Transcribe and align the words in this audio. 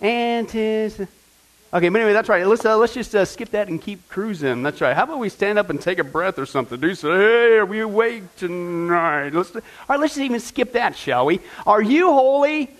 And 0.00 0.48
tis. 0.48 1.00
Okay, 1.72 1.88
but 1.88 2.00
anyway, 2.00 2.12
that's 2.12 2.28
right. 2.28 2.46
Let's, 2.46 2.64
uh, 2.64 2.76
let's 2.76 2.94
just 2.94 3.14
uh, 3.14 3.24
skip 3.24 3.50
that 3.50 3.68
and 3.68 3.80
keep 3.80 4.08
cruising. 4.08 4.62
That's 4.62 4.80
right. 4.80 4.94
How 4.94 5.04
about 5.04 5.18
we 5.18 5.28
stand 5.28 5.58
up 5.58 5.70
and 5.70 5.80
take 5.80 5.98
a 5.98 6.04
breath 6.04 6.38
or 6.38 6.46
something? 6.46 6.80
Do 6.80 6.88
you 6.88 6.94
say, 6.94 7.08
hey, 7.08 7.56
are 7.58 7.66
we 7.66 7.80
awake 7.80 8.24
tonight? 8.36 9.30
Let's, 9.30 9.54
all 9.54 9.62
right, 9.88 10.00
let's 10.00 10.14
just 10.14 10.24
even 10.24 10.40
skip 10.40 10.72
that, 10.72 10.96
shall 10.96 11.26
we? 11.26 11.40
Are 11.66 11.82
you 11.82 12.12
holy? 12.12 12.70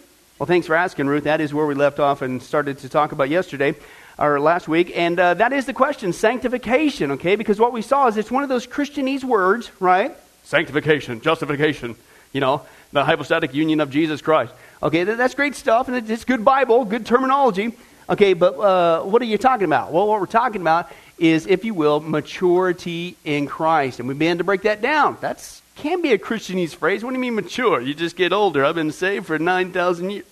Well, 0.40 0.46
thanks 0.46 0.66
for 0.66 0.74
asking, 0.74 1.06
Ruth. 1.06 1.24
That 1.24 1.42
is 1.42 1.52
where 1.52 1.66
we 1.66 1.74
left 1.74 2.00
off 2.00 2.22
and 2.22 2.42
started 2.42 2.78
to 2.78 2.88
talk 2.88 3.12
about 3.12 3.28
yesterday 3.28 3.74
or 4.18 4.40
last 4.40 4.68
week. 4.68 4.90
And 4.96 5.20
uh, 5.20 5.34
that 5.34 5.52
is 5.52 5.66
the 5.66 5.74
question 5.74 6.14
sanctification, 6.14 7.10
okay? 7.10 7.36
Because 7.36 7.60
what 7.60 7.74
we 7.74 7.82
saw 7.82 8.06
is 8.06 8.16
it's 8.16 8.30
one 8.30 8.42
of 8.42 8.48
those 8.48 8.66
Christianese 8.66 9.22
words, 9.22 9.70
right? 9.80 10.16
Sanctification, 10.42 11.20
justification, 11.20 11.94
you 12.32 12.40
know, 12.40 12.62
the 12.92 13.04
hypostatic 13.04 13.52
union 13.52 13.80
of 13.80 13.90
Jesus 13.90 14.22
Christ. 14.22 14.54
Okay, 14.82 15.04
that's 15.04 15.34
great 15.34 15.56
stuff, 15.56 15.88
and 15.88 16.10
it's 16.10 16.24
good 16.24 16.42
Bible, 16.42 16.86
good 16.86 17.04
terminology. 17.04 17.76
Okay, 18.08 18.32
but 18.32 18.58
uh, 18.58 19.02
what 19.02 19.20
are 19.20 19.26
you 19.26 19.36
talking 19.36 19.66
about? 19.66 19.92
Well, 19.92 20.08
what 20.08 20.20
we're 20.20 20.26
talking 20.26 20.62
about 20.62 20.90
is, 21.18 21.46
if 21.46 21.66
you 21.66 21.74
will, 21.74 22.00
maturity 22.00 23.14
in 23.26 23.46
Christ. 23.46 23.98
And 23.98 24.08
we 24.08 24.14
began 24.14 24.38
to 24.38 24.44
break 24.44 24.62
that 24.62 24.80
down. 24.80 25.18
That's 25.20 25.60
can 25.80 26.02
be 26.02 26.12
a 26.12 26.18
Christianese 26.18 26.74
phrase. 26.74 27.02
What 27.02 27.10
do 27.10 27.16
you 27.16 27.20
mean 27.20 27.34
mature? 27.34 27.80
You 27.80 27.94
just 27.94 28.14
get 28.14 28.34
older. 28.34 28.66
I've 28.66 28.74
been 28.74 28.92
saved 28.92 29.26
for 29.26 29.38
9,000 29.38 30.10
years. 30.10 30.26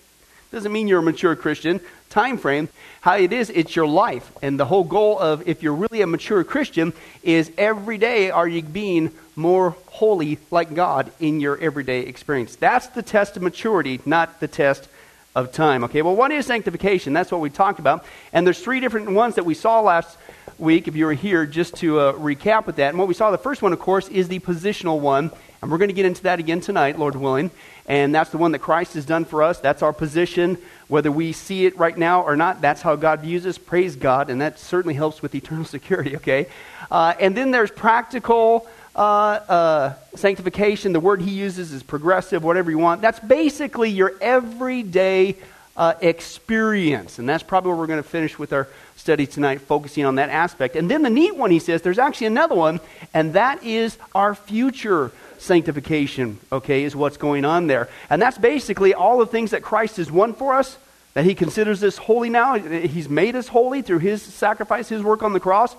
Doesn't 0.51 0.71
mean 0.71 0.87
you're 0.87 0.99
a 0.99 1.03
mature 1.03 1.35
Christian. 1.35 1.79
Time 2.09 2.37
frame. 2.37 2.69
How 3.01 3.17
it 3.17 3.33
is, 3.33 3.49
it's 3.49 3.75
your 3.75 3.87
life. 3.87 4.31
And 4.43 4.59
the 4.59 4.65
whole 4.65 4.83
goal 4.83 5.17
of 5.17 5.47
if 5.47 5.63
you're 5.63 5.73
really 5.73 6.01
a 6.01 6.07
mature 6.07 6.43
Christian 6.43 6.93
is 7.23 7.51
every 7.57 7.97
day 7.97 8.29
are 8.29 8.47
you 8.47 8.61
being 8.61 9.11
more 9.35 9.75
holy 9.87 10.37
like 10.51 10.75
God 10.75 11.11
in 11.19 11.39
your 11.39 11.57
everyday 11.57 12.01
experience. 12.01 12.55
That's 12.55 12.87
the 12.87 13.01
test 13.01 13.35
of 13.35 13.41
maturity, 13.41 14.01
not 14.05 14.39
the 14.39 14.47
test 14.47 14.87
of 15.35 15.51
time. 15.51 15.83
Okay, 15.85 16.03
well, 16.03 16.15
what 16.15 16.31
is 16.31 16.45
sanctification? 16.45 17.13
That's 17.13 17.31
what 17.31 17.41
we 17.41 17.49
talked 17.49 17.79
about. 17.79 18.05
And 18.33 18.45
there's 18.45 18.59
three 18.59 18.79
different 18.79 19.11
ones 19.11 19.35
that 19.35 19.45
we 19.45 19.55
saw 19.55 19.81
last 19.81 20.15
week, 20.59 20.87
if 20.87 20.95
you 20.95 21.05
were 21.05 21.13
here, 21.13 21.45
just 21.45 21.75
to 21.77 21.99
uh, 21.99 22.13
recap 22.13 22.65
with 22.65 22.77
that. 22.77 22.89
And 22.89 22.99
what 22.99 23.07
we 23.07 23.13
saw, 23.13 23.31
the 23.31 23.37
first 23.37 23.61
one, 23.61 23.73
of 23.73 23.79
course, 23.79 24.07
is 24.09 24.27
the 24.27 24.39
positional 24.39 24.99
one. 24.99 25.31
And 25.61 25.71
we're 25.71 25.77
going 25.77 25.89
to 25.89 25.93
get 25.93 26.05
into 26.05 26.23
that 26.23 26.39
again 26.39 26.61
tonight, 26.61 26.97
Lord 26.97 27.15
willing. 27.15 27.51
And 27.85 28.13
that's 28.13 28.29
the 28.29 28.37
one 28.37 28.51
that 28.53 28.59
Christ 28.59 28.93
has 28.93 29.05
done 29.05 29.25
for 29.25 29.43
us. 29.43 29.59
That's 29.59 29.81
our 29.81 29.93
position. 29.93 30.57
Whether 30.87 31.11
we 31.11 31.31
see 31.33 31.65
it 31.65 31.77
right 31.77 31.97
now 31.97 32.21
or 32.21 32.35
not, 32.35 32.61
that's 32.61 32.81
how 32.81 32.95
God 32.95 33.21
views 33.21 33.45
us. 33.45 33.57
Praise 33.57 33.95
God. 33.95 34.29
And 34.29 34.41
that 34.41 34.59
certainly 34.59 34.93
helps 34.93 35.21
with 35.21 35.35
eternal 35.35 35.65
security, 35.77 36.15
okay? 36.17 36.47
Uh, 36.89 37.13
and 37.19 37.35
then 37.35 37.51
there's 37.51 37.71
practical 37.71 38.67
uh, 38.95 38.99
uh, 38.99 39.93
sanctification. 40.15 40.93
The 40.93 40.99
word 40.99 41.21
he 41.21 41.31
uses 41.31 41.71
is 41.71 41.83
progressive, 41.83 42.43
whatever 42.43 42.69
you 42.69 42.77
want. 42.77 43.01
That's 43.01 43.19
basically 43.19 43.89
your 43.89 44.13
everyday 44.21 45.35
uh, 45.79 45.95
experience. 46.01 47.19
And 47.19 47.27
that's 47.27 47.41
probably 47.41 47.69
where 47.69 47.77
we're 47.77 47.87
going 47.87 48.03
to 48.03 48.07
finish 48.07 48.37
with 48.37 48.51
our 48.51 48.67
study 48.97 49.25
tonight, 49.25 49.61
focusing 49.61 50.03
on 50.03 50.15
that 50.15 50.29
aspect. 50.29 50.75
And 50.75 50.91
then 50.91 51.03
the 51.03 51.09
neat 51.09 51.37
one, 51.37 51.51
he 51.51 51.59
says, 51.59 51.81
there's 51.81 51.97
actually 51.97 52.27
another 52.27 52.53
one, 52.53 52.81
and 53.13 53.33
that 53.33 53.63
is 53.63 53.97
our 54.13 54.35
future 54.35 55.11
sanctification, 55.37 56.37
okay, 56.51 56.83
is 56.83 56.97
what's 56.97 57.15
going 57.15 57.45
on 57.45 57.67
there. 57.67 57.87
And 58.09 58.21
that's 58.21 58.37
basically 58.37 58.93
all 58.93 59.19
the 59.19 59.25
things 59.25 59.51
that 59.51 59.63
Christ 59.63 59.95
has 59.97 60.11
won 60.11 60.33
for 60.33 60.53
us, 60.53 60.77
that 61.13 61.23
he 61.23 61.33
considers 61.33 61.81
us 61.81 61.97
holy 61.97 62.29
now. 62.29 62.55
He's 62.55 63.07
made 63.07 63.37
us 63.37 63.47
holy 63.47 63.81
through 63.81 63.99
his 63.99 64.21
sacrifice, 64.21 64.89
his 64.89 65.01
work 65.01 65.23
on 65.23 65.31
the 65.31 65.39
cross. 65.39 65.77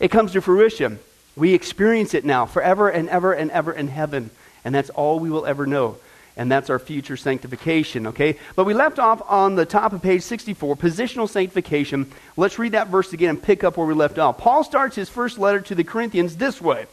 It 0.00 0.10
comes 0.10 0.32
to 0.32 0.40
fruition. 0.40 0.98
We 1.36 1.54
experience 1.54 2.14
it 2.14 2.24
now 2.24 2.46
forever 2.46 2.88
and 2.88 3.08
ever 3.08 3.32
and 3.32 3.52
ever 3.52 3.72
in 3.72 3.86
heaven. 3.86 4.30
And 4.64 4.74
that's 4.74 4.90
all 4.90 5.20
we 5.20 5.30
will 5.30 5.46
ever 5.46 5.66
know 5.68 5.98
and 6.36 6.52
that's 6.52 6.68
our 6.68 6.78
future 6.78 7.16
sanctification, 7.16 8.08
okay? 8.08 8.38
But 8.54 8.64
we 8.64 8.74
left 8.74 8.98
off 8.98 9.22
on 9.26 9.54
the 9.54 9.64
top 9.64 9.92
of 9.92 10.02
page 10.02 10.22
64, 10.22 10.76
positional 10.76 11.28
sanctification. 11.28 12.10
Let's 12.36 12.58
read 12.58 12.72
that 12.72 12.88
verse 12.88 13.12
again 13.12 13.30
and 13.30 13.42
pick 13.42 13.64
up 13.64 13.76
where 13.76 13.86
we 13.86 13.94
left 13.94 14.18
off. 14.18 14.38
Paul 14.38 14.62
starts 14.62 14.96
his 14.96 15.08
first 15.08 15.38
letter 15.38 15.60
to 15.62 15.74
the 15.74 15.84
Corinthians 15.84 16.36
this 16.36 16.60
way 16.60 16.86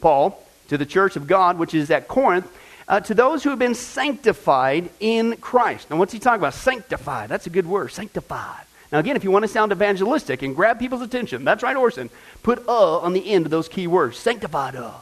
Paul, 0.00 0.42
to 0.68 0.78
the 0.78 0.86
church 0.86 1.16
of 1.16 1.26
God, 1.26 1.58
which 1.58 1.74
is 1.74 1.90
at 1.90 2.08
Corinth, 2.08 2.50
uh, 2.88 3.00
to 3.00 3.14
those 3.14 3.42
who 3.42 3.50
have 3.50 3.58
been 3.58 3.74
sanctified 3.74 4.90
in 5.00 5.36
Christ. 5.36 5.90
Now, 5.90 5.96
what's 5.96 6.12
he 6.12 6.18
talking 6.18 6.40
about? 6.40 6.54
Sanctified. 6.54 7.28
That's 7.28 7.46
a 7.46 7.50
good 7.50 7.66
word, 7.66 7.92
sanctified. 7.92 8.64
Now, 8.92 8.98
again, 9.00 9.16
if 9.16 9.24
you 9.24 9.30
want 9.30 9.42
to 9.42 9.48
sound 9.48 9.72
evangelistic 9.72 10.42
and 10.42 10.54
grab 10.54 10.78
people's 10.78 11.02
attention, 11.02 11.44
that's 11.44 11.62
right, 11.62 11.76
Orson. 11.76 12.08
Put 12.42 12.66
uh 12.68 12.98
on 12.98 13.12
the 13.12 13.30
end 13.30 13.44
of 13.44 13.50
those 13.50 13.68
key 13.68 13.86
words. 13.86 14.16
Sanctified 14.16 14.76
uh. 14.76 14.92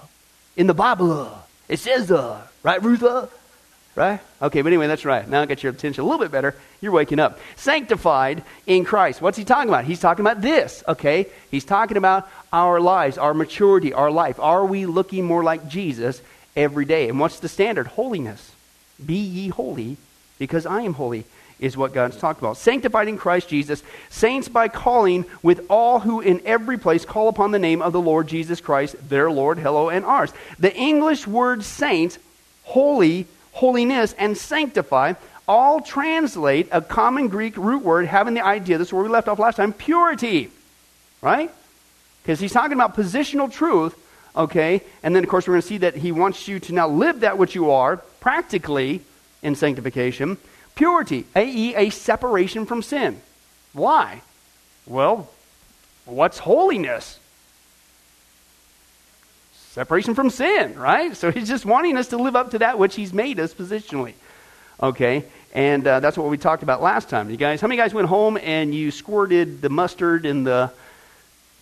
In 0.56 0.66
the 0.66 0.74
Bible 0.74 1.12
uh. 1.12 1.38
It 1.68 1.78
says 1.78 2.10
uh. 2.10 2.40
Right, 2.62 2.82
Ruth 2.82 3.02
uh? 3.02 3.26
Right? 3.96 4.20
Okay, 4.42 4.62
but 4.62 4.68
anyway, 4.68 4.88
that's 4.88 5.04
right. 5.04 5.28
Now 5.28 5.42
I 5.42 5.46
got 5.46 5.62
your 5.62 5.72
attention 5.72 6.02
a 6.02 6.04
little 6.04 6.18
bit 6.18 6.32
better. 6.32 6.56
You're 6.80 6.92
waking 6.92 7.20
up. 7.20 7.38
Sanctified 7.54 8.42
in 8.66 8.84
Christ. 8.84 9.22
What's 9.22 9.38
he 9.38 9.44
talking 9.44 9.68
about? 9.68 9.84
He's 9.84 10.00
talking 10.00 10.24
about 10.26 10.40
this, 10.40 10.82
okay? 10.88 11.26
He's 11.50 11.64
talking 11.64 11.96
about 11.96 12.28
our 12.52 12.80
lives, 12.80 13.18
our 13.18 13.34
maturity, 13.34 13.92
our 13.92 14.10
life. 14.10 14.40
Are 14.40 14.66
we 14.66 14.86
looking 14.86 15.24
more 15.24 15.44
like 15.44 15.68
Jesus 15.68 16.20
every 16.56 16.84
day? 16.84 17.08
And 17.08 17.20
what's 17.20 17.38
the 17.38 17.48
standard? 17.48 17.86
Holiness. 17.86 18.52
Be 19.04 19.14
ye 19.14 19.48
holy 19.48 19.96
because 20.38 20.66
I 20.66 20.82
am 20.82 20.94
holy 20.94 21.24
is 21.60 21.76
what 21.76 21.94
God's 21.94 22.16
talked 22.16 22.40
about. 22.40 22.56
Sanctified 22.56 23.08
in 23.08 23.16
Christ 23.16 23.48
Jesus, 23.48 23.82
saints 24.10 24.48
by 24.48 24.68
calling 24.68 25.24
with 25.42 25.64
all 25.70 26.00
who 26.00 26.20
in 26.20 26.42
every 26.44 26.78
place 26.78 27.04
call 27.04 27.28
upon 27.28 27.52
the 27.52 27.58
name 27.58 27.80
of 27.80 27.92
the 27.92 28.00
Lord 28.00 28.26
Jesus 28.26 28.60
Christ, 28.60 28.96
their 29.08 29.30
Lord, 29.30 29.58
hello, 29.58 29.88
and 29.88 30.04
ours. 30.04 30.32
The 30.58 30.74
English 30.74 31.26
word 31.26 31.62
saint, 31.62 32.18
holy, 32.64 33.26
holiness, 33.54 34.14
and 34.18 34.36
sanctify 34.36 35.14
all 35.46 35.80
translate 35.80 36.68
a 36.72 36.80
common 36.80 37.28
Greek 37.28 37.56
root 37.56 37.82
word 37.82 38.06
having 38.06 38.34
the 38.34 38.44
idea, 38.44 38.78
this 38.78 38.88
is 38.88 38.92
where 38.92 39.02
we 39.02 39.08
left 39.08 39.28
off 39.28 39.38
last 39.38 39.56
time, 39.56 39.72
purity. 39.72 40.50
Right? 41.22 41.50
Because 42.22 42.40
he's 42.40 42.52
talking 42.52 42.72
about 42.72 42.96
positional 42.96 43.50
truth, 43.52 43.94
okay? 44.34 44.82
And 45.02 45.14
then, 45.14 45.22
of 45.22 45.30
course, 45.30 45.46
we're 45.46 45.54
going 45.54 45.62
to 45.62 45.68
see 45.68 45.78
that 45.78 45.96
he 45.96 46.12
wants 46.12 46.48
you 46.48 46.58
to 46.60 46.72
now 46.72 46.88
live 46.88 47.20
that 47.20 47.38
which 47.38 47.54
you 47.54 47.70
are 47.70 47.98
practically 48.20 49.02
in 49.42 49.54
sanctification. 49.54 50.38
Purity, 50.74 51.26
i.e., 51.36 51.74
a 51.76 51.90
separation 51.90 52.66
from 52.66 52.82
sin. 52.82 53.20
Why? 53.72 54.22
Well, 54.86 55.30
what's 56.04 56.38
holiness? 56.38 57.18
Separation 59.74 60.14
from 60.14 60.30
sin, 60.30 60.78
right? 60.78 61.16
So 61.16 61.32
he's 61.32 61.48
just 61.48 61.66
wanting 61.66 61.96
us 61.96 62.06
to 62.10 62.16
live 62.16 62.36
up 62.36 62.52
to 62.52 62.60
that 62.60 62.78
which 62.78 62.94
he's 62.94 63.12
made 63.12 63.40
us 63.40 63.52
positionally. 63.52 64.12
Okay? 64.80 65.24
And 65.52 65.84
uh, 65.84 65.98
that's 65.98 66.16
what 66.16 66.28
we 66.28 66.38
talked 66.38 66.62
about 66.62 66.80
last 66.80 67.08
time. 67.08 67.28
You 67.28 67.36
guys, 67.36 67.60
how 67.60 67.66
many 67.66 67.76
guys 67.76 67.92
went 67.92 68.06
home 68.06 68.38
and 68.40 68.72
you 68.72 68.92
squirted 68.92 69.62
the 69.62 69.68
mustard 69.68 70.26
and 70.26 70.46
the 70.46 70.72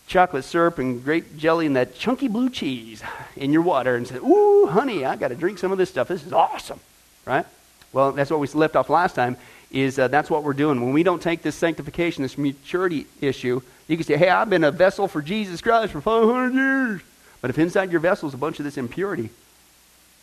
chocolate 0.08 0.44
syrup 0.44 0.78
and 0.78 1.02
grape 1.02 1.38
jelly 1.38 1.64
and 1.64 1.74
that 1.76 1.94
chunky 1.94 2.28
blue 2.28 2.50
cheese 2.50 3.02
in 3.34 3.50
your 3.50 3.62
water 3.62 3.96
and 3.96 4.06
said, 4.06 4.18
Ooh, 4.18 4.66
honey, 4.66 5.06
I 5.06 5.16
got 5.16 5.28
to 5.28 5.34
drink 5.34 5.56
some 5.56 5.72
of 5.72 5.78
this 5.78 5.88
stuff. 5.88 6.08
This 6.08 6.26
is 6.26 6.34
awesome. 6.34 6.80
Right? 7.24 7.46
Well, 7.94 8.12
that's 8.12 8.30
what 8.30 8.40
we 8.40 8.46
left 8.48 8.76
off 8.76 8.90
last 8.90 9.14
time, 9.14 9.38
is 9.70 9.98
uh, 9.98 10.08
that's 10.08 10.28
what 10.28 10.44
we're 10.44 10.52
doing. 10.52 10.82
When 10.82 10.92
we 10.92 11.02
don't 11.02 11.22
take 11.22 11.40
this 11.40 11.54
sanctification, 11.54 12.24
this 12.24 12.36
maturity 12.36 13.06
issue, 13.22 13.62
you 13.88 13.96
can 13.96 14.04
say, 14.04 14.18
hey, 14.18 14.28
I've 14.28 14.50
been 14.50 14.64
a 14.64 14.70
vessel 14.70 15.08
for 15.08 15.22
Jesus 15.22 15.62
Christ 15.62 15.94
for 15.94 16.02
500 16.02 16.52
years. 16.52 17.00
But 17.42 17.50
if 17.50 17.58
inside 17.58 17.90
your 17.90 18.00
vessel 18.00 18.28
is 18.28 18.34
a 18.34 18.38
bunch 18.38 18.58
of 18.58 18.64
this 18.64 18.78
impurity, 18.78 19.28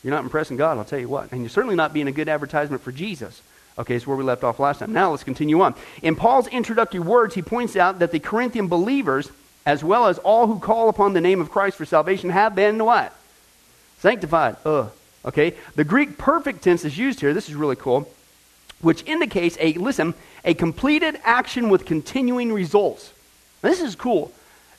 you're 0.04 0.14
not 0.14 0.24
impressing 0.24 0.58
God, 0.58 0.78
I'll 0.78 0.86
tell 0.86 1.00
you 1.00 1.10
what. 1.10 1.32
And 1.32 1.42
you're 1.42 1.50
certainly 1.50 1.76
not 1.76 1.94
being 1.94 2.08
a 2.08 2.12
good 2.12 2.30
advertisement 2.30 2.82
for 2.82 2.92
Jesus. 2.92 3.42
Okay, 3.78 3.96
it's 3.96 4.08
where 4.08 4.18
we 4.18 4.24
left 4.24 4.44
off 4.44 4.60
last 4.60 4.80
time. 4.80 4.92
Now 4.92 5.12
let's 5.12 5.24
continue 5.24 5.62
on. 5.62 5.76
In 6.02 6.16
Paul's 6.16 6.48
introductory 6.48 7.00
words, 7.00 7.36
he 7.36 7.42
points 7.42 7.76
out 7.76 8.00
that 8.00 8.12
the 8.12 8.20
Corinthian 8.20 8.68
believers, 8.68 9.30
as 9.66 9.84
well 9.84 10.08
as 10.08 10.18
all 10.20 10.48
who 10.48 10.60
call 10.60 10.90
upon 10.90 11.14
the 11.14 11.22
name 11.22 11.40
of 11.40 11.52
Christ 11.52 11.78
for 11.78 11.86
salvation, 11.86 12.30
have 12.30 12.56
been 12.56 12.84
what? 12.84 13.14
Sanctified. 14.00 14.56
Ugh. 14.66 14.92
Okay? 15.26 15.56
The 15.76 15.84
Greek 15.84 16.18
perfect 16.18 16.62
tense 16.64 16.86
is 16.86 16.98
used 16.98 17.20
here. 17.20 17.34
This 17.34 17.50
is 17.50 17.56
really 17.56 17.76
cool. 17.76 18.10
Which 18.82 19.04
indicates 19.04 19.58
a, 19.60 19.74
listen, 19.74 20.14
a 20.46 20.54
completed 20.54 21.20
action 21.24 21.70
with 21.70 21.86
continuing 21.86 22.54
results. 22.54 23.12
Now, 23.62 23.70
this 23.70 23.82
is 23.82 23.96
cool. 23.96 24.32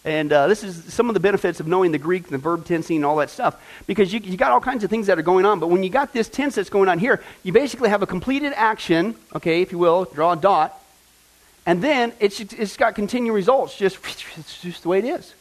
And 0.04 0.32
uh, 0.32 0.46
this 0.46 0.64
is 0.64 0.92
some 0.92 1.10
of 1.10 1.14
the 1.14 1.20
benefits 1.20 1.60
of 1.60 1.66
knowing 1.66 1.92
the 1.92 1.98
Greek, 1.98 2.28
the 2.28 2.38
verb 2.38 2.64
tensing, 2.64 2.96
and 2.96 3.04
all 3.04 3.16
that 3.16 3.28
stuff. 3.28 3.62
Because 3.86 4.12
you, 4.12 4.20
you 4.20 4.36
got 4.38 4.50
all 4.50 4.60
kinds 4.60 4.82
of 4.82 4.88
things 4.88 5.08
that 5.08 5.18
are 5.18 5.22
going 5.22 5.44
on. 5.44 5.60
But 5.60 5.68
when 5.68 5.82
you 5.82 5.90
got 5.90 6.12
this 6.12 6.28
tense 6.28 6.54
that's 6.54 6.70
going 6.70 6.88
on 6.88 6.98
here, 6.98 7.22
you 7.42 7.52
basically 7.52 7.90
have 7.90 8.02
a 8.02 8.06
completed 8.06 8.54
action, 8.56 9.14
okay, 9.34 9.60
if 9.60 9.72
you 9.72 9.78
will, 9.78 10.06
draw 10.06 10.32
a 10.32 10.36
dot. 10.36 10.74
And 11.66 11.82
then 11.82 12.14
it's, 12.18 12.40
it's 12.40 12.78
got 12.78 12.94
continuing 12.94 13.34
results. 13.34 13.76
Just, 13.76 13.98
it's 14.38 14.62
just 14.62 14.82
the 14.82 14.88
way 14.88 15.00
it 15.00 15.04
is. 15.04 15.34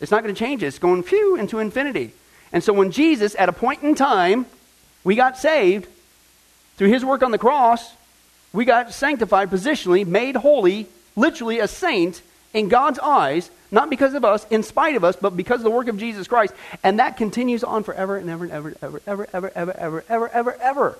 It's 0.00 0.10
not 0.10 0.22
going 0.22 0.34
to 0.34 0.38
change 0.38 0.62
it. 0.62 0.66
It's 0.66 0.78
going 0.78 1.02
phew 1.02 1.36
into 1.36 1.58
infinity. 1.58 2.12
And 2.52 2.62
so 2.62 2.72
when 2.72 2.90
Jesus, 2.90 3.34
at 3.38 3.48
a 3.48 3.52
point 3.52 3.82
in 3.82 3.94
time, 3.94 4.46
we 5.02 5.14
got 5.14 5.38
saved 5.38 5.88
through 6.76 6.88
his 6.88 7.04
work 7.04 7.22
on 7.22 7.30
the 7.30 7.38
cross, 7.38 7.94
we 8.52 8.64
got 8.64 8.92
sanctified 8.92 9.50
positionally, 9.50 10.06
made 10.06 10.36
holy 10.36 10.86
literally 11.16 11.58
a 11.58 11.68
saint 11.68 12.22
in 12.54 12.68
God's 12.68 12.98
eyes, 12.98 13.50
not 13.70 13.90
because 13.90 14.14
of 14.14 14.24
us, 14.24 14.46
in 14.50 14.62
spite 14.62 14.96
of 14.96 15.04
us, 15.04 15.16
but 15.16 15.36
because 15.36 15.60
of 15.60 15.64
the 15.64 15.70
work 15.70 15.88
of 15.88 15.98
Jesus 15.98 16.26
Christ. 16.26 16.54
And 16.82 16.98
that 16.98 17.16
continues 17.16 17.62
on 17.62 17.84
forever 17.84 18.16
and 18.16 18.28
ever 18.30 18.44
and 18.44 18.52
ever 18.52 18.68
and 18.68 18.78
ever, 18.82 19.00
ever, 19.06 19.28
ever, 19.32 19.50
ever, 19.54 19.74
ever, 19.78 20.04
ever, 20.08 20.28
ever, 20.28 20.56
ever. 20.60 20.98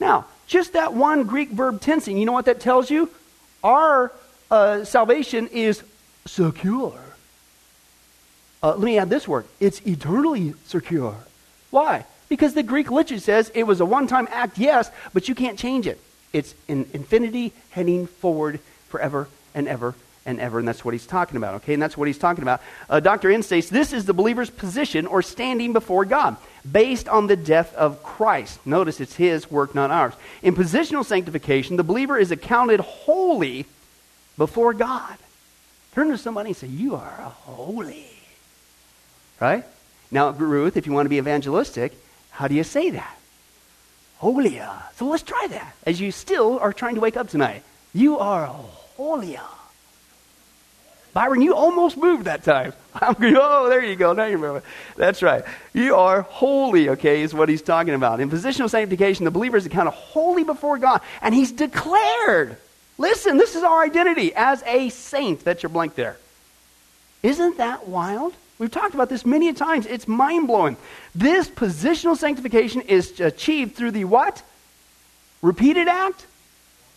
Now, 0.00 0.26
just 0.46 0.72
that 0.72 0.94
one 0.94 1.24
Greek 1.24 1.50
verb 1.50 1.80
tensing, 1.80 2.18
you 2.18 2.26
know 2.26 2.32
what 2.32 2.46
that 2.46 2.60
tells 2.60 2.90
you? 2.90 3.10
Our 3.62 4.12
uh, 4.50 4.84
salvation 4.84 5.46
is 5.48 5.82
secure. 6.26 6.98
Uh, 8.62 8.70
let 8.70 8.80
me 8.80 8.98
add 8.98 9.08
this 9.08 9.28
word 9.28 9.46
it's 9.60 9.80
eternally 9.86 10.54
secure. 10.66 11.16
Why? 11.70 12.04
Because 12.28 12.54
the 12.54 12.62
Greek 12.62 12.90
literature 12.90 13.20
says 13.20 13.50
it 13.54 13.64
was 13.64 13.80
a 13.80 13.84
one 13.84 14.06
time 14.06 14.28
act, 14.30 14.58
yes, 14.58 14.90
but 15.12 15.28
you 15.28 15.34
can't 15.34 15.58
change 15.58 15.86
it. 15.86 16.00
It's 16.32 16.54
in 16.68 16.88
infinity 16.92 17.52
heading 17.70 18.06
forward 18.06 18.60
forever 18.88 19.28
and 19.54 19.68
ever 19.68 19.94
and 20.30 20.40
ever. 20.40 20.58
And 20.58 20.66
that's 20.66 20.84
what 20.84 20.94
he's 20.94 21.06
talking 21.06 21.36
about, 21.36 21.56
okay? 21.56 21.74
And 21.74 21.82
that's 21.82 21.96
what 21.96 22.08
he's 22.08 22.18
talking 22.18 22.42
about. 22.42 22.62
Uh, 22.88 23.00
Dr. 23.00 23.30
Enns 23.30 23.46
states 23.46 23.68
this 23.68 23.92
is 23.92 24.06
the 24.06 24.14
believer's 24.14 24.50
position 24.50 25.06
or 25.06 25.22
standing 25.22 25.72
before 25.72 26.04
God 26.04 26.36
based 26.70 27.08
on 27.08 27.26
the 27.26 27.36
death 27.36 27.74
of 27.74 28.02
Christ. 28.02 28.64
Notice 28.66 29.00
it's 29.00 29.16
his 29.16 29.50
work, 29.50 29.74
not 29.74 29.90
ours. 29.90 30.14
In 30.42 30.54
positional 30.54 31.04
sanctification, 31.04 31.76
the 31.76 31.84
believer 31.84 32.18
is 32.18 32.30
accounted 32.30 32.80
holy 32.80 33.66
before 34.38 34.72
God. 34.72 35.16
Turn 35.94 36.08
to 36.08 36.18
somebody 36.18 36.50
and 36.50 36.56
say, 36.56 36.68
You 36.68 36.94
are 36.94 37.34
holy. 37.44 38.06
Right? 39.40 39.64
Now, 40.10 40.30
Ruth, 40.30 40.76
if 40.76 40.86
you 40.86 40.92
want 40.92 41.06
to 41.06 41.10
be 41.10 41.18
evangelistic, 41.18 41.92
how 42.30 42.48
do 42.48 42.54
you 42.54 42.64
say 42.64 42.90
that? 42.90 43.16
Holia. 44.20 44.82
So 44.96 45.06
let's 45.06 45.22
try 45.22 45.46
that 45.50 45.74
as 45.86 46.00
you 46.00 46.12
still 46.12 46.58
are 46.58 46.72
trying 46.72 46.96
to 46.96 47.00
wake 47.00 47.16
up 47.16 47.28
tonight. 47.28 47.62
You 47.94 48.18
are 48.18 48.46
holia. 48.98 49.42
Byron, 51.12 51.42
you 51.42 51.54
almost 51.54 51.96
moved 51.96 52.24
that 52.24 52.44
time. 52.44 52.72
I'm 52.94 53.16
oh, 53.18 53.68
there 53.68 53.84
you 53.84 53.96
go. 53.96 54.12
Now 54.12 54.26
you're 54.26 54.38
moving. 54.38 54.62
That's 54.96 55.22
right. 55.22 55.44
You 55.72 55.96
are 55.96 56.22
holy, 56.22 56.90
okay, 56.90 57.22
is 57.22 57.34
what 57.34 57.48
he's 57.48 57.62
talking 57.62 57.94
about. 57.94 58.20
In 58.20 58.30
positional 58.30 58.70
sanctification, 58.70 59.24
the 59.24 59.30
believer 59.30 59.56
is 59.56 59.66
accounted 59.66 59.94
holy 59.94 60.44
before 60.44 60.78
God, 60.78 61.00
and 61.22 61.34
he's 61.34 61.52
declared. 61.52 62.56
Listen, 62.98 63.38
this 63.38 63.56
is 63.56 63.62
our 63.62 63.82
identity 63.82 64.32
as 64.34 64.62
a 64.64 64.88
saint. 64.90 65.44
That's 65.44 65.62
your 65.62 65.70
blank 65.70 65.94
there. 65.94 66.16
Isn't 67.22 67.58
that 67.58 67.88
wild? 67.88 68.34
We've 68.58 68.70
talked 68.70 68.94
about 68.94 69.08
this 69.08 69.24
many 69.24 69.52
times. 69.54 69.86
It's 69.86 70.06
mind 70.06 70.46
blowing. 70.46 70.76
This 71.14 71.48
positional 71.48 72.16
sanctification 72.16 72.82
is 72.82 73.18
achieved 73.18 73.74
through 73.74 73.92
the 73.92 74.04
what? 74.04 74.42
Repeated 75.40 75.88
act? 75.88 76.26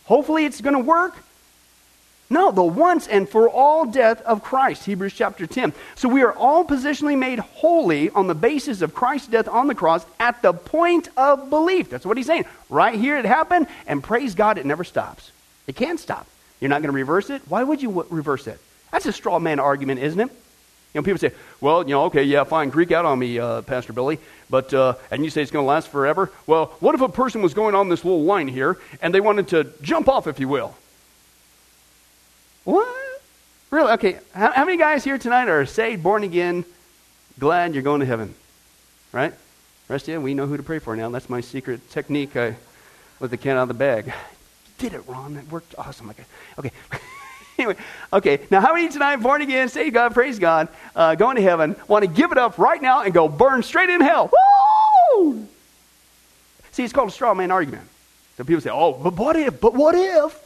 Hopefully 0.04 0.44
it's 0.44 0.60
going 0.60 0.74
to 0.74 0.80
work. 0.80 1.16
No, 2.34 2.50
the 2.50 2.64
once 2.64 3.06
and 3.06 3.28
for 3.28 3.48
all 3.48 3.86
death 3.86 4.20
of 4.22 4.42
Christ, 4.42 4.86
Hebrews 4.86 5.12
chapter 5.12 5.46
10. 5.46 5.72
So 5.94 6.08
we 6.08 6.24
are 6.24 6.32
all 6.32 6.64
positionally 6.64 7.16
made 7.16 7.38
holy 7.38 8.10
on 8.10 8.26
the 8.26 8.34
basis 8.34 8.82
of 8.82 8.92
Christ's 8.92 9.28
death 9.28 9.46
on 9.46 9.68
the 9.68 9.74
cross 9.76 10.04
at 10.18 10.42
the 10.42 10.52
point 10.52 11.08
of 11.16 11.48
belief. 11.48 11.90
That's 11.90 12.04
what 12.04 12.16
he's 12.16 12.26
saying. 12.26 12.46
Right 12.68 12.98
here 12.98 13.16
it 13.16 13.24
happened, 13.24 13.68
and 13.86 14.02
praise 14.02 14.34
God, 14.34 14.58
it 14.58 14.66
never 14.66 14.82
stops. 14.82 15.30
It 15.68 15.76
can't 15.76 16.00
stop. 16.00 16.26
You're 16.58 16.70
not 16.70 16.82
going 16.82 16.90
to 16.90 16.96
reverse 16.96 17.30
it? 17.30 17.40
Why 17.48 17.62
would 17.62 17.80
you 17.80 17.90
w- 17.90 18.08
reverse 18.10 18.48
it? 18.48 18.58
That's 18.90 19.06
a 19.06 19.12
straw 19.12 19.38
man 19.38 19.60
argument, 19.60 20.00
isn't 20.00 20.18
it? 20.18 20.28
You 20.28 21.00
know, 21.00 21.02
people 21.04 21.18
say, 21.18 21.30
well, 21.60 21.84
you 21.84 21.90
know, 21.90 22.06
okay, 22.06 22.24
yeah, 22.24 22.42
fine, 22.42 22.70
Greek 22.70 22.90
out 22.90 23.04
on 23.04 23.16
me, 23.16 23.38
uh, 23.38 23.62
Pastor 23.62 23.92
Billy, 23.92 24.18
but, 24.50 24.74
uh, 24.74 24.94
and 25.12 25.22
you 25.22 25.30
say 25.30 25.40
it's 25.40 25.52
going 25.52 25.62
to 25.62 25.68
last 25.68 25.86
forever. 25.86 26.32
Well, 26.48 26.74
what 26.80 26.96
if 26.96 27.00
a 27.00 27.08
person 27.08 27.42
was 27.42 27.54
going 27.54 27.76
on 27.76 27.90
this 27.90 28.04
little 28.04 28.24
line 28.24 28.48
here 28.48 28.76
and 29.00 29.14
they 29.14 29.20
wanted 29.20 29.46
to 29.48 29.72
jump 29.82 30.08
off, 30.08 30.26
if 30.26 30.40
you 30.40 30.48
will? 30.48 30.74
What? 32.64 32.88
Really? 33.70 33.92
Okay. 33.92 34.18
How, 34.34 34.52
how, 34.52 34.64
many 34.64 34.78
guys 34.78 35.04
here 35.04 35.18
tonight 35.18 35.48
are 35.48 35.66
saved, 35.66 36.02
born 36.02 36.24
again, 36.24 36.64
glad 37.38 37.74
you're 37.74 37.82
going 37.82 38.00
to 38.00 38.06
heaven? 38.06 38.34
Right? 39.12 39.34
Rest 39.88 40.08
of 40.08 40.12
you, 40.12 40.20
we 40.20 40.34
know 40.34 40.46
who 40.46 40.56
to 40.56 40.62
pray 40.62 40.78
for 40.78 40.96
now. 40.96 41.10
That's 41.10 41.28
my 41.28 41.40
secret 41.40 41.90
technique 41.90 42.36
I, 42.36 42.56
with 43.20 43.30
the 43.30 43.36
cat 43.36 43.56
out 43.56 43.62
of 43.62 43.68
the 43.68 43.74
bag. 43.74 44.12
Did 44.78 44.94
it, 44.94 45.02
Ron. 45.06 45.34
That 45.34 45.48
worked 45.48 45.74
awesome. 45.76 46.10
Okay. 46.10 46.24
Okay. 46.58 46.70
anyway, 47.58 47.76
okay. 48.12 48.40
Now, 48.50 48.60
how 48.60 48.74
many 48.74 48.88
tonight, 48.88 49.16
born 49.16 49.42
again, 49.42 49.68
saved 49.68 49.92
God, 49.92 50.14
praise 50.14 50.38
God, 50.38 50.68
uh, 50.96 51.14
going 51.14 51.36
to 51.36 51.42
heaven, 51.42 51.76
want 51.86 52.04
to 52.04 52.10
give 52.10 52.32
it 52.32 52.38
up 52.38 52.58
right 52.58 52.80
now 52.80 53.02
and 53.02 53.12
go 53.12 53.28
burn 53.28 53.62
straight 53.62 53.90
in 53.90 54.00
hell? 54.00 54.30
Woo! 55.12 55.46
See, 56.72 56.82
it's 56.82 56.92
called 56.92 57.08
a 57.08 57.12
straw 57.12 57.34
man 57.34 57.50
argument. 57.50 57.88
So 58.36 58.44
people 58.44 58.60
say, 58.60 58.70
oh, 58.70 58.92
but 58.92 59.14
what 59.14 59.36
if? 59.36 59.60
But 59.60 59.74
what 59.74 59.94
if? 59.94 60.43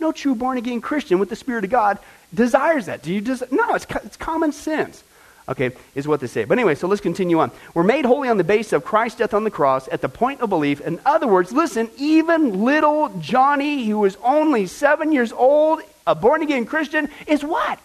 No 0.00 0.12
true 0.12 0.34
born 0.34 0.58
again 0.58 0.80
Christian 0.80 1.18
with 1.18 1.28
the 1.28 1.36
Spirit 1.36 1.64
of 1.64 1.70
God 1.70 1.98
desires 2.32 2.86
that. 2.86 3.02
Do 3.02 3.12
you 3.12 3.20
des- 3.20 3.46
No, 3.50 3.74
it's, 3.74 3.86
it's 4.04 4.16
common 4.16 4.52
sense. 4.52 5.02
Okay, 5.48 5.70
is 5.94 6.06
what 6.06 6.20
they 6.20 6.26
say. 6.26 6.44
But 6.44 6.58
anyway, 6.58 6.74
so 6.74 6.86
let's 6.86 7.00
continue 7.00 7.40
on. 7.40 7.50
We're 7.72 7.82
made 7.82 8.04
holy 8.04 8.28
on 8.28 8.36
the 8.36 8.44
basis 8.44 8.74
of 8.74 8.84
Christ's 8.84 9.18
death 9.18 9.32
on 9.32 9.44
the 9.44 9.50
cross 9.50 9.88
at 9.90 10.02
the 10.02 10.08
point 10.08 10.42
of 10.42 10.50
belief. 10.50 10.82
In 10.82 11.00
other 11.06 11.26
words, 11.26 11.52
listen, 11.52 11.88
even 11.96 12.64
little 12.64 13.08
Johnny, 13.18 13.86
who 13.86 13.98
was 13.98 14.18
only 14.22 14.66
seven 14.66 15.10
years 15.10 15.32
old, 15.32 15.80
a 16.06 16.14
born 16.14 16.42
again 16.42 16.66
Christian, 16.66 17.08
is 17.26 17.42
what? 17.42 17.78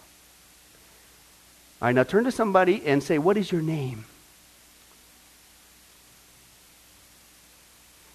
All 1.80 1.88
right, 1.88 1.94
now 1.94 2.02
turn 2.02 2.24
to 2.24 2.32
somebody 2.32 2.82
and 2.84 3.02
say, 3.02 3.16
What 3.16 3.38
is 3.38 3.50
your 3.50 3.62
name? 3.62 4.04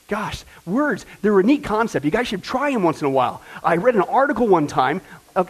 Gosh, 0.09 0.43
words, 0.65 1.05
they're 1.21 1.39
a 1.39 1.43
neat 1.43 1.63
concept. 1.63 2.03
You 2.03 2.11
guys 2.11 2.27
should 2.27 2.43
try 2.43 2.71
them 2.71 2.83
once 2.83 2.99
in 2.99 3.05
a 3.05 3.11
while. 3.11 3.41
I 3.63 3.77
read 3.77 3.95
an 3.95 4.01
article 4.01 4.47
one 4.47 4.67
time. 4.67 5.01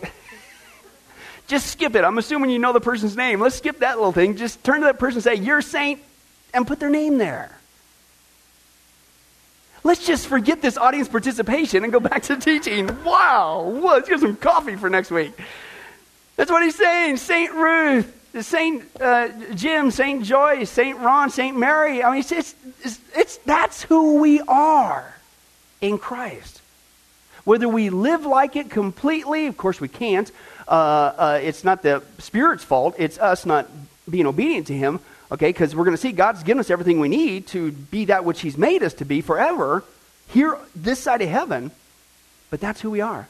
Just 1.48 1.68
skip 1.68 1.96
it. 1.96 2.04
I'm 2.04 2.20
assuming 2.20 2.52
you 2.52 2.60
know 2.60 2.74
the 2.74 2.82
person's 2.82 3.16
name. 3.18 3.40
Let's 3.40 3.56
skip 3.56 3.80
that 3.80 3.98
little 3.98 4.12
thing. 4.12 4.36
Just 4.36 4.64
turn 4.64 4.82
to 4.82 4.86
that 4.86 5.00
person 5.00 5.18
and 5.18 5.24
say, 5.24 5.36
You're 5.36 5.64
saint, 5.64 6.00
and 6.54 6.68
put 6.68 6.80
their 6.80 6.92
name 6.92 7.18
there. 7.18 7.56
Let's 9.84 10.06
just 10.06 10.28
forget 10.28 10.62
this 10.62 10.78
audience 10.78 11.08
participation 11.08 11.84
and 11.84 11.94
go 11.94 12.00
back 12.00 12.24
to 12.24 12.36
teaching. 12.40 12.88
Wow, 13.04 13.62
let's 13.62 14.10
get 14.10 14.20
some 14.20 14.36
coffee 14.36 14.76
for 14.76 14.90
next 14.90 15.10
week. 15.10 15.32
That's 16.36 16.52
what 16.52 16.62
he's 16.64 16.76
saying. 16.76 17.18
Saint 17.18 17.54
Ruth, 17.54 18.19
Saint 18.42 18.84
uh, 19.02 19.30
Jim, 19.56 19.92
Saint 19.92 20.24
Joyce, 20.24 20.70
Saint 20.70 21.00
Ron, 21.00 21.30
Saint 21.30 21.58
Mary. 21.58 22.04
I 22.04 22.12
mean, 22.12 22.20
it's, 22.20 22.32
it's, 22.32 22.56
it's, 22.84 23.00
it's, 23.16 23.38
that's 23.38 23.84
who 23.84 24.20
we 24.20 24.40
are 24.42 25.16
in 25.82 25.98
Christ. 25.98 26.62
Whether 27.44 27.68
we 27.68 27.90
live 27.90 28.26
like 28.26 28.56
it 28.56 28.70
completely, 28.70 29.48
of 29.48 29.58
course 29.58 29.82
we 29.82 29.88
can't. 29.88 30.32
Uh, 30.68 30.72
uh, 30.72 31.40
it's 31.42 31.64
not 31.64 31.82
the 31.82 32.04
Spirit's 32.20 32.64
fault. 32.64 32.96
It's 33.00 33.18
us 33.18 33.46
not 33.46 33.68
being 34.08 34.28
obedient 34.28 34.68
to 34.68 34.74
Him. 34.74 35.00
Okay, 35.32 35.50
because 35.50 35.76
we're 35.76 35.86
going 35.86 35.96
to 35.96 36.02
see 36.02 36.12
God's 36.12 36.44
given 36.44 36.60
us 36.60 36.70
everything 36.70 37.00
we 37.00 37.10
need 37.10 37.48
to 37.48 37.72
be 37.72 38.06
that 38.06 38.26
which 38.26 38.42
He's 38.42 38.58
made 38.58 38.84
us 38.84 38.94
to 38.96 39.06
be 39.06 39.22
forever 39.22 39.84
here, 40.28 40.58
this 40.76 41.00
side 41.00 41.22
of 41.22 41.30
heaven. 41.30 41.72
But 42.52 42.60
that's 42.60 42.82
who 42.82 42.92
we 42.92 43.02
are. 43.02 43.28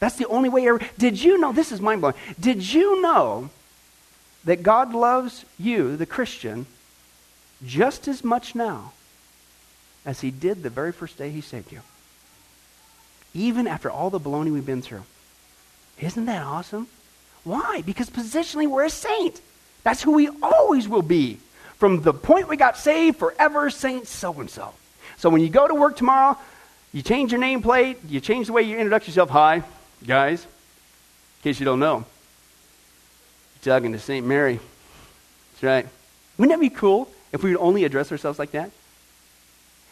That's 0.00 0.16
the 0.16 0.26
only 0.26 0.48
way. 0.48 0.66
Ever. 0.66 0.80
Did 0.98 1.22
you 1.22 1.38
know? 1.38 1.52
This 1.52 1.72
is 1.72 1.80
mind 1.80 2.00
blowing. 2.00 2.16
Did 2.38 2.72
you 2.72 3.02
know 3.02 3.50
that 4.44 4.62
God 4.62 4.94
loves 4.94 5.44
you, 5.58 5.96
the 5.96 6.06
Christian, 6.06 6.66
just 7.64 8.08
as 8.08 8.24
much 8.24 8.54
now 8.54 8.92
as 10.06 10.20
he 10.20 10.30
did 10.30 10.62
the 10.62 10.70
very 10.70 10.92
first 10.92 11.18
day 11.18 11.30
he 11.30 11.40
saved 11.40 11.72
you. 11.72 11.80
Even 13.34 13.66
after 13.66 13.90
all 13.90 14.10
the 14.10 14.20
baloney 14.20 14.52
we've 14.52 14.66
been 14.66 14.82
through. 14.82 15.04
Isn't 16.00 16.26
that 16.26 16.42
awesome? 16.42 16.88
Why? 17.44 17.82
Because 17.84 18.10
positionally 18.10 18.68
we're 18.68 18.84
a 18.84 18.90
saint. 18.90 19.40
That's 19.82 20.02
who 20.02 20.12
we 20.12 20.28
always 20.42 20.88
will 20.88 21.02
be. 21.02 21.38
From 21.76 22.02
the 22.02 22.12
point 22.12 22.48
we 22.48 22.56
got 22.56 22.76
saved, 22.76 23.18
forever 23.18 23.70
saint 23.70 24.06
so 24.06 24.38
and 24.40 24.50
so. 24.50 24.74
So 25.16 25.30
when 25.30 25.42
you 25.42 25.48
go 25.48 25.68
to 25.68 25.74
work 25.74 25.96
tomorrow, 25.96 26.36
you 26.92 27.02
change 27.02 27.32
your 27.32 27.40
nameplate, 27.40 27.96
you 28.08 28.20
change 28.20 28.46
the 28.48 28.52
way 28.52 28.62
you 28.62 28.76
introduce 28.76 29.08
yourself. 29.08 29.30
Hi, 29.30 29.62
guys. 30.06 30.42
In 30.42 31.42
case 31.42 31.60
you 31.60 31.64
don't 31.64 31.80
know, 31.80 32.04
talking 33.62 33.92
to 33.92 33.98
St. 33.98 34.26
Mary. 34.26 34.60
That's 35.52 35.62
right. 35.62 35.86
Wouldn't 36.38 36.58
that 36.58 36.60
be 36.60 36.74
cool 36.74 37.10
if 37.32 37.42
we 37.42 37.54
would 37.54 37.60
only 37.60 37.84
address 37.84 38.10
ourselves 38.10 38.38
like 38.38 38.52
that? 38.52 38.70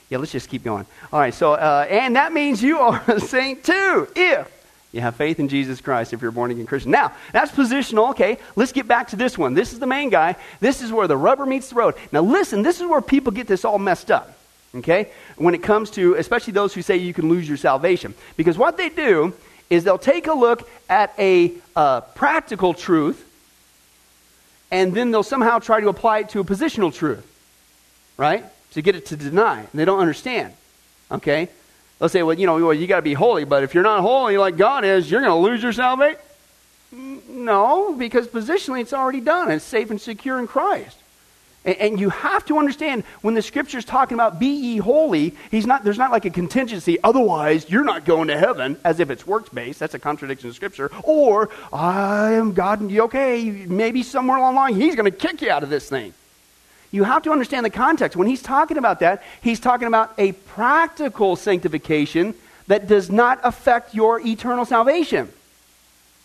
Yeah, 0.09 0.19
let's 0.19 0.33
just 0.33 0.49
keep 0.49 0.65
going. 0.65 0.87
All 1.13 1.21
right, 1.21 1.35
so, 1.35 1.53
uh, 1.53 1.87
and 1.89 2.17
that 2.17 2.33
means 2.33 2.63
you 2.63 2.79
are 2.79 3.03
a 3.09 3.21
saint 3.21 3.63
too, 3.65 4.09
if 4.17 4.51
you 4.93 5.03
have 5.03 5.17
faith 5.17 5.39
in 5.39 5.49
Jesus 5.49 5.81
Christ, 5.83 6.15
if 6.15 6.23
you're 6.23 6.31
born 6.31 6.51
again 6.51 6.67
Christian. 6.67 6.91
Now, 6.91 7.13
that's 7.33 7.51
positional. 7.51 8.11
Okay, 8.11 8.39
let's 8.57 8.73
get 8.73 8.89
back 8.89 9.09
to 9.09 9.17
this 9.17 9.37
one. 9.37 9.53
This 9.53 9.73
is 9.73 9.79
the 9.79 9.87
main 9.87 10.09
guy. 10.09 10.37
This 10.61 10.81
is 10.81 10.91
where 10.91 11.07
the 11.07 11.17
rubber 11.17 11.45
meets 11.45 11.69
the 11.69 11.75
road. 11.75 11.95
Now, 12.11 12.23
listen, 12.23 12.63
this 12.63 12.81
is 12.81 12.87
where 12.87 13.03
people 13.03 13.33
get 13.33 13.47
this 13.47 13.65
all 13.65 13.79
messed 13.79 14.11
up. 14.11 14.35
Okay? 14.75 15.11
When 15.37 15.55
it 15.55 15.63
comes 15.63 15.91
to, 15.93 16.15
especially 16.15 16.55
those 16.55 16.73
who 16.73 16.83
say 16.83 16.97
you 16.97 17.13
can 17.13 17.29
lose 17.29 17.47
your 17.47 17.59
salvation. 17.59 18.15
Because 18.37 18.57
what 18.57 18.77
they 18.77 18.89
do 18.89 19.35
is 19.69 19.85
they'll 19.85 19.99
take 19.99 20.27
a 20.27 20.33
look 20.33 20.69
at 20.89 21.13
a 21.19 21.53
uh, 21.77 22.01
practical 22.01 22.73
truth 22.73 23.28
and 24.71 24.95
then 24.95 25.11
they'll 25.11 25.23
somehow 25.23 25.59
try 25.59 25.81
to 25.81 25.89
apply 25.89 26.21
it 26.21 26.29
to 26.31 26.41
a 26.41 26.45
positional 26.45 26.93
truth, 26.93 27.27
right? 28.17 28.45
To 28.73 28.83
get 28.83 28.95
it 28.97 29.07
to 29.07 29.17
deny. 29.17 29.61
And 29.61 29.69
they 29.73 29.85
don't 29.85 30.01
understand, 30.01 30.55
okay? 31.11 31.49
They'll 31.99 32.09
say, 32.09 32.23
well, 32.23 32.39
you 32.39 32.47
know, 32.47 32.65
well, 32.65 32.75
you 32.75 32.87
got 32.87 32.97
to 32.97 33.03
be 33.03 33.15
holy, 33.15 33.45
but 33.45 33.65
if 33.65 33.75
you're 33.75 33.83
not 33.83 34.01
holy 34.01 34.39
like 34.39 34.57
God 34.57 34.85
is, 34.85 35.11
you're 35.11 35.21
going 35.21 35.33
to 35.33 35.49
lose 35.49 35.63
your 35.63 35.73
salvation. 35.73 36.21
No, 36.93 37.95
because 37.95 38.29
positionally 38.29 38.81
it's 38.81 38.93
already 38.93 39.21
done. 39.21 39.51
It's 39.51 39.65
safe 39.65 39.91
and 39.91 40.01
secure 40.01 40.39
in 40.39 40.47
Christ. 40.47 40.97
And, 41.65 42.01
you 42.01 42.09
have 42.09 42.47
to 42.47 42.59
understand 42.59 43.05
when 43.21 43.35
the 43.35 43.43
scripture 43.43 43.79
is 43.79 43.85
talking 43.85 44.15
about 44.15 44.39
be 44.39 44.47
ye 44.47 44.77
holy, 44.79 45.35
he's 45.51 45.67
not, 45.67 45.85
there's 45.85 45.99
not 45.99 46.11
like 46.11 46.25
a 46.25 46.31
contingency, 46.31 46.99
otherwise 47.03 47.69
you're 47.69 47.85
not 47.85 48.05
going 48.05 48.29
to 48.29 48.39
heaven, 48.39 48.79
as 48.85 49.01
if 49.01 49.11
it's 49.11 49.27
works 49.27 49.51
based. 49.51 49.79
That's 49.79 49.93
a 49.93 49.99
contradiction 49.99 50.49
of 50.49 50.55
scripture. 50.55 50.91
Or, 51.03 51.51
I 51.73 52.33
am 52.33 52.55
God, 52.55 52.81
and 52.81 52.99
okay, 53.01 53.45
maybe 53.45 54.03
somewhere 54.03 54.39
along 54.39 54.55
the 54.55 54.61
line 54.61 54.75
he's 54.77 54.95
going 54.95 55.11
to 55.11 55.17
kick 55.17 55.43
you 55.43 55.51
out 55.51 55.63
of 55.63 55.69
this 55.69 55.89
thing. 55.89 56.15
You 56.91 57.05
have 57.05 57.25
to 57.25 57.33
understand 57.33 57.67
the 57.67 57.71
context. 57.71 58.17
When 58.17 58.29
he's 58.29 58.43
talking 58.43 58.79
about 58.79 59.01
that, 59.01 59.23
he's 59.43 59.61
talking 59.61 59.89
about 59.89 60.15
a 60.17 60.33
practical 60.33 61.37
sanctification 61.37 62.35
that 62.69 62.87
does 62.87 63.11
not 63.11 63.41
affect 63.43 63.95
your 63.95 64.21
eternal 64.21 64.65
salvation. 64.65 65.31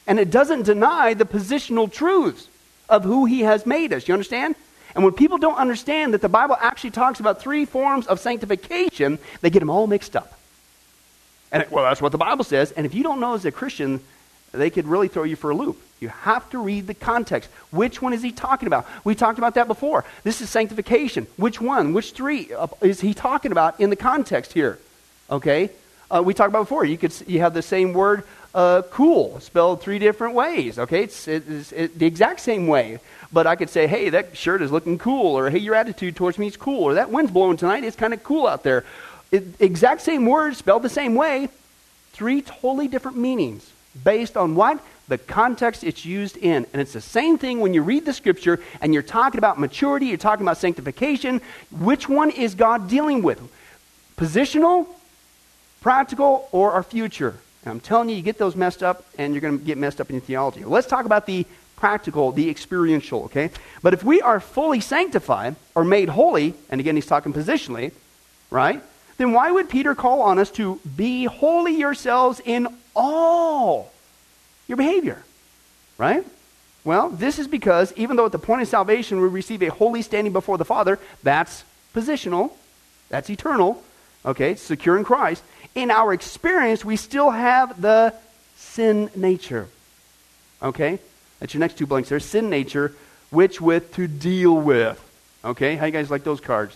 And 0.07 0.19
it 0.19 0.31
doesn't 0.31 0.63
deny 0.63 1.13
the 1.15 1.25
positional 1.25 1.91
truths 1.91 2.47
of 2.87 3.03
who 3.03 3.25
he 3.25 3.41
has 3.41 3.65
made 3.65 3.91
us. 3.91 4.07
You 4.07 4.13
understand? 4.13 4.55
And 4.95 5.03
when 5.03 5.13
people 5.13 5.37
don't 5.37 5.57
understand 5.57 6.13
that 6.13 6.21
the 6.21 6.29
Bible 6.29 6.55
actually 6.59 6.91
talks 6.91 7.19
about 7.19 7.41
three 7.41 7.65
forms 7.65 8.05
of 8.07 8.19
sanctification, 8.19 9.19
they 9.41 9.49
get 9.49 9.59
them 9.59 9.69
all 9.69 9.87
mixed 9.87 10.15
up. 10.15 10.37
And, 11.51 11.65
well, 11.69 11.83
that's 11.83 12.01
what 12.01 12.11
the 12.11 12.17
Bible 12.17 12.43
says. 12.43 12.71
And 12.71 12.85
if 12.85 12.93
you 12.93 13.03
don't 13.03 13.19
know 13.19 13.33
as 13.33 13.45
a 13.45 13.51
Christian, 13.51 14.01
they 14.51 14.69
could 14.69 14.87
really 14.87 15.07
throw 15.07 15.23
you 15.23 15.35
for 15.35 15.49
a 15.49 15.55
loop. 15.55 15.79
You 15.99 16.09
have 16.09 16.49
to 16.51 16.59
read 16.59 16.87
the 16.87 16.93
context. 16.93 17.49
Which 17.71 18.01
one 18.01 18.13
is 18.13 18.21
he 18.21 18.31
talking 18.31 18.67
about? 18.67 18.87
We 19.03 19.15
talked 19.15 19.37
about 19.37 19.55
that 19.55 19.67
before. 19.67 20.03
This 20.23 20.41
is 20.41 20.49
sanctification. 20.49 21.27
Which 21.37 21.61
one? 21.61 21.93
Which 21.93 22.11
three 22.11 22.51
is 22.81 23.01
he 23.01 23.13
talking 23.13 23.51
about 23.51 23.79
in 23.79 23.89
the 23.89 23.95
context 23.95 24.53
here? 24.53 24.79
Okay? 25.29 25.69
Uh, 26.13 26.21
we 26.21 26.33
talked 26.33 26.49
about 26.49 26.63
before. 26.63 26.85
You 26.85 26.97
could 26.97 27.13
you 27.27 27.39
have 27.39 27.53
the 27.53 27.61
same 27.61 27.93
word 27.93 28.23
uh, 28.53 28.83
cool 28.91 29.39
spelled 29.39 29.81
three 29.81 29.97
different 29.97 30.35
ways. 30.35 30.77
Okay, 30.77 31.03
it's, 31.03 31.27
it's, 31.27 31.69
the 31.71 32.05
exact 32.05 32.39
same 32.39 32.67
way. 32.67 32.99
But 33.31 33.47
I 33.47 33.55
could 33.55 33.69
say, 33.69 33.87
hey, 33.87 34.09
that 34.09 34.37
shirt 34.37 34.61
is 34.61 34.71
looking 34.71 34.99
cool, 34.99 35.35
or 35.35 35.49
hey, 35.49 35.57
your 35.57 35.73
attitude 35.73 36.15
towards 36.15 36.37
me 36.37 36.47
is 36.47 36.57
cool, 36.57 36.83
or 36.83 36.93
that 36.95 37.09
wind's 37.09 37.31
blowing 37.31 37.57
tonight. 37.57 37.83
It's 37.83 37.95
kind 37.95 38.13
of 38.13 38.23
cool 38.23 38.45
out 38.45 38.61
there. 38.61 38.85
It, 39.31 39.59
exact 39.59 40.01
same 40.01 40.27
words 40.27 40.57
spelled 40.57 40.83
the 40.83 40.89
same 40.89 41.15
way, 41.15 41.49
three 42.11 42.43
totally 42.43 42.87
different 42.87 43.17
meanings 43.17 43.71
based 44.03 44.37
on 44.37 44.53
what 44.53 44.83
the 45.07 45.17
context 45.17 45.83
it's 45.83 46.05
used 46.05 46.37
in. 46.37 46.67
And 46.71 46.81
it's 46.81 46.93
the 46.93 47.01
same 47.01 47.39
thing 47.39 47.59
when 47.59 47.73
you 47.73 47.81
read 47.81 48.05
the 48.05 48.13
scripture 48.13 48.59
and 48.81 48.93
you're 48.93 49.01
talking 49.01 49.39
about 49.39 49.59
maturity, 49.59 50.05
you're 50.07 50.17
talking 50.17 50.45
about 50.45 50.57
sanctification. 50.57 51.41
Which 51.71 52.07
one 52.07 52.29
is 52.29 52.53
God 52.53 52.87
dealing 52.87 53.23
with? 53.23 53.41
Positional, 54.15 54.87
practical, 55.83 56.49
or 56.51 56.71
our 56.71 56.81
future? 56.81 57.35
And 57.63 57.71
I'm 57.71 57.79
telling 57.79 58.09
you, 58.09 58.15
you 58.15 58.23
get 58.23 58.39
those 58.39 58.55
messed 58.55 58.81
up, 58.81 59.05
and 59.17 59.33
you're 59.33 59.41
going 59.41 59.59
to 59.59 59.63
get 59.63 59.77
messed 59.77 60.01
up 60.01 60.09
in 60.09 60.15
your 60.15 60.21
theology. 60.21 60.63
Let's 60.63 60.87
talk 60.87 61.05
about 61.05 61.27
the 61.27 61.45
practical, 61.75 62.31
the 62.31 62.49
experiential, 62.49 63.25
okay? 63.25 63.51
But 63.81 63.93
if 63.93 64.03
we 64.03 64.21
are 64.21 64.39
fully 64.39 64.79
sanctified 64.79 65.55
or 65.75 65.83
made 65.83 66.09
holy, 66.09 66.55
and 66.69 66.79
again, 66.79 66.95
he's 66.95 67.05
talking 67.05 67.33
positionally, 67.33 67.91
right? 68.49 68.81
Then 69.17 69.33
why 69.33 69.51
would 69.51 69.69
Peter 69.69 69.93
call 69.93 70.21
on 70.21 70.39
us 70.39 70.49
to 70.51 70.79
be 70.95 71.25
holy 71.25 71.75
yourselves 71.75 72.41
in 72.43 72.67
all 72.95 73.91
your 74.67 74.77
behavior, 74.77 75.21
right? 75.97 76.25
Well, 76.83 77.09
this 77.09 77.39
is 77.39 77.47
because 77.47 77.93
even 77.93 78.15
though 78.15 78.25
at 78.25 78.31
the 78.31 78.39
point 78.39 78.61
of 78.61 78.67
salvation 78.67 79.21
we 79.21 79.27
receive 79.27 79.61
a 79.61 79.69
holy 79.69 80.01
standing 80.01 80.33
before 80.33 80.57
the 80.57 80.65
Father, 80.65 80.99
that's 81.21 81.63
positional, 81.93 82.51
that's 83.09 83.29
eternal, 83.29 83.83
okay, 84.25 84.55
secure 84.55 84.97
in 84.97 85.03
Christ 85.03 85.43
in 85.75 85.91
our 85.91 86.13
experience, 86.13 86.85
we 86.85 86.95
still 86.95 87.31
have 87.31 87.81
the 87.81 88.13
sin 88.55 89.09
nature. 89.15 89.67
Okay? 90.61 90.99
That's 91.39 91.53
your 91.53 91.59
next 91.59 91.77
two 91.77 91.85
blanks 91.85 92.09
there. 92.09 92.19
Sin 92.19 92.49
nature, 92.49 92.95
which 93.29 93.59
with 93.59 93.93
to 93.95 94.07
deal 94.07 94.55
with. 94.55 94.99
Okay? 95.43 95.75
How 95.75 95.85
you 95.85 95.91
guys 95.91 96.11
like 96.11 96.23
those 96.23 96.39
cards? 96.39 96.75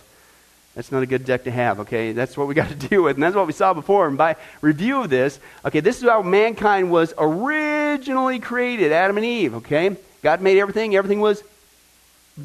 That's 0.78 0.92
not 0.92 1.02
a 1.02 1.06
good 1.06 1.24
deck 1.24 1.42
to 1.42 1.50
have, 1.50 1.80
okay? 1.80 2.12
That's 2.12 2.36
what 2.36 2.46
we 2.46 2.54
got 2.62 2.68
to 2.68 2.76
deal 2.76 3.02
with. 3.02 3.16
And 3.16 3.22
that's 3.24 3.34
what 3.34 3.48
we 3.48 3.52
saw 3.52 3.74
before. 3.74 4.06
And 4.06 4.16
by 4.16 4.36
review 4.60 5.02
of 5.02 5.10
this, 5.10 5.40
okay, 5.64 5.80
this 5.80 6.00
is 6.00 6.08
how 6.08 6.22
mankind 6.22 6.88
was 6.88 7.12
originally 7.18 8.38
created 8.38 8.92
Adam 8.92 9.16
and 9.16 9.26
Eve, 9.26 9.54
okay? 9.56 9.96
God 10.22 10.40
made 10.40 10.56
everything, 10.56 10.94
everything 10.94 11.18
was 11.18 11.42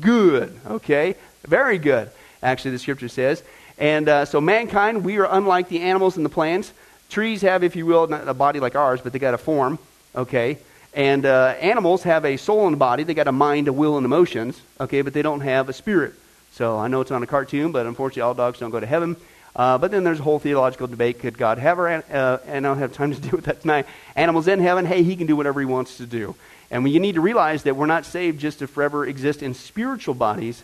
good, 0.02 0.60
okay? 0.66 1.16
Very 1.46 1.78
good, 1.78 2.10
actually, 2.42 2.72
the 2.72 2.80
scripture 2.80 3.08
says. 3.08 3.44
And 3.78 4.08
uh, 4.08 4.26
so, 4.26 4.40
mankind, 4.40 5.04
we 5.04 5.18
are 5.18 5.28
unlike 5.30 5.70
the 5.70 5.82
animals 5.82 6.18
and 6.18 6.26
the 6.26 6.30
plants. 6.30 6.74
Trees 7.10 7.42
have, 7.42 7.64
if 7.64 7.76
you 7.76 7.86
will, 7.86 8.08
not 8.08 8.28
a 8.28 8.34
body 8.34 8.60
like 8.60 8.76
ours, 8.76 9.02
but 9.02 9.14
they 9.14 9.20
got 9.20 9.34
a 9.34 9.38
form, 9.38 9.80
okay? 10.16 10.58
And 10.94 11.26
uh, 11.26 11.56
animals 11.60 12.04
have 12.04 12.26
a 12.26 12.38
soul 12.38 12.68
and 12.68 12.76
a 12.76 12.78
body. 12.78 13.04
They 13.04 13.14
got 13.14 13.28
a 13.28 13.32
mind, 13.32 13.68
a 13.68 13.74
will, 13.74 13.98
and 13.98 14.06
emotions, 14.06 14.62
okay? 14.80 15.02
But 15.02 15.14
they 15.14 15.22
don't 15.22 15.42
have 15.42 15.70
a 15.70 15.74
spirit. 15.74 16.14
So 16.52 16.78
I 16.78 16.88
know 16.88 17.02
it's 17.02 17.12
on 17.12 17.24
a 17.24 17.28
cartoon, 17.28 17.72
but 17.72 17.88
unfortunately, 17.88 18.22
all 18.22 18.36
dogs 18.36 18.60
don't 18.60 18.70
go 18.70 18.80
to 18.80 18.86
heaven. 18.86 19.16
Uh, 19.56 19.78
but 19.78 19.92
then 19.92 20.04
there's 20.04 20.20
a 20.20 20.24
whole 20.24 20.40
theological 20.40 20.88
debate. 20.88 21.20
Could 21.20 21.38
God 21.38 21.58
have, 21.58 21.80
our, 21.80 21.88
uh, 21.88 22.38
and 22.48 22.66
I 22.66 22.70
don't 22.70 22.80
have 22.80 22.94
time 22.94 23.14
to 23.14 23.22
deal 23.22 23.32
with 23.32 23.46
that 23.46 23.62
tonight, 23.62 23.86
animals 24.16 24.48
in 24.48 24.60
heaven? 24.60 24.86
Hey, 24.86 25.04
he 25.04 25.16
can 25.16 25.28
do 25.28 25.36
whatever 25.36 25.60
he 25.60 25.66
wants 25.66 25.98
to 25.98 26.06
do. 26.06 26.36
And 26.72 26.90
you 26.90 27.00
need 27.00 27.16
to 27.16 27.22
realize 27.22 27.64
that 27.64 27.76
we're 27.76 27.86
not 27.86 28.06
saved 28.06 28.40
just 28.40 28.60
to 28.60 28.68
forever 28.68 29.06
exist 29.06 29.44
in 29.44 29.54
spiritual 29.54 30.16
bodies 30.16 30.64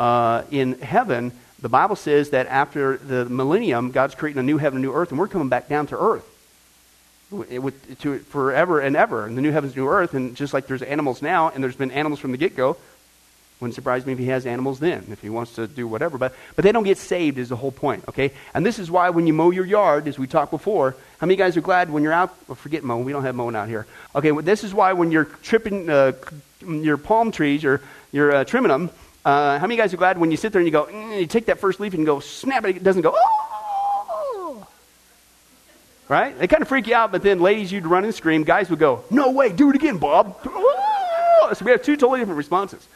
uh, 0.00 0.44
in 0.50 0.80
heaven, 0.80 1.30
the 1.60 1.68
Bible 1.68 1.94
says 1.94 2.30
that 2.30 2.46
after 2.46 2.96
the 2.96 3.26
millennium, 3.26 3.90
God's 3.90 4.14
creating 4.14 4.40
a 4.40 4.42
new 4.42 4.58
heaven, 4.58 4.78
a 4.78 4.82
new 4.82 4.92
earth, 4.92 5.10
and 5.10 5.18
we're 5.18 5.28
coming 5.28 5.50
back 5.50 5.68
down 5.68 5.86
to 5.88 5.98
earth. 5.98 6.26
With, 7.30 8.00
to 8.00 8.18
forever 8.18 8.80
and 8.80 8.96
ever, 8.96 9.24
in 9.26 9.36
the 9.36 9.42
new 9.42 9.52
heavens, 9.52 9.76
new 9.76 9.86
earth, 9.86 10.14
and 10.14 10.34
just 10.34 10.52
like 10.52 10.66
there's 10.66 10.82
animals 10.82 11.22
now, 11.22 11.50
and 11.50 11.62
there's 11.62 11.76
been 11.76 11.92
animals 11.92 12.18
from 12.18 12.32
the 12.32 12.38
get 12.38 12.56
go, 12.56 12.76
wouldn't 13.60 13.74
surprise 13.74 14.06
me 14.06 14.14
if 14.14 14.18
he 14.18 14.26
has 14.26 14.46
animals 14.46 14.80
then, 14.80 15.04
if 15.10 15.20
he 15.20 15.28
wants 15.28 15.54
to 15.54 15.68
do 15.68 15.86
whatever. 15.86 16.18
But, 16.18 16.34
but 16.56 16.64
they 16.64 16.72
don't 16.72 16.82
get 16.82 16.98
saved, 16.98 17.38
is 17.38 17.50
the 17.50 17.56
whole 17.56 17.70
point, 17.70 18.04
okay? 18.08 18.32
And 18.54 18.66
this 18.66 18.78
is 18.78 18.90
why 18.90 19.10
when 19.10 19.26
you 19.28 19.32
mow 19.32 19.50
your 19.50 19.66
yard, 19.66 20.08
as 20.08 20.18
we 20.18 20.26
talked 20.26 20.50
before, 20.50 20.96
how 21.18 21.26
many 21.26 21.36
guys 21.36 21.56
are 21.56 21.60
glad 21.60 21.90
when 21.90 22.02
you're 22.02 22.12
out? 22.12 22.34
Well, 22.48 22.56
forget 22.56 22.82
mowing, 22.82 23.04
we 23.04 23.12
don't 23.12 23.22
have 23.22 23.36
mowing 23.36 23.54
out 23.54 23.68
here. 23.68 23.86
Okay, 24.16 24.32
well, 24.32 24.44
this 24.44 24.64
is 24.64 24.74
why 24.74 24.94
when 24.94 25.12
you're 25.12 25.26
tripping 25.26 25.88
uh, 25.88 26.12
your 26.66 26.96
palm 26.96 27.30
trees, 27.30 27.64
or 27.64 27.80
you're 28.10 28.34
uh, 28.34 28.44
trimming 28.44 28.70
them, 28.70 28.90
uh, 29.24 29.58
how 29.58 29.66
many 29.66 29.76
guys 29.76 29.92
are 29.92 29.98
glad 29.98 30.18
when 30.18 30.30
you 30.30 30.36
sit 30.36 30.52
there 30.52 30.60
and 30.60 30.66
you 30.66 30.72
go, 30.72 30.86
mm, 30.86 31.20
you 31.20 31.26
take 31.26 31.46
that 31.46 31.58
first 31.58 31.80
leaf 31.80 31.94
and 31.94 32.06
go, 32.06 32.20
snap 32.20 32.64
it, 32.64 32.76
it 32.76 32.82
doesn't 32.82 33.02
go, 33.02 33.14
oh! 33.14 34.66
Right? 36.08 36.36
They 36.38 36.48
kind 36.48 36.62
of 36.62 36.68
freak 36.68 36.86
you 36.86 36.94
out, 36.94 37.12
but 37.12 37.22
then 37.22 37.40
ladies, 37.40 37.70
you'd 37.70 37.86
run 37.86 38.04
and 38.04 38.14
scream. 38.14 38.44
Guys 38.44 38.70
would 38.70 38.78
go, 38.78 39.04
no 39.10 39.30
way, 39.30 39.52
do 39.52 39.70
it 39.70 39.76
again, 39.76 39.98
Bob. 39.98 40.38
So 41.52 41.64
we 41.64 41.72
have 41.72 41.82
two 41.82 41.96
totally 41.96 42.20
different 42.20 42.38
responses, 42.38 42.86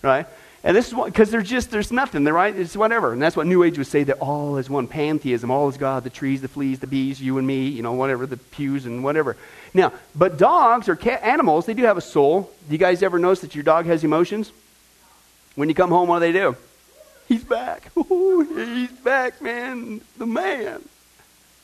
right? 0.00 0.26
And 0.62 0.74
this 0.74 0.88
is 0.88 0.94
what, 0.94 1.06
because 1.06 1.30
there's 1.30 1.48
just, 1.48 1.70
there's 1.70 1.92
nothing, 1.92 2.24
right? 2.24 2.56
It's 2.56 2.76
whatever. 2.76 3.12
And 3.12 3.20
that's 3.20 3.36
what 3.36 3.46
New 3.46 3.64
Age 3.64 3.76
would 3.76 3.86
say 3.86 4.04
that 4.04 4.18
all 4.18 4.56
is 4.56 4.70
one 4.70 4.86
pantheism, 4.86 5.50
all 5.50 5.68
is 5.68 5.76
God, 5.76 6.04
the 6.04 6.10
trees, 6.10 6.40
the 6.40 6.48
fleas, 6.48 6.78
the 6.78 6.86
bees, 6.86 7.20
you 7.20 7.36
and 7.38 7.46
me, 7.46 7.66
you 7.66 7.82
know, 7.82 7.92
whatever, 7.92 8.24
the 8.24 8.36
pews 8.36 8.86
and 8.86 9.04
whatever. 9.04 9.36
Now, 9.74 9.92
but 10.14 10.38
dogs 10.38 10.88
or 10.88 10.96
cat, 10.96 11.22
animals, 11.22 11.66
they 11.66 11.74
do 11.74 11.82
have 11.82 11.98
a 11.98 12.00
soul. 12.00 12.50
Do 12.68 12.72
you 12.72 12.78
guys 12.78 13.02
ever 13.02 13.18
notice 13.18 13.40
that 13.40 13.54
your 13.54 13.64
dog 13.64 13.86
has 13.86 14.04
emotions? 14.04 14.52
When 15.54 15.68
you 15.68 15.74
come 15.74 15.90
home, 15.90 16.08
what 16.08 16.20
do 16.20 16.20
they 16.20 16.32
do? 16.32 16.56
He's 17.28 17.44
back. 17.44 17.90
Ooh, 17.96 18.40
he's 18.42 18.90
back, 18.90 19.40
man. 19.40 20.00
The 20.18 20.26
man. 20.26 20.82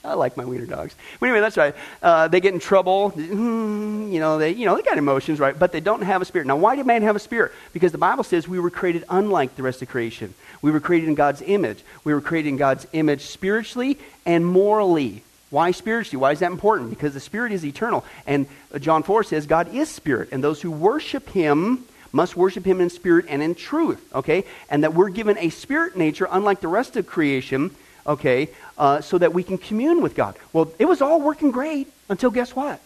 I 0.03 0.15
like 0.15 0.37
my 0.37 0.47
wiener 0.47 0.65
dogs. 0.65 0.95
But 1.19 1.27
anyway, 1.27 1.41
that's 1.41 1.59
right. 1.59 1.75
Uh, 2.03 2.29
they 2.29 2.41
get 2.41 2.55
in 2.55 2.61
trouble. 2.61 3.11
Mm, 3.11 4.11
you 4.11 4.19
know, 4.19 4.39
they 4.39 4.53
you 4.53 4.65
know 4.65 4.75
they 4.75 4.83
got 4.83 4.97
emotions, 4.97 5.39
right? 5.39 5.59
But 5.59 5.73
they 5.73 5.81
don't 5.81 6.01
have 6.03 6.23
a 6.23 6.25
spirit. 6.25 6.47
Now, 6.47 6.57
why 6.57 6.77
did 6.77 6.87
man 6.87 7.03
have 7.03 7.17
a 7.17 7.19
spirit? 7.21 7.53
Because 7.75 7.93
the 7.93 7.99
Bible 7.99 8.25
says 8.25 8.49
we 8.49 8.59
were 8.59 8.71
created 8.71 9.05
unlike 9.11 9.57
the 9.57 9.63
rest 9.63 9.83
of 9.83 9.89
creation. 9.89 10.33
We 10.63 10.71
were 10.71 10.81
created 10.81 11.09
in 11.11 11.17
God's 11.17 11.43
image. 11.43 11.83
We 12.05 12.15
were 12.15 12.23
created 12.23 12.49
in 12.49 12.57
God's 12.57 12.87
image 12.93 13.23
spiritually 13.23 13.99
and 14.25 14.47
morally. 14.47 15.23
Why 15.51 15.73
spiritually? 15.73 16.21
Why 16.21 16.33
is 16.33 16.39
that 16.39 16.53
important? 16.53 16.91
Because 16.91 17.13
the 17.13 17.21
spirit 17.21 17.53
is 17.53 17.65
eternal. 17.65 18.05
And 18.27 18.47
John 18.79 19.03
4 19.03 19.25
says 19.25 19.47
God 19.47 19.75
is 19.75 19.91
spirit, 19.91 20.29
and 20.33 20.43
those 20.43 20.63
who 20.63 20.71
worship 20.71 21.29
him 21.31 21.85
must 22.13 22.37
worship 22.37 22.65
him 22.65 22.81
in 22.81 22.91
spirit 22.91 23.27
and 23.29 23.43
in 23.43 23.55
truth, 23.55 24.05
okay? 24.15 24.45
And 24.69 24.83
that 24.85 24.95
we're 24.95 25.11
given 25.11 25.39
a 25.39 25.51
spirit 25.51 25.97
nature, 25.97 26.27
unlike 26.31 26.61
the 26.61 26.69
rest 26.69 26.97
of 26.97 27.07
creation, 27.07 27.71
okay, 28.07 28.49
uh, 28.79 29.01
so 29.01 29.19
that 29.19 29.33
we 29.33 29.43
can 29.43 29.59
commune 29.59 30.03
with 30.03 30.15
God. 30.15 30.37
Well, 30.53 30.73
it 30.79 30.87
was 30.87 31.01
all 31.01 31.21
working 31.21 31.51
great 31.51 31.89
until 32.09 32.31
guess 32.31 32.55
what? 32.57 32.81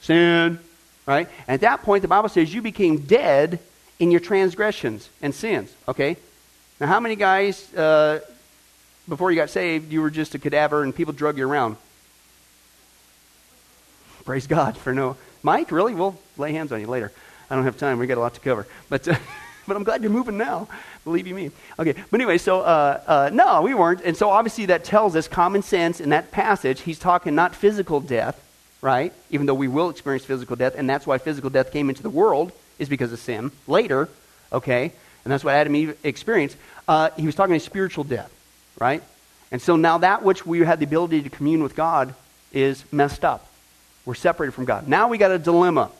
Sin, 0.00 0.58
right? 1.06 1.28
And 1.46 1.54
at 1.54 1.60
that 1.60 1.82
point, 1.82 2.02
the 2.02 2.08
Bible 2.08 2.28
says 2.28 2.52
you 2.52 2.62
became 2.62 2.98
dead 2.98 3.58
in 3.98 4.10
your 4.10 4.20
transgressions 4.20 5.08
and 5.20 5.34
sins, 5.34 5.74
okay? 5.86 6.16
Now, 6.80 6.86
how 6.86 7.00
many 7.00 7.16
guys, 7.16 7.72
uh, 7.74 8.20
before 9.06 9.30
you 9.30 9.36
got 9.36 9.50
saved, 9.50 9.92
you 9.92 10.00
were 10.00 10.10
just 10.10 10.34
a 10.34 10.38
cadaver 10.38 10.82
and 10.82 10.94
people 10.94 11.12
drug 11.12 11.36
you 11.36 11.46
around? 11.46 11.76
Praise 14.24 14.46
God 14.46 14.76
for 14.76 14.94
no. 14.94 15.16
Mike, 15.42 15.70
really? 15.70 15.94
We'll 15.94 16.18
lay 16.38 16.52
hands 16.52 16.72
on 16.72 16.80
you 16.80 16.86
later. 16.86 17.12
I 17.50 17.56
don't 17.56 17.64
have 17.64 17.76
time. 17.76 17.98
We 17.98 18.06
got 18.06 18.16
a 18.16 18.20
lot 18.20 18.34
to 18.34 18.40
cover. 18.40 18.66
But 18.88 19.08
uh, 19.08 19.16
but 19.66 19.76
I'm 19.76 19.84
glad 19.84 20.02
you're 20.02 20.10
moving 20.10 20.38
now. 20.38 20.68
Believe 21.04 21.26
you 21.26 21.34
me. 21.34 21.50
Okay, 21.78 21.92
but 21.92 22.20
anyway, 22.20 22.38
so 22.38 22.60
uh, 22.60 23.00
uh, 23.06 23.30
no, 23.32 23.62
we 23.62 23.74
weren't. 23.74 24.02
And 24.02 24.16
so 24.16 24.30
obviously 24.30 24.66
that 24.66 24.84
tells 24.84 25.16
us 25.16 25.28
common 25.28 25.62
sense 25.62 26.00
in 26.00 26.10
that 26.10 26.30
passage. 26.30 26.82
He's 26.82 26.98
talking 26.98 27.34
not 27.34 27.54
physical 27.54 28.00
death, 28.00 28.40
right? 28.82 29.12
Even 29.30 29.46
though 29.46 29.54
we 29.54 29.68
will 29.68 29.90
experience 29.90 30.24
physical 30.24 30.56
death, 30.56 30.74
and 30.76 30.88
that's 30.88 31.06
why 31.06 31.18
physical 31.18 31.50
death 31.50 31.72
came 31.72 31.88
into 31.88 32.02
the 32.02 32.10
world, 32.10 32.52
is 32.78 32.88
because 32.88 33.12
of 33.12 33.18
sin. 33.18 33.50
Later, 33.66 34.08
okay, 34.52 34.92
and 35.24 35.32
that's 35.32 35.42
what 35.42 35.54
Adam 35.54 35.74
Eve 35.74 35.96
experienced. 36.04 36.56
Uh, 36.86 37.10
he 37.16 37.26
was 37.26 37.34
talking 37.34 37.54
about 37.54 37.62
spiritual 37.62 38.04
death, 38.04 38.32
right? 38.78 39.02
And 39.52 39.60
so 39.60 39.76
now 39.76 39.98
that 39.98 40.22
which 40.22 40.46
we 40.46 40.60
had 40.60 40.78
the 40.78 40.84
ability 40.84 41.22
to 41.22 41.30
commune 41.30 41.62
with 41.62 41.74
God 41.74 42.14
is 42.52 42.84
messed 42.92 43.24
up. 43.24 43.46
We're 44.04 44.14
separated 44.14 44.52
from 44.52 44.64
God. 44.64 44.88
Now 44.88 45.08
we 45.08 45.18
got 45.18 45.30
a 45.30 45.38
dilemma. 45.38 45.90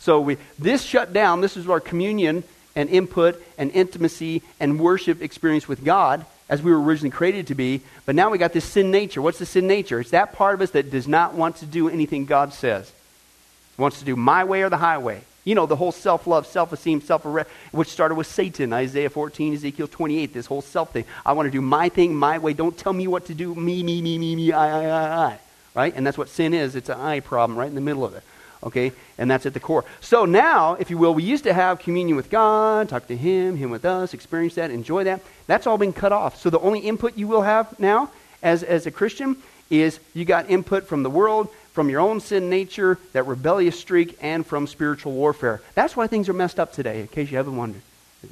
So 0.00 0.20
we, 0.20 0.38
this 0.58 0.82
shut 0.82 1.12
down. 1.12 1.40
This 1.40 1.56
is 1.56 1.68
our 1.68 1.78
communion 1.78 2.42
and 2.74 2.88
input 2.88 3.40
and 3.58 3.70
intimacy 3.70 4.42
and 4.58 4.80
worship 4.80 5.22
experience 5.22 5.68
with 5.68 5.84
God 5.84 6.24
as 6.48 6.62
we 6.62 6.72
were 6.72 6.82
originally 6.82 7.10
created 7.10 7.46
to 7.48 7.54
be. 7.54 7.82
But 8.06 8.14
now 8.14 8.30
we 8.30 8.38
got 8.38 8.52
this 8.52 8.64
sin 8.64 8.90
nature. 8.90 9.22
What's 9.22 9.38
the 9.38 9.46
sin 9.46 9.66
nature? 9.66 10.00
It's 10.00 10.10
that 10.10 10.32
part 10.32 10.54
of 10.54 10.62
us 10.62 10.70
that 10.70 10.90
does 10.90 11.06
not 11.06 11.34
want 11.34 11.56
to 11.56 11.66
do 11.66 11.88
anything 11.88 12.24
God 12.24 12.54
says. 12.54 12.88
It 12.88 13.80
wants 13.80 13.98
to 14.00 14.04
do 14.04 14.16
my 14.16 14.44
way 14.44 14.62
or 14.62 14.70
the 14.70 14.78
highway. 14.78 15.22
You 15.44 15.54
know, 15.54 15.66
the 15.66 15.76
whole 15.76 15.92
self 15.92 16.26
love, 16.26 16.46
self 16.46 16.72
esteem, 16.72 17.00
self 17.00 17.24
which 17.72 17.88
started 17.88 18.14
with 18.14 18.26
Satan, 18.26 18.72
Isaiah 18.72 19.08
14, 19.10 19.54
Ezekiel 19.54 19.88
28, 19.88 20.34
this 20.34 20.46
whole 20.46 20.60
self 20.60 20.92
thing. 20.92 21.04
I 21.24 21.32
want 21.32 21.46
to 21.46 21.50
do 21.50 21.62
my 21.62 21.88
thing, 21.88 22.14
my 22.14 22.38
way. 22.38 22.52
Don't 22.52 22.76
tell 22.76 22.92
me 22.92 23.06
what 23.06 23.26
to 23.26 23.34
do. 23.34 23.54
Me, 23.54 23.82
me, 23.82 24.02
me, 24.02 24.18
me, 24.18 24.36
me, 24.36 24.52
I, 24.52 24.68
I, 24.68 24.84
I, 24.84 25.26
I. 25.28 25.38
Right? 25.74 25.94
And 25.94 26.06
that's 26.06 26.18
what 26.18 26.28
sin 26.28 26.52
is. 26.52 26.74
It's 26.74 26.88
an 26.88 27.00
I 27.00 27.20
problem 27.20 27.58
right 27.58 27.68
in 27.68 27.74
the 27.74 27.80
middle 27.80 28.04
of 28.04 28.14
it. 28.14 28.22
Okay? 28.62 28.92
And 29.18 29.30
that's 29.30 29.46
at 29.46 29.54
the 29.54 29.60
core. 29.60 29.84
So 30.00 30.24
now, 30.24 30.74
if 30.74 30.90
you 30.90 30.98
will, 30.98 31.14
we 31.14 31.22
used 31.22 31.44
to 31.44 31.52
have 31.52 31.78
communion 31.78 32.16
with 32.16 32.30
God, 32.30 32.88
talk 32.88 33.06
to 33.08 33.16
Him, 33.16 33.56
Him 33.56 33.70
with 33.70 33.84
us, 33.84 34.14
experience 34.14 34.54
that, 34.54 34.70
enjoy 34.70 35.04
that. 35.04 35.22
That's 35.46 35.66
all 35.66 35.78
been 35.78 35.92
cut 35.92 36.12
off. 36.12 36.40
So 36.40 36.50
the 36.50 36.60
only 36.60 36.80
input 36.80 37.16
you 37.16 37.26
will 37.26 37.42
have 37.42 37.78
now 37.78 38.10
as, 38.42 38.62
as 38.62 38.86
a 38.86 38.90
Christian 38.90 39.36
is 39.70 40.00
you 40.14 40.24
got 40.24 40.50
input 40.50 40.86
from 40.86 41.02
the 41.02 41.10
world, 41.10 41.48
from 41.72 41.88
your 41.88 42.00
own 42.00 42.20
sin 42.20 42.50
nature, 42.50 42.98
that 43.12 43.26
rebellious 43.26 43.78
streak, 43.78 44.18
and 44.20 44.44
from 44.44 44.66
spiritual 44.66 45.12
warfare. 45.12 45.62
That's 45.74 45.96
why 45.96 46.06
things 46.06 46.28
are 46.28 46.32
messed 46.32 46.58
up 46.58 46.72
today, 46.72 47.00
in 47.00 47.08
case 47.08 47.30
you 47.30 47.36
haven't 47.36 47.56
wondered. 47.56 47.82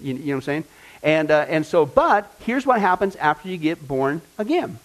You, 0.03 0.15
you 0.15 0.19
know 0.19 0.25
what 0.25 0.35
I'm 0.35 0.43
saying? 0.43 0.65
And, 1.03 1.31
uh, 1.31 1.47
and 1.49 1.65
so, 1.65 1.87
but 1.87 2.31
here's 2.45 2.67
what 2.67 2.81
happens 2.81 3.15
after 3.17 3.49
you 3.49 3.57
get 3.57 3.87
born 3.87 4.21
again. 4.37 4.79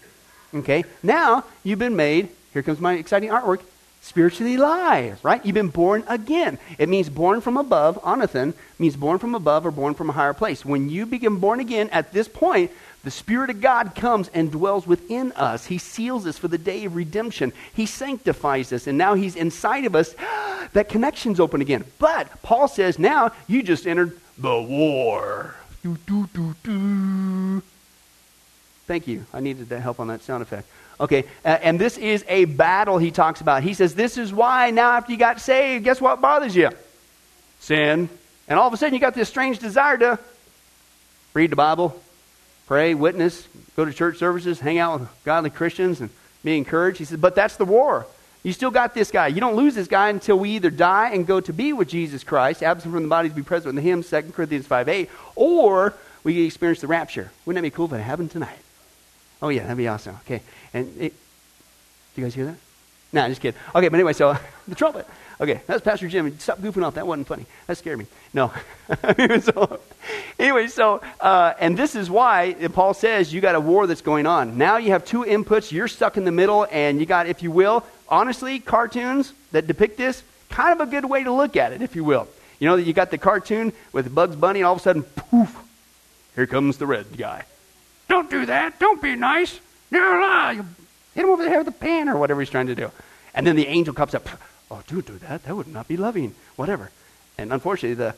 Okay? 0.53 0.83
Now, 1.01 1.43
you've 1.63 1.79
been 1.79 1.95
made, 1.95 2.29
here 2.53 2.61
comes 2.61 2.79
my 2.79 2.93
exciting 2.93 3.29
artwork, 3.29 3.61
spiritually 4.03 4.55
alive, 4.55 5.17
right? 5.23 5.43
You've 5.45 5.53
been 5.53 5.69
born 5.69 6.03
again. 6.07 6.59
It 6.77 6.89
means 6.89 7.09
born 7.09 7.39
from 7.39 7.55
above. 7.55 7.99
Anothen 8.03 8.53
means 8.77 8.97
born 8.97 9.17
from 9.17 9.33
above 9.33 9.65
or 9.65 9.71
born 9.71 9.93
from 9.93 10.09
a 10.09 10.13
higher 10.13 10.33
place. 10.33 10.65
When 10.65 10.89
you 10.89 11.05
become 11.05 11.39
born 11.39 11.61
again, 11.61 11.89
at 11.89 12.11
this 12.11 12.27
point, 12.27 12.69
the 13.05 13.11
Spirit 13.11 13.49
of 13.49 13.61
God 13.61 13.95
comes 13.95 14.29
and 14.33 14.51
dwells 14.51 14.85
within 14.85 15.31
us. 15.33 15.65
He 15.65 15.77
seals 15.77 16.27
us 16.27 16.37
for 16.37 16.49
the 16.49 16.57
day 16.57 16.83
of 16.83 16.95
redemption. 16.95 17.53
He 17.73 17.85
sanctifies 17.85 18.73
us, 18.73 18.87
and 18.87 18.97
now 18.97 19.13
He's 19.13 19.37
inside 19.37 19.85
of 19.85 19.95
us. 19.95 20.15
that 20.73 20.89
connection's 20.89 21.39
open 21.39 21.61
again. 21.61 21.85
But 21.97 22.41
Paul 22.43 22.67
says 22.67 22.99
now 22.99 23.31
you 23.47 23.63
just 23.63 23.87
entered 23.87 24.19
the 24.37 24.61
war. 24.61 25.55
Thank 28.85 29.07
you. 29.07 29.25
I 29.33 29.39
needed 29.39 29.69
that 29.69 29.79
help 29.79 30.01
on 30.01 30.07
that 30.07 30.21
sound 30.21 30.43
effect. 30.43 30.67
Okay, 31.03 31.25
and 31.43 31.77
this 31.77 31.97
is 31.97 32.23
a 32.29 32.45
battle 32.45 32.97
he 32.97 33.11
talks 33.11 33.41
about. 33.41 33.61
He 33.61 33.73
says, 33.73 33.93
This 33.93 34.17
is 34.17 34.31
why 34.31 34.71
now, 34.71 34.91
after 34.91 35.11
you 35.11 35.17
got 35.17 35.41
saved, 35.41 35.83
guess 35.83 35.99
what 35.99 36.21
bothers 36.21 36.55
you? 36.55 36.69
Sin. 37.59 38.07
And 38.47 38.57
all 38.57 38.67
of 38.67 38.73
a 38.73 38.77
sudden, 38.77 38.93
you 38.93 39.01
got 39.01 39.13
this 39.13 39.27
strange 39.27 39.59
desire 39.59 39.97
to 39.97 40.17
read 41.33 41.49
the 41.49 41.57
Bible, 41.57 42.01
pray, 42.67 42.93
witness, 42.93 43.45
go 43.75 43.83
to 43.83 43.91
church 43.91 44.17
services, 44.17 44.61
hang 44.61 44.77
out 44.77 45.01
with 45.01 45.09
godly 45.25 45.49
Christians, 45.49 45.99
and 45.99 46.09
be 46.41 46.57
encouraged. 46.57 46.99
He 46.99 47.05
says, 47.05 47.19
but 47.19 47.35
that's 47.35 47.57
the 47.57 47.65
war. 47.65 48.05
You 48.41 48.53
still 48.53 48.71
got 48.71 48.93
this 48.93 49.11
guy. 49.11 49.27
You 49.27 49.41
don't 49.41 49.55
lose 49.55 49.75
this 49.75 49.87
guy 49.87 50.09
until 50.09 50.39
we 50.39 50.51
either 50.51 50.69
die 50.69 51.11
and 51.11 51.27
go 51.27 51.41
to 51.41 51.51
be 51.51 51.73
with 51.73 51.89
Jesus 51.89 52.23
Christ, 52.23 52.63
absent 52.63 52.93
from 52.93 53.03
the 53.03 53.09
body 53.09 53.27
to 53.27 53.35
be 53.35 53.43
present 53.43 53.75
with 53.75 53.83
him, 53.83 54.03
2 54.03 54.31
Corinthians 54.33 54.67
5 54.67 54.87
8, 54.87 55.09
or 55.35 55.93
we 56.23 56.45
experience 56.45 56.79
the 56.79 56.87
rapture. 56.87 57.29
Wouldn't 57.45 57.61
that 57.61 57.67
be 57.67 57.75
cool 57.75 57.87
if 57.87 57.93
it 57.93 57.99
happened 57.99 58.31
tonight? 58.31 58.59
Oh, 59.43 59.49
yeah, 59.49 59.63
that'd 59.63 59.77
be 59.77 59.89
awesome. 59.89 60.15
Okay. 60.25 60.41
And 60.73 60.87
it, 60.99 61.13
do 62.15 62.21
you 62.21 62.25
guys 62.25 62.33
hear 62.33 62.45
that? 62.45 62.55
No, 63.11 63.21
nah, 63.21 63.27
just 63.27 63.41
kidding. 63.41 63.59
Okay, 63.75 63.89
but 63.89 63.95
anyway, 63.95 64.13
so 64.13 64.37
the 64.69 64.73
trumpet. 64.73 65.05
Okay, 65.41 65.59
that's 65.67 65.83
Pastor 65.83 66.07
Jim. 66.07 66.39
Stop 66.39 66.59
goofing 66.59 66.85
off. 66.85 66.93
That 66.93 67.05
wasn't 67.05 67.27
funny. 67.27 67.45
That 67.67 67.77
scared 67.77 67.99
me. 67.99 68.05
No. 68.33 68.53
so, 69.41 69.81
anyway, 70.39 70.67
so, 70.67 71.01
uh, 71.19 71.53
and 71.59 71.75
this 71.75 71.93
is 71.95 72.09
why 72.09 72.55
Paul 72.71 72.93
says 72.93 73.33
you 73.33 73.41
got 73.41 73.55
a 73.55 73.59
war 73.59 73.85
that's 73.85 74.01
going 74.01 74.25
on. 74.25 74.57
Now 74.57 74.77
you 74.77 74.91
have 74.91 75.03
two 75.03 75.23
inputs. 75.23 75.73
You're 75.73 75.89
stuck 75.89 76.15
in 76.15 76.23
the 76.23 76.31
middle, 76.31 76.65
and 76.71 77.01
you 77.01 77.05
got, 77.05 77.27
if 77.27 77.43
you 77.43 77.51
will, 77.51 77.85
honestly, 78.07 78.59
cartoons 78.59 79.33
that 79.51 79.67
depict 79.67 79.97
this, 79.97 80.23
kind 80.49 80.79
of 80.79 80.87
a 80.87 80.89
good 80.89 81.03
way 81.03 81.25
to 81.25 81.33
look 81.33 81.57
at 81.57 81.73
it, 81.73 81.81
if 81.81 81.97
you 81.97 82.05
will. 82.05 82.29
You 82.59 82.69
know, 82.69 82.77
that 82.77 82.83
you 82.83 82.93
got 82.93 83.11
the 83.11 83.17
cartoon 83.17 83.73
with 83.91 84.15
Bugs 84.15 84.37
Bunny, 84.37 84.61
and 84.61 84.65
all 84.65 84.73
of 84.73 84.79
a 84.79 84.83
sudden, 84.83 85.03
poof, 85.03 85.53
here 86.35 86.47
comes 86.47 86.77
the 86.77 86.85
red 86.85 87.17
guy. 87.17 87.43
Don't 88.07 88.29
do 88.29 88.45
that. 88.45 88.79
Don't 88.79 89.01
be 89.01 89.15
nice. 89.15 89.59
No, 89.91 90.51
You 90.51 90.65
hit 91.15 91.23
him 91.23 91.29
over 91.29 91.43
the 91.43 91.49
head 91.49 91.59
with 91.59 91.67
a 91.67 91.71
pan 91.71 92.09
or 92.09 92.17
whatever 92.17 92.41
he's 92.41 92.49
trying 92.49 92.67
to 92.67 92.75
do. 92.75 92.91
And 93.33 93.45
then 93.45 93.55
the 93.55 93.67
angel 93.67 93.93
comes 93.93 94.13
up 94.13 94.27
oh, 94.73 94.81
don't 94.87 95.05
do 95.05 95.17
that. 95.19 95.43
That 95.43 95.55
would 95.55 95.67
not 95.67 95.87
be 95.87 95.97
loving. 95.97 96.33
Whatever. 96.55 96.89
And 97.37 97.53
unfortunately, 97.53 97.95
the 97.95 98.15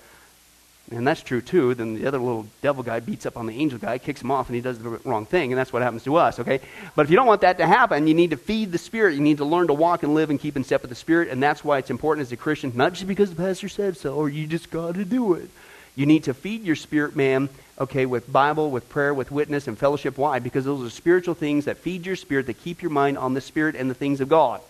and 0.91 1.07
that's 1.07 1.23
true 1.23 1.41
too. 1.41 1.73
Then 1.73 1.95
the 1.95 2.05
other 2.05 2.19
little 2.19 2.45
devil 2.61 2.83
guy 2.83 2.99
beats 2.99 3.25
up 3.25 3.37
on 3.37 3.47
the 3.47 3.59
angel 3.59 3.79
guy, 3.79 3.97
kicks 3.97 4.21
him 4.21 4.29
off, 4.29 4.49
and 4.49 4.55
he 4.55 4.61
does 4.61 4.77
the 4.77 4.89
wrong 5.03 5.25
thing, 5.25 5.51
and 5.51 5.57
that's 5.57 5.73
what 5.73 5.81
happens 5.81 6.03
to 6.03 6.15
us, 6.15 6.39
okay? 6.39 6.59
But 6.95 7.05
if 7.05 7.09
you 7.09 7.15
don't 7.15 7.25
want 7.25 7.41
that 7.41 7.57
to 7.57 7.65
happen, 7.65 8.05
you 8.05 8.13
need 8.13 8.29
to 8.29 8.37
feed 8.37 8.71
the 8.71 8.77
Spirit. 8.77 9.15
You 9.15 9.21
need 9.21 9.37
to 9.37 9.45
learn 9.45 9.65
to 9.67 9.73
walk 9.73 10.03
and 10.03 10.13
live 10.13 10.29
and 10.29 10.39
keep 10.39 10.55
in 10.55 10.63
step 10.63 10.83
with 10.83 10.89
the 10.89 10.95
Spirit, 10.95 11.29
and 11.29 11.41
that's 11.41 11.63
why 11.63 11.79
it's 11.79 11.89
important 11.89 12.27
as 12.27 12.31
a 12.31 12.37
Christian, 12.37 12.71
not 12.75 12.93
just 12.93 13.07
because 13.07 13.31
the 13.31 13.35
pastor 13.35 13.67
said 13.67 13.97
so, 13.97 14.13
or 14.13 14.29
you 14.29 14.45
just 14.45 14.69
got 14.69 14.93
to 14.93 15.05
do 15.05 15.33
it. 15.33 15.49
You 15.95 16.05
need 16.05 16.25
to 16.25 16.34
feed 16.34 16.63
your 16.63 16.75
spirit 16.75 17.15
man, 17.15 17.49
okay, 17.79 18.05
with 18.05 18.31
Bible, 18.31 18.71
with 18.71 18.89
prayer, 18.89 19.13
with 19.13 19.31
witness, 19.31 19.67
and 19.67 19.77
fellowship. 19.77 20.17
Why? 20.17 20.39
Because 20.39 20.65
those 20.65 20.86
are 20.86 20.89
spiritual 20.89 21.36
things 21.36 21.65
that 21.65 21.77
feed 21.77 22.05
your 22.05 22.15
spirit, 22.15 22.47
that 22.47 22.62
keep 22.62 22.81
your 22.81 22.91
mind 22.91 23.17
on 23.17 23.34
the 23.34 23.41
Spirit 23.41 23.75
and 23.75 23.89
the 23.89 23.95
things 23.95 24.21
of 24.21 24.29
God 24.29 24.62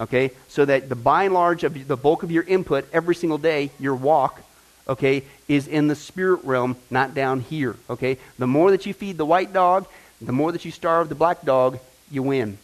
okay? 0.00 0.30
So 0.48 0.64
that 0.64 0.88
the 0.88 0.96
by 0.96 1.24
and 1.24 1.34
large 1.34 1.62
of 1.62 1.86
the 1.86 1.96
bulk 1.96 2.22
of 2.22 2.30
your 2.30 2.42
input 2.42 2.88
every 2.92 3.14
single 3.14 3.38
day, 3.38 3.70
your 3.78 3.94
walk, 3.94 4.40
okay, 4.88 5.22
is 5.46 5.68
in 5.68 5.86
the 5.86 5.94
spirit 5.94 6.42
realm, 6.42 6.76
not 6.90 7.14
down 7.14 7.40
here, 7.40 7.76
okay? 7.88 8.18
The 8.38 8.46
more 8.46 8.70
that 8.72 8.86
you 8.86 8.94
feed 8.94 9.18
the 9.18 9.26
white 9.26 9.52
dog, 9.52 9.86
the 10.20 10.32
more 10.32 10.50
that 10.52 10.64
you 10.64 10.70
starve 10.70 11.08
the 11.08 11.14
black 11.14 11.42
dog, 11.42 11.78
you 12.10 12.22
win. 12.22 12.58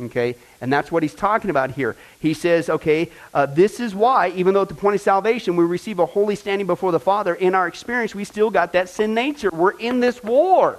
Okay? 0.00 0.36
And 0.62 0.72
that's 0.72 0.92
what 0.92 1.02
he's 1.02 1.14
talking 1.14 1.50
about 1.50 1.72
here. 1.72 1.96
He 2.20 2.34
says, 2.34 2.70
okay, 2.70 3.10
uh, 3.34 3.46
this 3.46 3.80
is 3.80 3.96
why, 3.96 4.28
even 4.28 4.54
though 4.54 4.62
at 4.62 4.68
the 4.68 4.76
point 4.76 4.94
of 4.94 5.00
salvation 5.00 5.56
we 5.56 5.64
receive 5.64 5.98
a 5.98 6.06
holy 6.06 6.36
standing 6.36 6.68
before 6.68 6.92
the 6.92 7.00
Father, 7.00 7.34
in 7.34 7.56
our 7.56 7.66
experience 7.66 8.14
we 8.14 8.22
still 8.22 8.48
got 8.48 8.72
that 8.72 8.88
sin 8.88 9.12
nature. 9.12 9.50
We're 9.52 9.76
in 9.76 9.98
this 9.98 10.22
war. 10.22 10.78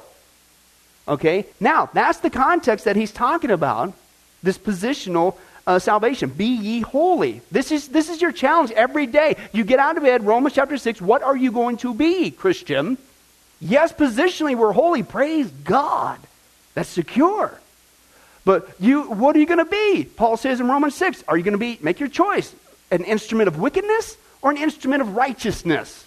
Okay? 1.06 1.46
Now, 1.60 1.90
that's 1.94 2.20
the 2.20 2.30
context 2.30 2.86
that 2.86 2.96
he's 2.96 3.12
talking 3.12 3.52
about, 3.52 3.94
this 4.42 4.58
positional 4.58 5.36
uh, 5.68 5.80
salvation. 5.80 6.30
Be 6.30 6.46
ye 6.46 6.80
holy. 6.80 7.42
This 7.52 7.70
is, 7.70 7.90
this 7.90 8.08
is 8.08 8.22
your 8.22 8.32
challenge 8.32 8.72
every 8.72 9.06
day. 9.06 9.36
You 9.52 9.66
get 9.66 9.80
out 9.80 9.98
of 9.98 10.04
bed, 10.04 10.26
Romans 10.26 10.56
chapter 10.56 10.78
6, 10.78 11.02
what 11.02 11.24
are 11.24 11.36
you 11.36 11.52
going 11.52 11.76
to 11.78 11.94
be, 11.94 12.32
Christian? 12.32 12.98
Yes, 13.60 13.92
positionally 13.92 14.56
we're 14.56 14.72
holy. 14.72 15.04
Praise 15.04 15.52
God. 15.66 16.20
That's 16.74 16.88
secure. 16.88 17.60
But 18.46 18.70
you, 18.80 19.04
what 19.04 19.36
are 19.36 19.40
you 19.40 19.46
going 19.46 19.60
to 19.60 19.66
be? 19.66 20.04
Paul 20.04 20.38
says 20.38 20.60
in 20.60 20.68
Romans 20.68 20.96
6, 20.96 21.24
are 21.28 21.38
you 21.38 21.44
going 21.44 21.54
to 21.54 21.58
be, 21.58 21.78
make 21.82 22.00
your 22.00 22.10
choice, 22.10 22.54
an 22.92 23.04
instrument 23.06 23.48
of 23.48 23.58
wickedness 23.58 24.18
or 24.42 24.52
an 24.52 24.58
instrument 24.58 25.02
of 25.02 25.16
righteousness? 25.16 26.06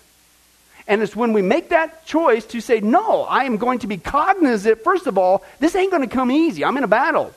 And 0.86 1.02
it's 1.02 1.16
when 1.16 1.32
we 1.32 1.42
make 1.42 1.70
that 1.70 2.06
choice 2.06 2.44
to 2.46 2.60
say, 2.60 2.80
no, 2.80 3.22
I 3.22 3.44
am 3.44 3.56
going 3.56 3.80
to 3.80 3.86
be 3.86 3.96
cognizant, 3.96 4.84
first 4.84 5.06
of 5.06 5.18
all, 5.18 5.42
this 5.58 5.74
ain't 5.74 5.90
going 5.90 6.08
to 6.08 6.14
come 6.14 6.30
easy. 6.30 6.64
I'm 6.64 6.76
in 6.76 6.84
a 6.84 6.88
battle. 6.88 7.32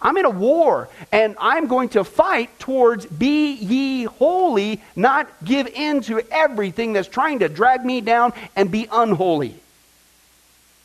I'm 0.00 0.16
in 0.16 0.24
a 0.24 0.30
war, 0.30 0.88
and 1.10 1.34
I'm 1.40 1.66
going 1.66 1.88
to 1.90 2.04
fight 2.04 2.56
towards 2.60 3.04
be 3.06 3.54
ye 3.54 4.04
holy, 4.04 4.80
not 4.94 5.28
give 5.44 5.66
in 5.66 6.02
to 6.02 6.20
everything 6.30 6.92
that's 6.92 7.08
trying 7.08 7.40
to 7.40 7.48
drag 7.48 7.84
me 7.84 8.00
down 8.00 8.32
and 8.54 8.70
be 8.70 8.86
unholy. 8.92 9.56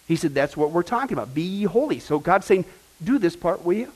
He 0.08 0.16
said, 0.16 0.34
That's 0.34 0.58
what 0.58 0.72
we're 0.72 0.82
talking 0.82 1.16
about. 1.16 1.34
Be 1.34 1.44
ye 1.44 1.64
holy. 1.66 2.00
So 2.00 2.18
God's 2.18 2.48
saying, 2.48 2.66
Do 3.04 3.20
this 3.20 3.36
part, 3.36 3.64
will 3.64 3.74
you? 3.74 3.92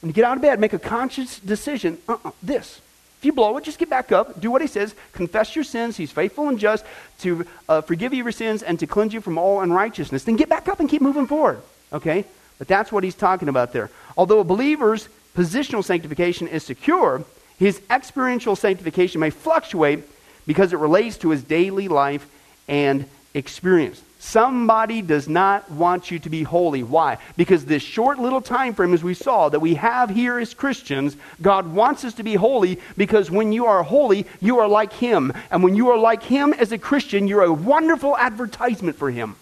When 0.00 0.10
you 0.10 0.12
get 0.12 0.24
out 0.24 0.36
of 0.36 0.42
bed, 0.42 0.60
make 0.60 0.72
a 0.72 0.78
conscious 0.78 1.38
decision. 1.38 1.98
Uh-uh, 2.08 2.30
this. 2.42 2.80
If 3.18 3.24
you 3.24 3.32
blow 3.32 3.56
it, 3.56 3.64
just 3.64 3.78
get 3.78 3.88
back 3.88 4.12
up, 4.12 4.40
do 4.40 4.50
what 4.50 4.60
he 4.60 4.68
says, 4.68 4.94
confess 5.12 5.56
your 5.56 5.64
sins. 5.64 5.96
He's 5.96 6.12
faithful 6.12 6.48
and 6.48 6.58
just 6.58 6.84
to 7.20 7.46
uh, 7.68 7.80
forgive 7.80 8.12
you 8.12 8.22
your 8.22 8.32
sins 8.32 8.62
and 8.62 8.78
to 8.78 8.86
cleanse 8.86 9.14
you 9.14 9.20
from 9.20 9.38
all 9.38 9.62
unrighteousness. 9.62 10.24
Then 10.24 10.36
get 10.36 10.48
back 10.48 10.68
up 10.68 10.80
and 10.80 10.88
keep 10.88 11.00
moving 11.00 11.26
forward. 11.26 11.62
Okay? 11.92 12.24
But 12.58 12.68
that's 12.68 12.92
what 12.92 13.04
he's 13.04 13.14
talking 13.14 13.48
about 13.48 13.72
there. 13.72 13.90
Although 14.16 14.40
a 14.40 14.44
believer's 14.44 15.08
positional 15.34 15.82
sanctification 15.82 16.46
is 16.46 16.62
secure, 16.62 17.24
his 17.58 17.80
experiential 17.90 18.54
sanctification 18.54 19.20
may 19.20 19.30
fluctuate 19.30 20.04
because 20.46 20.72
it 20.72 20.78
relates 20.78 21.16
to 21.18 21.30
his 21.30 21.42
daily 21.42 21.88
life 21.88 22.26
and 22.68 23.06
experience. 23.34 24.02
Somebody 24.18 25.02
does 25.02 25.28
not 25.28 25.70
want 25.70 26.10
you 26.10 26.18
to 26.20 26.30
be 26.30 26.42
holy. 26.42 26.82
Why? 26.82 27.18
Because 27.36 27.64
this 27.64 27.82
short 27.82 28.18
little 28.18 28.40
time 28.40 28.74
frame, 28.74 28.94
as 28.94 29.04
we 29.04 29.14
saw, 29.14 29.48
that 29.50 29.60
we 29.60 29.74
have 29.74 30.08
here 30.08 30.38
as 30.38 30.54
Christians, 30.54 31.16
God 31.42 31.72
wants 31.72 32.04
us 32.04 32.14
to 32.14 32.22
be 32.22 32.34
holy 32.34 32.80
because 32.96 33.30
when 33.30 33.52
you 33.52 33.66
are 33.66 33.82
holy, 33.82 34.26
you 34.40 34.58
are 34.58 34.68
like 34.68 34.92
Him. 34.92 35.32
And 35.50 35.62
when 35.62 35.76
you 35.76 35.90
are 35.90 35.98
like 35.98 36.22
Him 36.22 36.54
as 36.54 36.72
a 36.72 36.78
Christian, 36.78 37.28
you're 37.28 37.44
a 37.44 37.52
wonderful 37.52 38.16
advertisement 38.16 38.96
for 38.96 39.10
Him. 39.10 39.36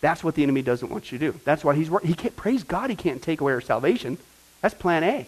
That's 0.00 0.24
what 0.24 0.34
the 0.34 0.42
enemy 0.42 0.62
doesn't 0.62 0.88
want 0.88 1.12
you 1.12 1.18
to 1.18 1.32
do. 1.32 1.40
That's 1.44 1.62
why 1.62 1.74
he's 1.74 1.90
he 2.02 2.14
can't 2.14 2.34
praise 2.34 2.64
God. 2.64 2.88
He 2.88 2.96
can't 2.96 3.20
take 3.20 3.40
away 3.40 3.52
our 3.52 3.60
salvation. 3.60 4.16
That's 4.62 4.74
Plan 4.74 5.04
A. 5.04 5.26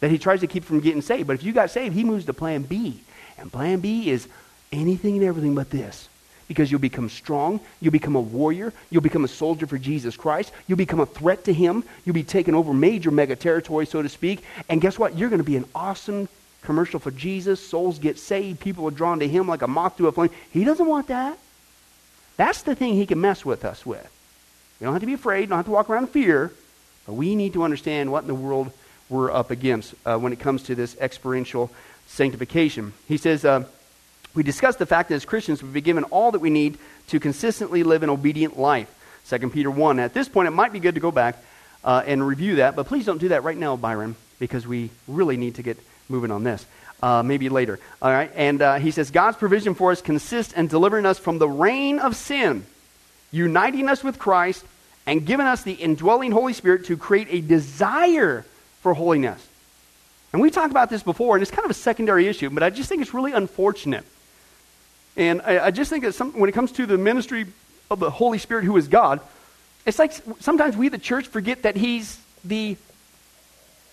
That 0.00 0.10
he 0.10 0.18
tries 0.18 0.40
to 0.40 0.46
keep 0.46 0.64
from 0.64 0.80
getting 0.80 1.02
saved. 1.02 1.28
But 1.28 1.34
if 1.34 1.44
you 1.44 1.52
got 1.52 1.70
saved, 1.70 1.94
he 1.94 2.02
moves 2.02 2.24
to 2.24 2.34
Plan 2.34 2.62
B, 2.62 3.00
and 3.38 3.52
Plan 3.52 3.80
B 3.80 4.10
is 4.10 4.26
anything 4.72 5.16
and 5.16 5.24
everything 5.24 5.54
but 5.54 5.70
this. 5.70 6.08
Because 6.48 6.70
you'll 6.70 6.80
become 6.80 7.08
strong, 7.08 7.60
you'll 7.80 7.92
become 7.92 8.16
a 8.16 8.20
warrior, 8.20 8.72
you'll 8.90 9.02
become 9.02 9.24
a 9.24 9.28
soldier 9.28 9.68
for 9.68 9.78
Jesus 9.78 10.16
Christ, 10.16 10.52
you'll 10.66 10.78
become 10.78 10.98
a 10.98 11.06
threat 11.06 11.44
to 11.44 11.52
Him, 11.52 11.84
you'll 12.04 12.14
be 12.14 12.24
taking 12.24 12.56
over 12.56 12.74
major 12.74 13.12
mega 13.12 13.36
territory, 13.36 13.86
so 13.86 14.02
to 14.02 14.08
speak. 14.08 14.42
And 14.68 14.80
guess 14.80 14.98
what? 14.98 15.16
You're 15.16 15.28
going 15.28 15.38
to 15.38 15.44
be 15.44 15.56
an 15.56 15.66
awesome 15.74 16.28
commercial 16.62 16.98
for 16.98 17.12
Jesus. 17.12 17.64
Souls 17.64 18.00
get 18.00 18.18
saved, 18.18 18.58
people 18.58 18.86
are 18.88 18.90
drawn 18.90 19.20
to 19.20 19.28
Him 19.28 19.46
like 19.46 19.62
a 19.62 19.68
moth 19.68 19.96
to 19.98 20.08
a 20.08 20.12
flame. 20.12 20.30
He 20.50 20.64
doesn't 20.64 20.86
want 20.86 21.06
that. 21.06 21.38
That's 22.36 22.62
the 22.62 22.74
thing 22.74 22.94
He 22.94 23.06
can 23.06 23.20
mess 23.20 23.44
with 23.44 23.64
us 23.64 23.86
with. 23.86 24.10
We 24.80 24.86
don't 24.86 24.94
have 24.94 25.02
to 25.02 25.06
be 25.06 25.12
afraid, 25.12 25.50
don't 25.50 25.58
have 25.58 25.66
to 25.66 25.72
walk 25.72 25.88
around 25.88 26.04
in 26.04 26.08
fear, 26.08 26.52
but 27.06 27.12
we 27.12 27.36
need 27.36 27.52
to 27.52 27.62
understand 27.62 28.10
what 28.10 28.22
in 28.22 28.28
the 28.28 28.34
world 28.34 28.72
we're 29.08 29.30
up 29.30 29.50
against 29.50 29.94
uh, 30.06 30.16
when 30.16 30.32
it 30.32 30.40
comes 30.40 30.64
to 30.64 30.74
this 30.74 30.96
experiential 30.98 31.70
sanctification. 32.06 32.92
He 33.06 33.18
says, 33.18 33.44
uh, 33.44 33.64
we 34.34 34.42
discussed 34.42 34.78
the 34.78 34.86
fact 34.86 35.08
that 35.08 35.16
as 35.16 35.24
Christians, 35.24 35.62
we've 35.62 35.72
been 35.72 35.84
given 35.84 36.04
all 36.04 36.32
that 36.32 36.38
we 36.38 36.50
need 36.50 36.78
to 37.08 37.18
consistently 37.18 37.82
live 37.82 38.02
an 38.02 38.10
obedient 38.10 38.58
life. 38.58 38.88
2 39.28 39.50
Peter 39.50 39.70
1. 39.70 39.98
At 39.98 40.14
this 40.14 40.28
point, 40.28 40.48
it 40.48 40.52
might 40.52 40.72
be 40.72 40.80
good 40.80 40.94
to 40.94 41.00
go 41.00 41.10
back 41.10 41.36
uh, 41.84 42.02
and 42.06 42.26
review 42.26 42.56
that, 42.56 42.76
but 42.76 42.86
please 42.86 43.04
don't 43.04 43.18
do 43.18 43.28
that 43.28 43.42
right 43.42 43.56
now, 43.56 43.76
Byron, 43.76 44.16
because 44.38 44.66
we 44.66 44.90
really 45.08 45.36
need 45.36 45.56
to 45.56 45.62
get 45.62 45.78
moving 46.08 46.30
on 46.30 46.44
this. 46.44 46.64
Uh, 47.02 47.22
maybe 47.22 47.48
later. 47.48 47.80
All 48.02 48.10
right. 48.10 48.30
And 48.34 48.60
uh, 48.60 48.74
he 48.74 48.90
says, 48.90 49.10
God's 49.10 49.38
provision 49.38 49.74
for 49.74 49.90
us 49.90 50.02
consists 50.02 50.52
in 50.52 50.66
delivering 50.66 51.06
us 51.06 51.18
from 51.18 51.38
the 51.38 51.48
reign 51.48 51.98
of 51.98 52.14
sin, 52.14 52.66
uniting 53.32 53.88
us 53.88 54.04
with 54.04 54.18
Christ, 54.18 54.66
and 55.06 55.24
giving 55.24 55.46
us 55.46 55.62
the 55.62 55.72
indwelling 55.72 56.30
Holy 56.30 56.52
Spirit 56.52 56.84
to 56.86 56.98
create 56.98 57.28
a 57.30 57.40
desire 57.40 58.44
for 58.82 58.92
holiness. 58.92 59.46
And 60.34 60.42
we 60.42 60.50
talked 60.50 60.70
about 60.70 60.90
this 60.90 61.02
before, 61.02 61.36
and 61.36 61.42
it's 61.42 61.50
kind 61.50 61.64
of 61.64 61.70
a 61.70 61.74
secondary 61.74 62.28
issue, 62.28 62.50
but 62.50 62.62
I 62.62 62.68
just 62.68 62.90
think 62.90 63.00
it's 63.00 63.14
really 63.14 63.32
unfortunate 63.32 64.04
and 65.16 65.42
I, 65.42 65.66
I 65.66 65.70
just 65.70 65.90
think 65.90 66.04
that 66.04 66.14
some, 66.14 66.32
when 66.38 66.48
it 66.48 66.52
comes 66.52 66.72
to 66.72 66.86
the 66.86 66.98
ministry 66.98 67.46
of 67.90 68.00
the 68.00 68.10
Holy 68.10 68.38
Spirit, 68.38 68.64
who 68.64 68.76
is 68.76 68.88
God, 68.88 69.20
it's 69.86 69.98
like 69.98 70.12
sometimes 70.40 70.76
we, 70.76 70.88
the 70.88 70.98
church, 70.98 71.26
forget 71.26 71.62
that 71.62 71.76
He's 71.76 72.18
the 72.44 72.76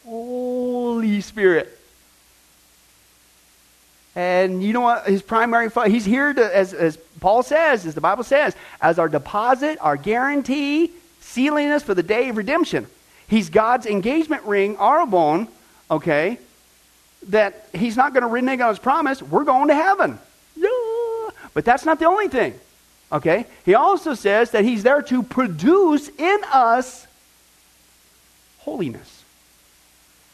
Holy 0.05 1.21
Spirit. 1.21 1.73
And 4.15 4.63
you 4.63 4.73
know 4.73 4.81
what? 4.81 5.05
His 5.05 5.21
primary, 5.21 5.69
he's 5.91 6.03
here 6.03 6.33
to, 6.33 6.55
as, 6.57 6.73
as 6.73 6.97
Paul 7.19 7.43
says, 7.43 7.85
as 7.85 7.93
the 7.93 8.01
Bible 8.01 8.23
says, 8.23 8.55
as 8.81 8.97
our 8.97 9.07
deposit, 9.07 9.77
our 9.79 9.95
guarantee, 9.95 10.91
sealing 11.21 11.69
us 11.69 11.83
for 11.83 11.93
the 11.93 12.01
day 12.01 12.29
of 12.29 12.37
redemption. 12.37 12.87
He's 13.27 13.51
God's 13.51 13.85
engagement 13.85 14.43
ring, 14.45 14.75
arrabon, 14.77 15.47
okay, 15.91 16.39
that 17.27 17.69
he's 17.73 17.95
not 17.95 18.13
going 18.13 18.23
to 18.23 18.27
renege 18.27 18.59
on 18.59 18.69
his 18.69 18.79
promise. 18.79 19.21
We're 19.21 19.43
going 19.43 19.67
to 19.67 19.75
heaven. 19.75 20.17
But 21.57 21.65
that's 21.65 21.85
not 21.85 21.97
the 21.97 22.05
only 22.05 22.27
thing. 22.27 22.53
Okay? 23.11 23.47
He 23.65 23.73
also 23.73 24.13
says 24.13 24.51
that 24.51 24.63
he's 24.63 24.83
there 24.83 25.01
to 25.01 25.23
produce 25.23 26.07
in 26.07 26.39
us 26.53 27.07
holiness. 28.59 29.23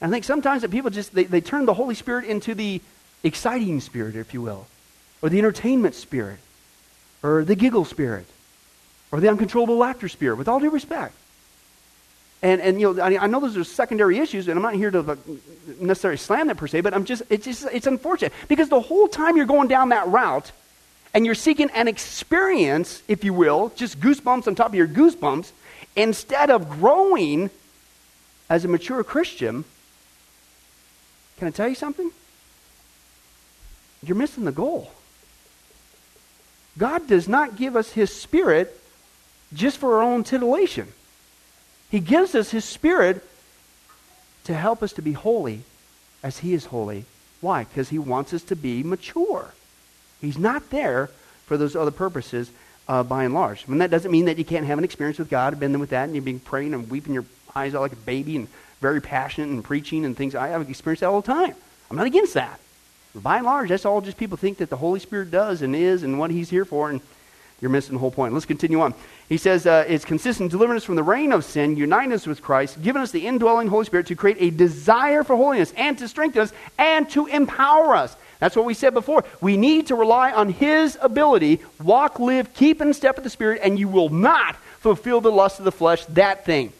And 0.01 0.09
I 0.09 0.11
think 0.13 0.25
sometimes 0.25 0.63
that 0.63 0.71
people 0.71 0.89
just 0.89 1.15
they, 1.15 1.23
they 1.23 1.39
turn 1.39 1.65
the 1.65 1.73
Holy 1.73 1.95
Spirit 1.95 2.25
into 2.25 2.53
the 2.53 2.81
exciting 3.23 3.79
spirit, 3.79 4.17
if 4.17 4.33
you 4.33 4.41
will, 4.41 4.67
or 5.21 5.29
the 5.29 5.39
entertainment 5.39 5.95
spirit, 5.95 6.39
or 7.23 7.45
the 7.45 7.55
giggle 7.55 7.85
spirit, 7.85 8.25
or 9.09 9.21
the 9.21 9.29
uncontrollable 9.29 9.77
laughter 9.77 10.09
spirit, 10.09 10.35
with 10.35 10.49
all 10.49 10.59
due 10.59 10.71
respect. 10.71 11.15
And, 12.41 12.59
and 12.59 12.81
you 12.81 12.95
know, 12.95 13.01
I, 13.01 13.17
I 13.17 13.27
know 13.27 13.39
those 13.39 13.55
are 13.55 13.63
secondary 13.63 14.17
issues, 14.17 14.49
and 14.49 14.57
I'm 14.57 14.61
not 14.61 14.73
here 14.73 14.91
to 14.91 15.17
necessarily 15.79 16.17
slam 16.17 16.47
that 16.47 16.57
per 16.57 16.67
se, 16.67 16.81
but 16.81 16.93
I'm 16.93 17.05
just, 17.05 17.23
it's 17.29 17.45
just, 17.45 17.65
it's 17.71 17.87
unfortunate. 17.87 18.33
Because 18.49 18.67
the 18.67 18.81
whole 18.81 19.07
time 19.07 19.37
you're 19.37 19.45
going 19.45 19.69
down 19.69 19.87
that 19.87 20.09
route, 20.09 20.51
and 21.13 21.25
you're 21.25 21.35
seeking 21.35 21.69
an 21.71 21.87
experience, 21.87 23.03
if 23.07 23.23
you 23.23 23.33
will, 23.33 23.71
just 23.75 23.99
goosebumps 23.99 24.47
on 24.47 24.55
top 24.55 24.67
of 24.67 24.75
your 24.75 24.87
goosebumps, 24.87 25.51
instead 25.95 26.49
of 26.49 26.69
growing 26.69 27.49
as 28.49 28.65
a 28.65 28.67
mature 28.67 29.03
Christian, 29.03 29.63
can 31.37 31.47
I 31.47 31.51
tell 31.51 31.67
you 31.67 31.75
something? 31.75 32.11
You're 34.01 34.17
missing 34.17 34.45
the 34.45 34.51
goal. 34.51 34.91
God 36.77 37.07
does 37.07 37.27
not 37.27 37.55
give 37.55 37.75
us 37.75 37.91
His 37.91 38.11
Spirit 38.11 38.79
just 39.53 39.77
for 39.77 39.97
our 39.97 40.03
own 40.03 40.23
titillation. 40.23 40.87
He 41.91 41.99
gives 41.99 42.33
us 42.33 42.51
His 42.51 42.65
Spirit 42.65 43.23
to 44.45 44.53
help 44.53 44.81
us 44.81 44.93
to 44.93 45.01
be 45.01 45.13
holy 45.13 45.61
as 46.23 46.39
He 46.39 46.53
is 46.53 46.65
holy. 46.65 47.05
Why? 47.39 47.65
Because 47.65 47.89
He 47.89 47.99
wants 47.99 48.33
us 48.33 48.43
to 48.45 48.55
be 48.55 48.83
mature. 48.83 49.53
He's 50.23 50.37
not 50.37 50.69
there 50.69 51.09
for 51.45 51.57
those 51.57 51.75
other 51.75 51.91
purposes 51.91 52.51
uh, 52.87 53.03
by 53.03 53.23
and 53.23 53.33
large. 53.33 53.63
I 53.67 53.69
mean, 53.69 53.79
that 53.79 53.91
doesn't 53.91 54.11
mean 54.11 54.25
that 54.25 54.37
you 54.37 54.45
can't 54.45 54.65
have 54.65 54.77
an 54.77 54.83
experience 54.83 55.19
with 55.19 55.29
God. 55.29 55.53
I've 55.53 55.59
been 55.59 55.71
there 55.71 55.79
with 55.79 55.91
that, 55.91 56.05
and 56.05 56.15
you've 56.15 56.25
been 56.25 56.39
praying 56.39 56.73
and 56.73 56.89
weeping 56.89 57.13
your 57.13 57.25
eyes 57.55 57.75
out 57.75 57.81
like 57.81 57.93
a 57.93 57.97
baby 57.97 58.35
and 58.35 58.47
very 58.81 59.01
passionate 59.01 59.49
and 59.49 59.63
preaching 59.63 60.05
and 60.05 60.15
things. 60.15 60.35
I 60.35 60.49
have 60.49 60.69
experienced 60.69 61.01
that 61.01 61.07
all 61.07 61.21
the 61.21 61.27
time. 61.27 61.55
I'm 61.89 61.97
not 61.97 62.07
against 62.07 62.33
that. 62.33 62.59
But 63.13 63.23
by 63.23 63.37
and 63.37 63.45
large, 63.45 63.69
that's 63.69 63.85
all 63.85 64.01
just 64.01 64.17
people 64.17 64.37
think 64.37 64.57
that 64.57 64.69
the 64.69 64.77
Holy 64.77 64.99
Spirit 64.99 65.29
does 65.29 65.61
and 65.61 65.75
is 65.75 66.03
and 66.03 66.17
what 66.17 66.31
He's 66.31 66.49
here 66.49 66.65
for, 66.65 66.89
and 66.89 66.99
you're 67.61 67.69
missing 67.69 67.93
the 67.93 67.99
whole 67.99 68.11
point. 68.11 68.33
Let's 68.33 68.45
continue 68.45 68.81
on. 68.81 68.93
He 69.29 69.37
says 69.37 69.65
uh, 69.65 69.85
it's 69.87 70.03
consistent 70.03 70.51
delivering 70.51 70.77
us 70.77 70.83
from 70.83 70.95
the 70.95 71.03
reign 71.03 71.31
of 71.31 71.45
sin, 71.45 71.77
uniting 71.77 72.11
us 72.11 72.27
with 72.27 72.41
Christ, 72.41 72.81
giving 72.81 73.01
us 73.01 73.11
the 73.11 73.25
indwelling 73.25 73.67
Holy 73.67 73.85
Spirit 73.85 74.07
to 74.07 74.15
create 74.15 74.37
a 74.39 74.49
desire 74.49 75.23
for 75.23 75.35
holiness 75.35 75.73
and 75.77 75.97
to 75.99 76.07
strengthen 76.07 76.41
us 76.41 76.53
and 76.77 77.09
to 77.11 77.27
empower 77.27 77.95
us. 77.95 78.17
That's 78.43 78.57
what 78.57 78.65
we 78.65 78.73
said 78.73 78.93
before. 78.93 79.23
We 79.39 79.55
need 79.55 79.87
to 79.87 79.95
rely 79.95 80.33
on 80.33 80.49
His 80.49 80.97
ability, 81.01 81.61
walk, 81.81 82.19
live, 82.19 82.53
keep 82.53 82.81
in 82.81 82.93
step 82.93 83.15
with 83.15 83.23
the 83.23 83.29
Spirit, 83.29 83.61
and 83.63 83.79
you 83.79 83.87
will 83.87 84.09
not 84.09 84.57
fulfill 84.81 85.21
the 85.21 85.31
lust 85.31 85.59
of 85.59 85.65
the 85.65 85.71
flesh, 85.71 86.03
that 86.07 86.43
thing. 86.43 86.73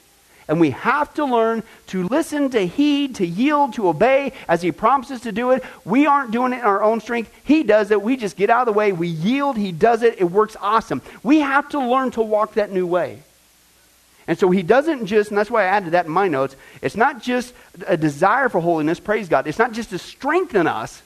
And 0.50 0.60
we 0.60 0.72
have 0.72 1.14
to 1.14 1.24
learn 1.24 1.64
to 1.88 2.06
listen, 2.10 2.50
to 2.50 2.68
heed, 2.68 3.16
to 3.16 3.26
yield, 3.26 3.76
to 3.76 3.88
obey 3.88 4.34
as 4.50 4.62
He 4.62 4.74
promises 4.74 5.22
to 5.22 5.32
do 5.32 5.52
it. 5.52 5.64
We 5.86 6.06
aren't 6.06 6.32
doing 6.32 6.52
it 6.52 6.58
in 6.58 6.66
our 6.66 6.84
own 6.84 7.00
strength. 7.00 7.34
He 7.46 7.64
does 7.64 7.92
it. 7.92 8.02
We 8.02 8.18
just 8.18 8.36
get 8.36 8.50
out 8.50 8.68
of 8.68 8.74
the 8.74 8.78
way. 8.78 8.92
We 8.92 9.08
yield. 9.08 9.56
He 9.56 9.72
does 9.72 10.04
it. 10.04 10.20
It 10.20 10.26
works 10.26 10.58
awesome. 10.60 11.02
We 11.24 11.40
have 11.40 11.70
to 11.70 11.80
learn 11.80 12.12
to 12.12 12.22
walk 12.22 12.56
that 12.56 12.74
new 12.74 12.86
way. 12.86 13.20
And 14.28 14.38
so 14.38 14.52
he 14.52 14.64
doesn't 14.64 15.06
just, 15.06 15.32
and 15.32 15.38
that's 15.38 15.50
why 15.50 15.64
I 15.64 15.68
added 15.68 15.92
that 15.92 16.08
in 16.08 16.12
my 16.12 16.28
notes, 16.28 16.58
it's 16.82 16.98
not 16.98 17.22
just 17.22 17.54
a 17.88 17.96
desire 17.96 18.50
for 18.50 18.60
holiness, 18.60 19.00
praise 19.00 19.30
God. 19.30 19.48
It's 19.48 19.60
not 19.60 19.72
just 19.72 19.92
to 19.92 19.98
strengthen 19.98 20.68
us, 20.68 21.02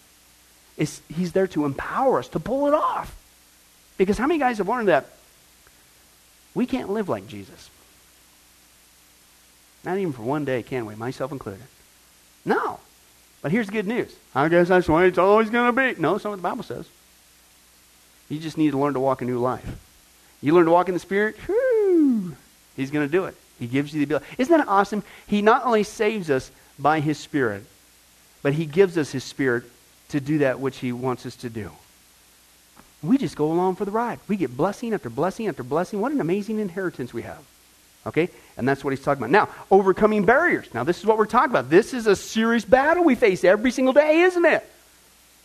is 0.78 1.02
he's 1.14 1.32
there 1.32 1.48
to 1.48 1.66
empower 1.66 2.20
us 2.20 2.28
to 2.30 2.40
pull 2.40 2.68
it 2.68 2.74
off. 2.74 3.16
Because 3.98 4.18
how 4.18 4.28
many 4.28 4.40
guys 4.40 4.60
have 4.60 4.68
learned 4.68 4.88
that 4.88 5.08
we 6.54 6.66
can't 6.66 6.90
live 6.90 7.10
like 7.10 7.28
Jesus? 7.28 7.70
Not 9.84 9.98
even 9.98 10.14
for 10.14 10.22
one 10.22 10.46
day, 10.46 10.64
can 10.64 10.86
we? 10.86 10.96
Myself 10.96 11.32
included. 11.32 11.64
No. 12.46 12.80
But 13.42 13.52
here's 13.52 13.68
the 13.68 13.72
good 13.72 13.88
news. 13.88 14.16
I 14.36 14.48
guess 14.50 14.68
that's 14.68 14.88
the 14.88 14.94
way 14.94 15.08
it's 15.08 15.18
always 15.18 15.50
going 15.50 15.74
to 15.74 15.94
be. 15.94 16.00
No, 16.00 16.14
that's 16.14 16.24
not 16.24 16.32
what 16.32 16.36
the 16.38 16.42
Bible 16.42 16.64
says. 16.64 16.88
You 18.30 18.40
just 18.40 18.58
need 18.58 18.72
to 18.72 18.78
learn 18.78 18.94
to 18.94 19.00
walk 19.00 19.22
a 19.22 19.26
new 19.26 19.40
life. 19.40 19.66
You 20.42 20.54
learn 20.54 20.66
to 20.66 20.72
walk 20.72 20.88
in 20.88 20.94
the 20.94 21.00
Spirit, 21.00 21.38
whew, 21.46 22.36
He's 22.76 22.92
going 22.92 23.08
to 23.08 23.12
do 23.12 23.26
it. 23.26 23.36
He 23.58 23.66
gives 23.66 23.94
you 23.94 24.00
the 24.00 24.04
ability. 24.04 24.26
Isn't 24.38 24.56
that 24.56 24.68
awesome? 24.68 25.04
He 25.26 25.42
not 25.42 25.66
only 25.66 25.84
saves 25.84 26.30
us 26.30 26.52
by 26.78 27.00
His 27.00 27.18
Spirit, 27.18 27.64
but 28.44 28.54
He 28.54 28.66
gives 28.66 28.98
us 28.98 29.12
His 29.12 29.24
Spirit 29.24 29.64
to 30.10 30.20
do 30.20 30.40
that 30.40 30.60
which 30.60 30.78
He 30.78 30.92
wants 30.92 31.26
us 31.26 31.36
to 31.38 31.50
do. 31.50 31.72
We 33.04 33.18
just 33.18 33.36
go 33.36 33.52
along 33.52 33.76
for 33.76 33.86
the 33.86 33.92
ride. 33.92 34.20
We 34.28 34.38
get 34.38 34.56
blessing 34.56 34.94
after 34.94 35.10
blessing 35.10 35.48
after 35.48 35.64
blessing. 35.64 36.02
What 36.02 36.12
an 36.12 36.22
amazing 36.22 36.60
inheritance 36.60 37.14
we 37.14 37.22
have. 37.22 37.44
Okay? 38.08 38.30
And 38.56 38.68
that's 38.68 38.84
what 38.84 38.92
he's 38.92 39.04
talking 39.04 39.24
about. 39.24 39.32
Now, 39.32 39.50
overcoming 39.70 40.26
barriers. 40.26 40.74
Now, 40.74 40.84
this 40.84 40.98
is 40.98 41.06
what 41.06 41.18
we're 41.18 41.26
talking 41.26 41.52
about. 41.52 41.70
This 41.70 41.94
is 41.94 42.08
a 42.08 42.16
serious 42.16 42.66
battle 42.66 43.04
we 43.04 43.16
face 43.16 43.44
every 43.44 43.72
single 43.72 43.94
day, 43.94 44.22
isn't 44.22 44.46
it? 44.46 44.64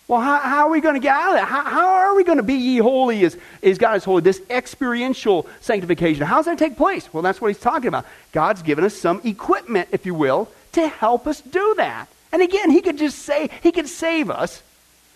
Well, 0.08 0.20
how, 0.20 0.38
how 0.38 0.66
are 0.66 0.70
we 0.70 0.80
going 0.80 0.94
to 0.94 1.00
get 1.00 1.14
out 1.14 1.30
of 1.30 1.34
that? 1.36 1.48
How, 1.48 1.64
how 1.64 1.88
are 1.88 2.14
we 2.14 2.24
going 2.24 2.38
to 2.38 2.42
be 2.42 2.54
ye 2.54 2.78
holy 2.78 3.24
as, 3.24 3.36
as 3.62 3.78
God 3.78 3.96
is 3.96 4.04
holy? 4.04 4.22
This 4.22 4.42
experiential 4.50 5.46
sanctification. 5.60 6.24
How 6.24 6.36
does 6.36 6.46
that 6.46 6.58
take 6.58 6.76
place? 6.76 7.12
Well, 7.12 7.22
that's 7.22 7.40
what 7.40 7.48
he's 7.48 7.60
talking 7.60 7.88
about. 7.88 8.06
God's 8.32 8.62
given 8.62 8.84
us 8.84 8.94
some 8.94 9.20
equipment, 9.24 9.88
if 9.92 10.06
you 10.06 10.14
will, 10.14 10.48
to 10.72 10.88
help 10.88 11.26
us 11.26 11.40
do 11.40 11.74
that. 11.76 12.08
And 12.32 12.42
again, 12.42 12.70
he 12.70 12.80
could 12.80 12.98
just 12.98 13.20
say, 13.20 13.50
he 13.62 13.72
could 13.72 13.88
save 13.88 14.30
us 14.30 14.62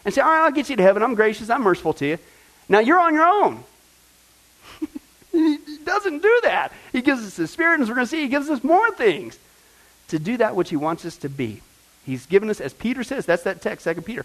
and 0.05 0.15
say, 0.15 0.21
All 0.21 0.29
right, 0.29 0.45
I'll 0.45 0.53
get 0.53 0.71
you 0.71 0.77
to 0.77 0.83
heaven. 0.83 1.03
I'm 1.03 1.15
gracious. 1.15 1.51
I'm 1.51 1.63
merciful 1.63 1.95
to 1.95 2.07
you. 2.07 2.19
Now 2.69 2.81
you're 2.81 2.99
on 2.99 3.15
your 3.15 3.27
own. 3.27 3.65
he 5.33 5.59
doesn't 5.85 6.23
do 6.23 6.41
that. 6.45 6.73
He 6.93 7.03
gives 7.03 7.25
us 7.25 7.37
the 7.37 7.47
Spirit, 7.47 7.75
and 7.75 7.83
as 7.83 7.89
we're 7.89 7.95
going 7.97 8.07
to 8.07 8.11
see, 8.11 8.23
He 8.23 8.29
gives 8.29 8.51
us 8.51 8.63
more 8.63 8.91
things 8.93 9.39
to 10.09 10.19
do 10.19 10.37
that 10.37 10.55
which 10.57 10.71
He 10.71 10.77
wants 10.77 11.05
us 11.05 11.17
to 11.19 11.29
be. 11.29 11.61
He's 12.05 12.27
given 12.27 12.51
us, 12.51 12.61
as 12.61 12.73
Peter 12.73 13.03
says, 13.03 13.27
that's 13.27 13.43
that 13.43 13.61
text, 13.61 13.85
Second 13.85 14.05
Peter, 14.05 14.25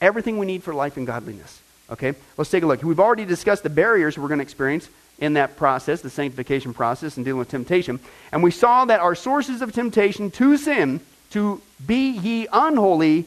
everything 0.00 0.38
we 0.38 0.46
need 0.46 0.62
for 0.62 0.72
life 0.72 0.96
and 0.96 1.06
godliness. 1.06 1.60
Okay? 1.90 2.14
Let's 2.36 2.50
take 2.50 2.62
a 2.62 2.66
look. 2.66 2.82
We've 2.82 3.00
already 3.00 3.24
discussed 3.24 3.62
the 3.62 3.70
barriers 3.70 4.18
we're 4.18 4.28
going 4.28 4.38
to 4.38 4.42
experience 4.42 4.88
in 5.18 5.34
that 5.34 5.56
process, 5.56 6.00
the 6.00 6.10
sanctification 6.10 6.72
process, 6.72 7.16
and 7.16 7.24
dealing 7.24 7.38
with 7.38 7.48
temptation. 7.48 8.00
And 8.32 8.42
we 8.42 8.50
saw 8.50 8.84
that 8.86 9.00
our 9.00 9.14
sources 9.14 9.62
of 9.62 9.72
temptation 9.72 10.30
to 10.32 10.56
sin, 10.56 11.00
to 11.30 11.60
be 11.86 12.10
ye 12.10 12.46
unholy 12.52 13.26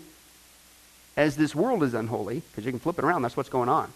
as 1.18 1.36
this 1.36 1.54
world 1.54 1.84
is 1.84 1.94
unholy, 1.94 2.42
because 2.52 2.66
you 2.66 2.72
can 2.72 2.80
flip 2.80 2.98
it 2.98 3.06
around, 3.06 3.22
that's 3.22 3.38
what's 3.38 3.50
going 3.50 3.70
on. 3.70 3.92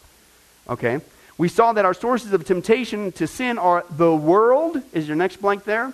Okay? 0.69 0.99
We 1.37 1.47
saw 1.49 1.73
that 1.73 1.85
our 1.85 1.93
sources 1.93 2.33
of 2.33 2.45
temptation 2.45 3.11
to 3.13 3.27
sin 3.27 3.57
are 3.57 3.85
the 3.89 4.13
world, 4.13 4.81
is 4.93 5.07
your 5.07 5.17
next 5.17 5.37
blank 5.37 5.63
there? 5.63 5.93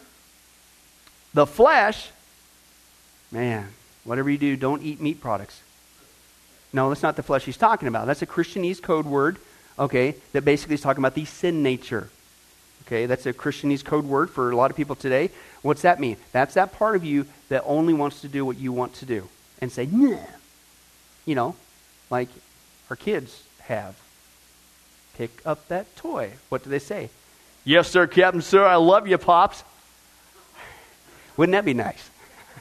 The 1.34 1.46
flesh. 1.46 2.10
Man, 3.32 3.70
whatever 4.04 4.30
you 4.30 4.38
do, 4.38 4.56
don't 4.56 4.84
eat 4.84 5.00
meat 5.00 5.22
products. 5.22 5.62
No, 6.74 6.90
that's 6.90 7.04
not 7.04 7.16
the 7.16 7.24
flesh 7.24 7.46
he's 7.46 7.58
talking 7.58 7.88
about. 7.88 8.08
That's 8.08 8.22
a 8.22 8.28
Christianese 8.28 8.82
code 8.82 9.06
word, 9.06 9.38
okay, 9.80 10.16
that 10.34 10.44
basically 10.44 10.76
is 10.76 10.82
talking 10.82 11.02
about 11.02 11.16
the 11.16 11.26
sin 11.26 11.64
nature. 11.64 12.10
Okay, 12.88 13.06
that's 13.06 13.26
a 13.26 13.34
Christianese 13.34 13.86
code 13.86 14.06
word 14.06 14.30
for 14.30 14.52
a 14.52 14.56
lot 14.56 14.70
of 14.70 14.78
people 14.78 14.96
today. 14.96 15.30
What's 15.62 15.84
that 15.84 16.00
mean? 16.00 16.18
That's 16.34 16.56
that 16.56 16.74
part 16.74 16.96
of 16.96 17.06
you 17.06 17.26
that 17.52 17.64
only 17.66 17.94
wants 17.94 18.22
to 18.22 18.30
do 18.30 18.46
what 18.46 18.58
you 18.58 18.72
want 18.72 18.94
to 18.94 19.06
do 19.06 19.28
and 19.60 19.70
say, 19.70 19.86
nah. 19.86 20.18
You 21.26 21.36
know, 21.36 21.56
like 22.10 22.30
our 22.90 22.96
kids 22.96 23.44
have. 23.64 24.00
Pick 25.18 25.46
up 25.46 25.68
that 25.68 25.94
toy. 25.98 26.32
What 26.48 26.64
do 26.64 26.70
they 26.70 26.80
say? 26.80 27.10
Yes, 27.66 27.90
sir, 27.90 28.08
Captain, 28.08 28.42
sir. 28.42 28.66
I 28.66 28.78
love 28.78 29.06
you, 29.06 29.18
Pops. 29.18 29.66
Wouldn't 31.36 31.52
that 31.52 31.66
be 31.66 31.74
nice? 31.74 32.10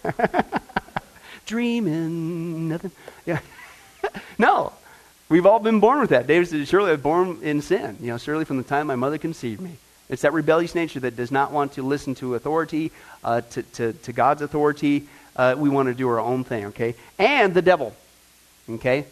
Dreaming, 1.46 2.68
nothing. 2.68 2.90
Yeah. 3.24 3.38
no, 4.38 4.72
we've 5.29 5.46
all 5.46 5.61
been 5.61 5.79
born 5.79 6.00
with 6.00 6.11
that. 6.11 6.26
David 6.26 6.48
said, 6.48 6.66
Surely 6.66 6.88
I 6.88 6.92
was 6.94 7.00
born 7.00 7.38
in 7.42 7.62
sin. 7.62 7.96
You 8.00 8.09
know, 8.09 8.18
surely 8.18 8.44
from 8.44 8.57
the 8.57 8.64
time 8.64 8.88
my 8.88 8.96
mother 8.96 9.18
conceived 9.18 9.61
me. 9.61 9.76
It's 10.11 10.23
that 10.23 10.33
rebellious 10.33 10.75
nature 10.75 11.01
that 11.01 11.16
does 11.16 11.31
not 11.31 11.53
want 11.53 11.75
to 11.75 11.83
listen 11.83 12.14
to 12.16 12.35
authority, 12.35 12.90
uh, 13.23 13.42
to, 13.42 13.62
to, 13.62 13.92
to, 13.92 14.12
God's 14.12 14.42
authority. 14.42 15.07
Uh, 15.37 15.55
we 15.57 15.68
want 15.68 15.87
to 15.88 15.94
do 15.94 16.09
our 16.09 16.18
own 16.18 16.42
thing, 16.42 16.66
okay? 16.66 16.96
And 17.18 17.55
the 17.55 17.62
devil, 17.62 17.94
okay? 18.68 19.07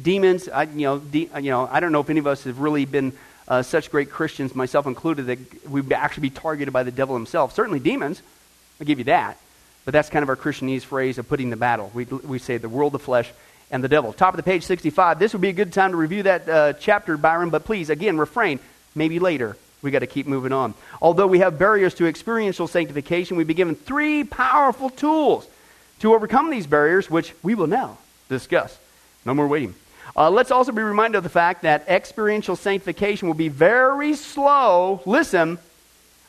Demons, 0.00 0.48
I, 0.48 0.64
you, 0.64 0.86
know, 0.86 0.98
de- 0.98 1.30
you 1.36 1.50
know, 1.50 1.68
I 1.70 1.78
don't 1.78 1.92
know 1.92 2.00
if 2.00 2.10
any 2.10 2.18
of 2.18 2.26
us 2.26 2.42
have 2.44 2.58
really 2.58 2.84
been 2.84 3.12
uh, 3.46 3.62
such 3.62 3.92
great 3.92 4.10
Christians, 4.10 4.56
myself 4.56 4.86
included, 4.86 5.26
that 5.26 5.70
we'd 5.70 5.92
actually 5.92 6.22
be 6.22 6.30
targeted 6.30 6.72
by 6.72 6.82
the 6.82 6.90
devil 6.90 7.14
himself. 7.14 7.54
Certainly 7.54 7.80
demons, 7.80 8.20
I'll 8.80 8.86
give 8.86 8.98
you 8.98 9.04
that. 9.04 9.38
But 9.84 9.92
that's 9.92 10.08
kind 10.08 10.22
of 10.22 10.28
our 10.28 10.36
Christianese 10.36 10.82
phrase 10.82 11.18
of 11.18 11.28
putting 11.28 11.50
the 11.50 11.56
battle. 11.56 11.92
We, 11.94 12.06
we 12.06 12.38
say 12.40 12.56
the 12.56 12.68
world, 12.68 12.92
the 12.92 12.98
flesh, 12.98 13.30
and 13.70 13.84
the 13.84 13.88
devil. 13.88 14.12
Top 14.12 14.34
of 14.34 14.38
the 14.38 14.42
page 14.42 14.64
65. 14.64 15.18
This 15.18 15.32
would 15.32 15.42
be 15.42 15.50
a 15.50 15.52
good 15.54 15.72
time 15.72 15.92
to 15.92 15.96
review 15.96 16.24
that 16.24 16.48
uh, 16.48 16.72
chapter, 16.72 17.16
Byron, 17.16 17.50
but 17.50 17.64
please, 17.64 17.90
again, 17.90 18.18
refrain. 18.18 18.58
Maybe 18.94 19.18
later. 19.18 19.56
We 19.84 19.90
got 19.90 19.98
to 19.98 20.06
keep 20.06 20.26
moving 20.26 20.52
on. 20.52 20.72
Although 21.02 21.26
we 21.26 21.40
have 21.40 21.58
barriers 21.58 21.92
to 21.94 22.06
experiential 22.06 22.66
sanctification, 22.66 23.36
we've 23.36 23.46
been 23.46 23.56
given 23.56 23.74
three 23.74 24.24
powerful 24.24 24.88
tools 24.88 25.46
to 26.00 26.14
overcome 26.14 26.48
these 26.48 26.66
barriers, 26.66 27.10
which 27.10 27.34
we 27.42 27.54
will 27.54 27.66
now 27.66 27.98
discuss. 28.30 28.76
No 29.26 29.34
more 29.34 29.46
waiting. 29.46 29.74
Uh, 30.16 30.30
let's 30.30 30.50
also 30.50 30.72
be 30.72 30.82
reminded 30.82 31.18
of 31.18 31.22
the 31.22 31.28
fact 31.28 31.62
that 31.62 31.84
experiential 31.86 32.56
sanctification 32.56 33.28
will 33.28 33.34
be 33.34 33.48
very 33.48 34.14
slow, 34.14 35.02
listen, 35.04 35.58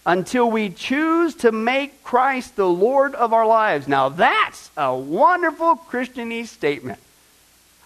until 0.05 0.51
we 0.51 0.69
choose 0.69 1.33
to 1.35 1.51
make 1.51 2.03
Christ 2.03 2.57
the 2.57 2.67
Lord 2.67 3.15
of 3.15 3.31
our 3.31 3.45
lives. 3.47 3.87
Now, 3.87 4.09
that's 4.09 4.69
a 4.75 4.93
wonderful 4.93 5.77
Christianese 5.89 6.47
statement. 6.47 6.99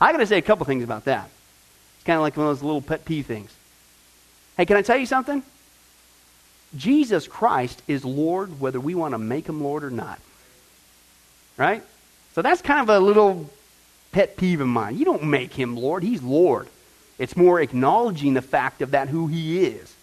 I 0.02 0.12
got 0.12 0.18
to 0.18 0.26
say 0.26 0.38
a 0.40 0.42
couple 0.42 0.66
things 0.66 0.84
about 0.84 1.06
that. 1.06 1.30
It's 1.98 2.06
kind 2.06 2.18
of 2.18 2.22
like 2.22 2.38
one 2.38 2.48
of 2.48 2.58
those 2.58 2.64
little 2.64 2.82
pet 2.82 3.06
peeve 3.06 3.28
things. 3.28 3.54
Hey, 4.58 4.66
can 4.66 4.78
I 4.78 4.82
tell 4.82 4.98
you 4.98 5.06
something? 5.06 5.44
Jesus 6.78 7.28
Christ 7.28 7.82
is 7.88 8.06
Lord 8.06 8.60
whether 8.60 8.80
we 8.80 8.96
want 8.96 9.14
to 9.14 9.18
make 9.18 9.48
him 9.48 9.62
Lord 9.62 9.84
or 9.84 9.90
not. 9.90 10.20
Right? 11.58 11.84
So 12.36 12.42
that's 12.42 12.62
kind 12.62 12.82
of 12.82 12.90
a 12.90 13.00
little 13.00 13.50
pet 14.12 14.38
peeve 14.38 14.62
of 14.62 14.68
mine. 14.68 14.98
You 14.98 15.06
don't 15.06 15.24
make 15.24 15.54
him 15.54 15.76
Lord, 15.76 16.04
he's 16.04 16.22
Lord. 16.22 16.68
It's 17.18 17.36
more 17.36 17.60
acknowledging 17.60 18.34
the 18.34 18.42
fact 18.42 18.82
of 18.82 18.92
that 18.92 19.10
who 19.10 19.28
he 19.28 19.66
is. 19.66 19.94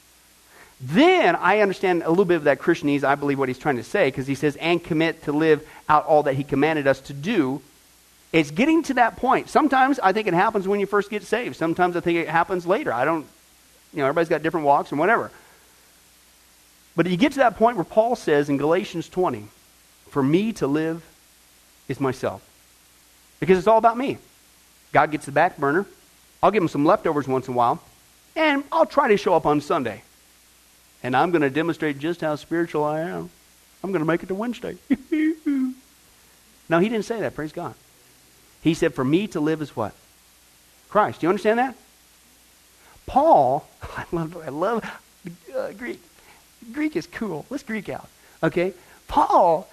Then 0.80 1.34
I 1.36 1.60
understand 1.60 2.02
a 2.02 2.10
little 2.10 2.26
bit 2.26 2.36
of 2.36 2.44
that 2.44 2.58
Christianese, 2.58 3.04
I 3.04 3.14
believe 3.14 3.38
what 3.38 3.48
he's 3.48 3.58
trying 3.58 3.76
to 3.76 3.82
say, 3.82 4.08
because 4.08 4.26
he 4.26 4.34
says, 4.34 4.56
and 4.56 4.82
commit 4.82 5.22
to 5.22 5.32
live 5.32 5.66
out 5.88 6.04
all 6.04 6.24
that 6.24 6.34
he 6.34 6.44
commanded 6.44 6.86
us 6.86 7.00
to 7.02 7.14
do 7.14 7.62
it's 8.32 8.50
getting 8.50 8.82
to 8.84 8.94
that 8.94 9.16
point. 9.16 9.48
Sometimes 9.48 9.98
I 9.98 10.12
think 10.12 10.28
it 10.28 10.34
happens 10.34 10.66
when 10.68 10.80
you 10.80 10.86
first 10.86 11.10
get 11.10 11.22
saved. 11.22 11.56
Sometimes 11.56 11.96
I 11.96 12.00
think 12.00 12.18
it 12.18 12.28
happens 12.28 12.66
later. 12.66 12.92
I 12.92 13.04
don't, 13.04 13.26
you 13.92 14.00
know, 14.00 14.04
everybody's 14.04 14.28
got 14.28 14.42
different 14.42 14.66
walks 14.66 14.90
and 14.90 14.98
whatever. 14.98 15.30
But 16.96 17.06
you 17.06 17.16
get 17.18 17.32
to 17.32 17.38
that 17.38 17.56
point 17.56 17.76
where 17.76 17.84
Paul 17.84 18.16
says 18.16 18.48
in 18.48 18.56
Galatians 18.56 19.08
20, 19.08 19.46
for 20.08 20.22
me 20.22 20.52
to 20.54 20.66
live 20.66 21.04
is 21.88 22.00
myself. 22.00 22.42
Because 23.38 23.58
it's 23.58 23.66
all 23.66 23.78
about 23.78 23.98
me. 23.98 24.16
God 24.92 25.10
gets 25.10 25.26
the 25.26 25.32
back 25.32 25.58
burner. 25.58 25.84
I'll 26.42 26.50
give 26.50 26.62
him 26.62 26.68
some 26.68 26.86
leftovers 26.86 27.28
once 27.28 27.48
in 27.48 27.54
a 27.54 27.56
while. 27.56 27.82
And 28.34 28.64
I'll 28.72 28.86
try 28.86 29.08
to 29.08 29.16
show 29.18 29.34
up 29.34 29.44
on 29.44 29.60
Sunday. 29.60 30.02
And 31.02 31.14
I'm 31.14 31.30
going 31.30 31.42
to 31.42 31.50
demonstrate 31.50 31.98
just 31.98 32.22
how 32.22 32.34
spiritual 32.36 32.82
I 32.82 33.00
am. 33.00 33.30
I'm 33.84 33.92
going 33.92 34.00
to 34.00 34.06
make 34.06 34.22
it 34.22 34.26
to 34.26 34.34
Wednesday. 34.34 34.76
no, 36.68 36.78
he 36.78 36.88
didn't 36.88 37.04
say 37.04 37.20
that. 37.20 37.34
Praise 37.34 37.52
God. 37.52 37.74
He 38.62 38.74
said, 38.74 38.94
For 38.94 39.04
me 39.04 39.26
to 39.28 39.40
live 39.40 39.60
is 39.60 39.76
what? 39.76 39.92
Christ. 40.88 41.20
Do 41.20 41.26
you 41.26 41.28
understand 41.28 41.58
that? 41.58 41.74
Paul, 43.06 43.68
I 43.96 44.04
love, 44.12 44.36
I 44.36 44.48
love 44.48 44.84
uh, 45.54 45.72
Greek. 45.72 46.00
Greek 46.72 46.96
is 46.96 47.06
cool. 47.06 47.46
Let's 47.50 47.62
Greek 47.62 47.88
out. 47.88 48.08
Okay? 48.42 48.74
Paul, 49.08 49.68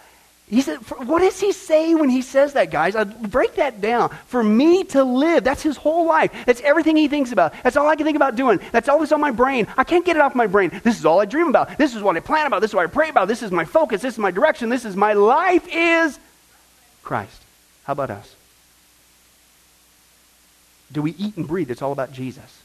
he 0.48 0.62
said, 0.62 0.78
what 0.78 1.20
does 1.20 1.40
he 1.40 1.52
say 1.52 1.96
when 1.96 2.10
he 2.10 2.22
says 2.22 2.54
that, 2.54 2.72
guys? 2.72 2.96
I 2.96 3.04
break 3.04 3.56
that 3.56 3.82
down. 3.82 4.10
For 4.28 4.44
me 4.44 4.84
to 4.86 5.04
live, 5.04 5.44
that's 5.44 5.62
his 5.62 5.78
whole 5.78 6.06
life. 6.06 6.32
That's 6.46 6.62
everything 6.62 6.96
he 6.96 7.08
thinks 7.08 7.32
about. 7.32 7.54
That's 7.64 7.78
all 7.78 7.88
I 7.88 7.96
can 7.96 8.06
think 8.06 8.16
about 8.16 8.36
doing. 8.36 8.60
That's 8.72 8.90
always 8.90 9.12
on 9.12 9.22
my 9.22 9.32
brain. 9.32 9.68
I 9.78 9.84
can't 9.84 10.06
get 10.06 10.16
it 10.16 10.22
off 10.22 10.36
my 10.36 10.48
brain. 10.48 10.70
This 10.84 11.00
is 11.00 11.06
all 11.06 11.20
I 11.20 11.26
dream 11.26 11.48
about. 11.48 11.78
This 11.78 11.96
is 11.96 12.02
what 12.02 12.16
I 12.16 12.20
plan 12.20 12.48
about. 12.48 12.62
This 12.62 12.72
is 12.72 12.76
what 12.76 12.86
I 12.86 12.92
pray 12.92 13.10
about. 13.10 13.28
This 13.28 13.42
is 13.42 13.52
my 13.52 13.66
focus. 13.66 14.02
This 14.02 14.14
is 14.14 14.20
my 14.20 14.32
direction. 14.32 14.70
This 14.70 14.86
is 14.86 14.96
my 14.96 15.14
life 15.14 15.68
is 15.72 16.20
Christ. 17.04 17.42
How 17.86 17.94
about 17.94 18.12
us? 18.12 18.36
do 20.94 21.02
we 21.02 21.12
eat 21.18 21.36
and 21.36 21.48
breathe? 21.48 21.72
It's 21.72 21.82
all 21.82 21.92
about 21.92 22.14
Jesus. 22.14 22.63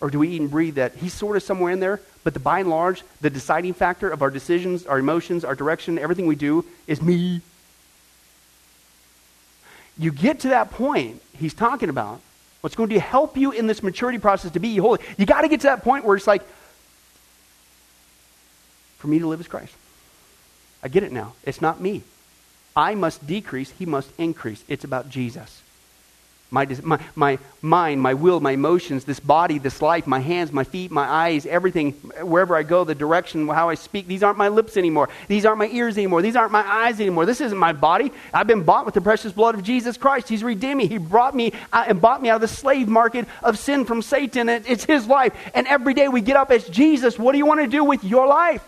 Or 0.00 0.10
do 0.10 0.20
we 0.20 0.28
eat 0.28 0.40
and 0.40 0.50
breathe 0.50 0.76
that 0.76 0.94
he's 0.96 1.12
sort 1.12 1.36
of 1.36 1.42
somewhere 1.42 1.72
in 1.72 1.80
there, 1.80 2.00
but 2.22 2.34
the, 2.34 2.40
by 2.40 2.60
and 2.60 2.70
large, 2.70 3.02
the 3.20 3.30
deciding 3.30 3.74
factor 3.74 4.08
of 4.08 4.22
our 4.22 4.30
decisions, 4.30 4.86
our 4.86 4.98
emotions, 4.98 5.44
our 5.44 5.54
direction, 5.54 5.98
everything 5.98 6.26
we 6.26 6.36
do 6.36 6.64
is 6.86 7.02
me. 7.02 7.40
You 9.98 10.12
get 10.12 10.40
to 10.40 10.48
that 10.50 10.70
point 10.70 11.20
he's 11.36 11.54
talking 11.54 11.88
about, 11.88 12.20
what's 12.60 12.76
going 12.76 12.90
to 12.90 13.00
help 13.00 13.36
you 13.36 13.50
in 13.50 13.66
this 13.66 13.82
maturity 13.82 14.18
process 14.18 14.52
to 14.52 14.60
be 14.60 14.76
holy. 14.76 15.00
You 15.16 15.26
got 15.26 15.42
to 15.42 15.48
get 15.48 15.60
to 15.60 15.66
that 15.68 15.82
point 15.82 16.04
where 16.04 16.16
it's 16.16 16.26
like, 16.26 16.42
for 18.98 19.08
me 19.08 19.18
to 19.18 19.26
live 19.26 19.40
as 19.40 19.48
Christ. 19.48 19.74
I 20.82 20.88
get 20.88 21.02
it 21.02 21.12
now. 21.12 21.34
It's 21.44 21.60
not 21.60 21.80
me. 21.80 22.02
I 22.76 22.94
must 22.94 23.26
decrease, 23.26 23.70
he 23.70 23.86
must 23.86 24.10
increase. 24.18 24.62
It's 24.68 24.84
about 24.84 25.08
Jesus 25.08 25.62
my, 26.50 26.66
my, 26.82 26.98
my 27.14 27.38
mind, 27.60 28.00
my 28.00 28.14
will, 28.14 28.40
my 28.40 28.52
emotions, 28.52 29.04
this 29.04 29.20
body, 29.20 29.58
this 29.58 29.82
life, 29.82 30.06
my 30.06 30.18
hands, 30.18 30.50
my 30.50 30.64
feet, 30.64 30.90
my 30.90 31.06
eyes, 31.06 31.44
everything, 31.44 31.92
wherever 32.22 32.56
I 32.56 32.62
go, 32.62 32.84
the 32.84 32.94
direction, 32.94 33.46
how 33.48 33.68
I 33.68 33.74
speak. 33.74 34.06
These 34.06 34.22
aren't 34.22 34.38
my 34.38 34.48
lips 34.48 34.78
anymore. 34.78 35.10
These 35.28 35.44
aren't 35.44 35.58
my 35.58 35.68
ears 35.68 35.98
anymore. 35.98 36.22
These 36.22 36.36
aren't 36.36 36.52
my 36.52 36.66
eyes 36.66 37.00
anymore. 37.00 37.26
This 37.26 37.42
isn't 37.42 37.58
my 37.58 37.74
body. 37.74 38.12
I've 38.32 38.46
been 38.46 38.62
bought 38.62 38.86
with 38.86 38.94
the 38.94 39.02
precious 39.02 39.32
blood 39.32 39.56
of 39.56 39.62
Jesus 39.62 39.98
Christ. 39.98 40.28
He's 40.28 40.42
redeemed 40.42 40.78
me. 40.78 40.86
He 40.86 40.98
brought 40.98 41.34
me 41.34 41.52
uh, 41.70 41.84
and 41.86 42.00
bought 42.00 42.22
me 42.22 42.30
out 42.30 42.36
of 42.36 42.40
the 42.40 42.48
slave 42.48 42.88
market 42.88 43.26
of 43.42 43.58
sin 43.58 43.84
from 43.84 44.00
Satan. 44.00 44.48
It's 44.48 44.84
His 44.84 45.06
life. 45.06 45.34
And 45.54 45.66
every 45.66 45.92
day 45.92 46.08
we 46.08 46.22
get 46.22 46.36
up 46.36 46.50
as 46.50 46.66
Jesus. 46.68 47.18
What 47.18 47.32
do 47.32 47.38
you 47.38 47.46
want 47.46 47.60
to 47.60 47.66
do 47.66 47.84
with 47.84 48.04
your 48.04 48.26
life? 48.26 48.64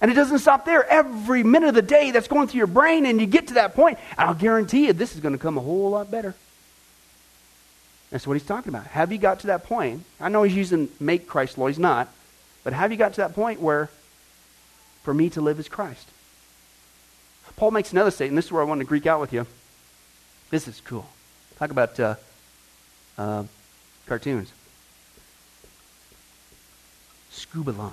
And 0.00 0.10
it 0.10 0.14
doesn't 0.14 0.38
stop 0.38 0.64
there. 0.64 0.86
Every 0.86 1.42
minute 1.42 1.68
of 1.68 1.74
the 1.74 1.82
day 1.82 2.10
that's 2.10 2.28
going 2.28 2.48
through 2.48 2.58
your 2.58 2.66
brain, 2.66 3.06
and 3.06 3.20
you 3.20 3.26
get 3.26 3.48
to 3.48 3.54
that 3.54 3.74
point, 3.74 3.98
and 4.16 4.28
I'll 4.28 4.34
guarantee 4.34 4.86
you 4.86 4.92
this 4.92 5.14
is 5.14 5.20
going 5.20 5.32
to 5.32 5.38
come 5.38 5.56
a 5.56 5.60
whole 5.60 5.90
lot 5.90 6.10
better. 6.10 6.34
That's 8.10 8.26
what 8.26 8.34
he's 8.34 8.46
talking 8.46 8.68
about. 8.68 8.86
Have 8.86 9.10
you 9.12 9.18
got 9.18 9.40
to 9.40 9.48
that 9.48 9.64
point? 9.64 10.04
I 10.20 10.28
know 10.28 10.42
he's 10.42 10.54
using 10.54 10.88
make 11.00 11.26
Christ 11.26 11.58
law. 11.58 11.66
He's 11.66 11.78
not. 11.78 12.08
But 12.62 12.72
have 12.72 12.90
you 12.90 12.96
got 12.96 13.14
to 13.14 13.20
that 13.22 13.34
point 13.34 13.60
where 13.60 13.90
for 15.02 15.12
me 15.14 15.30
to 15.30 15.40
live 15.40 15.58
is 15.58 15.68
Christ? 15.68 16.08
Paul 17.56 17.70
makes 17.70 17.92
another 17.92 18.10
statement. 18.10 18.36
This 18.36 18.46
is 18.46 18.52
where 18.52 18.62
I 18.62 18.66
want 18.66 18.80
to 18.80 18.84
Greek 18.84 19.06
out 19.06 19.20
with 19.20 19.32
you. 19.32 19.46
This 20.50 20.68
is 20.68 20.80
cool. 20.84 21.06
Talk 21.58 21.70
about 21.70 21.98
uh, 21.98 22.14
uh, 23.16 23.44
cartoons. 24.06 24.52
Scubalon. 27.32 27.92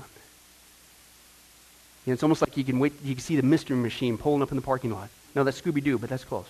You 2.05 2.11
know, 2.11 2.13
it's 2.13 2.23
almost 2.23 2.41
like 2.41 2.57
you 2.57 2.65
can 2.65 2.79
wait. 2.79 2.93
You 3.03 3.15
can 3.15 3.23
see 3.23 3.37
the 3.37 3.43
mystery 3.43 3.77
machine 3.77 4.17
pulling 4.17 4.41
up 4.41 4.51
in 4.51 4.57
the 4.57 4.61
parking 4.61 4.91
lot. 4.91 5.09
No, 5.33 5.45
that's 5.45 5.61
Scooby 5.61 5.81
Doo, 5.81 5.97
but 5.97 6.09
that's 6.09 6.25
close. 6.25 6.45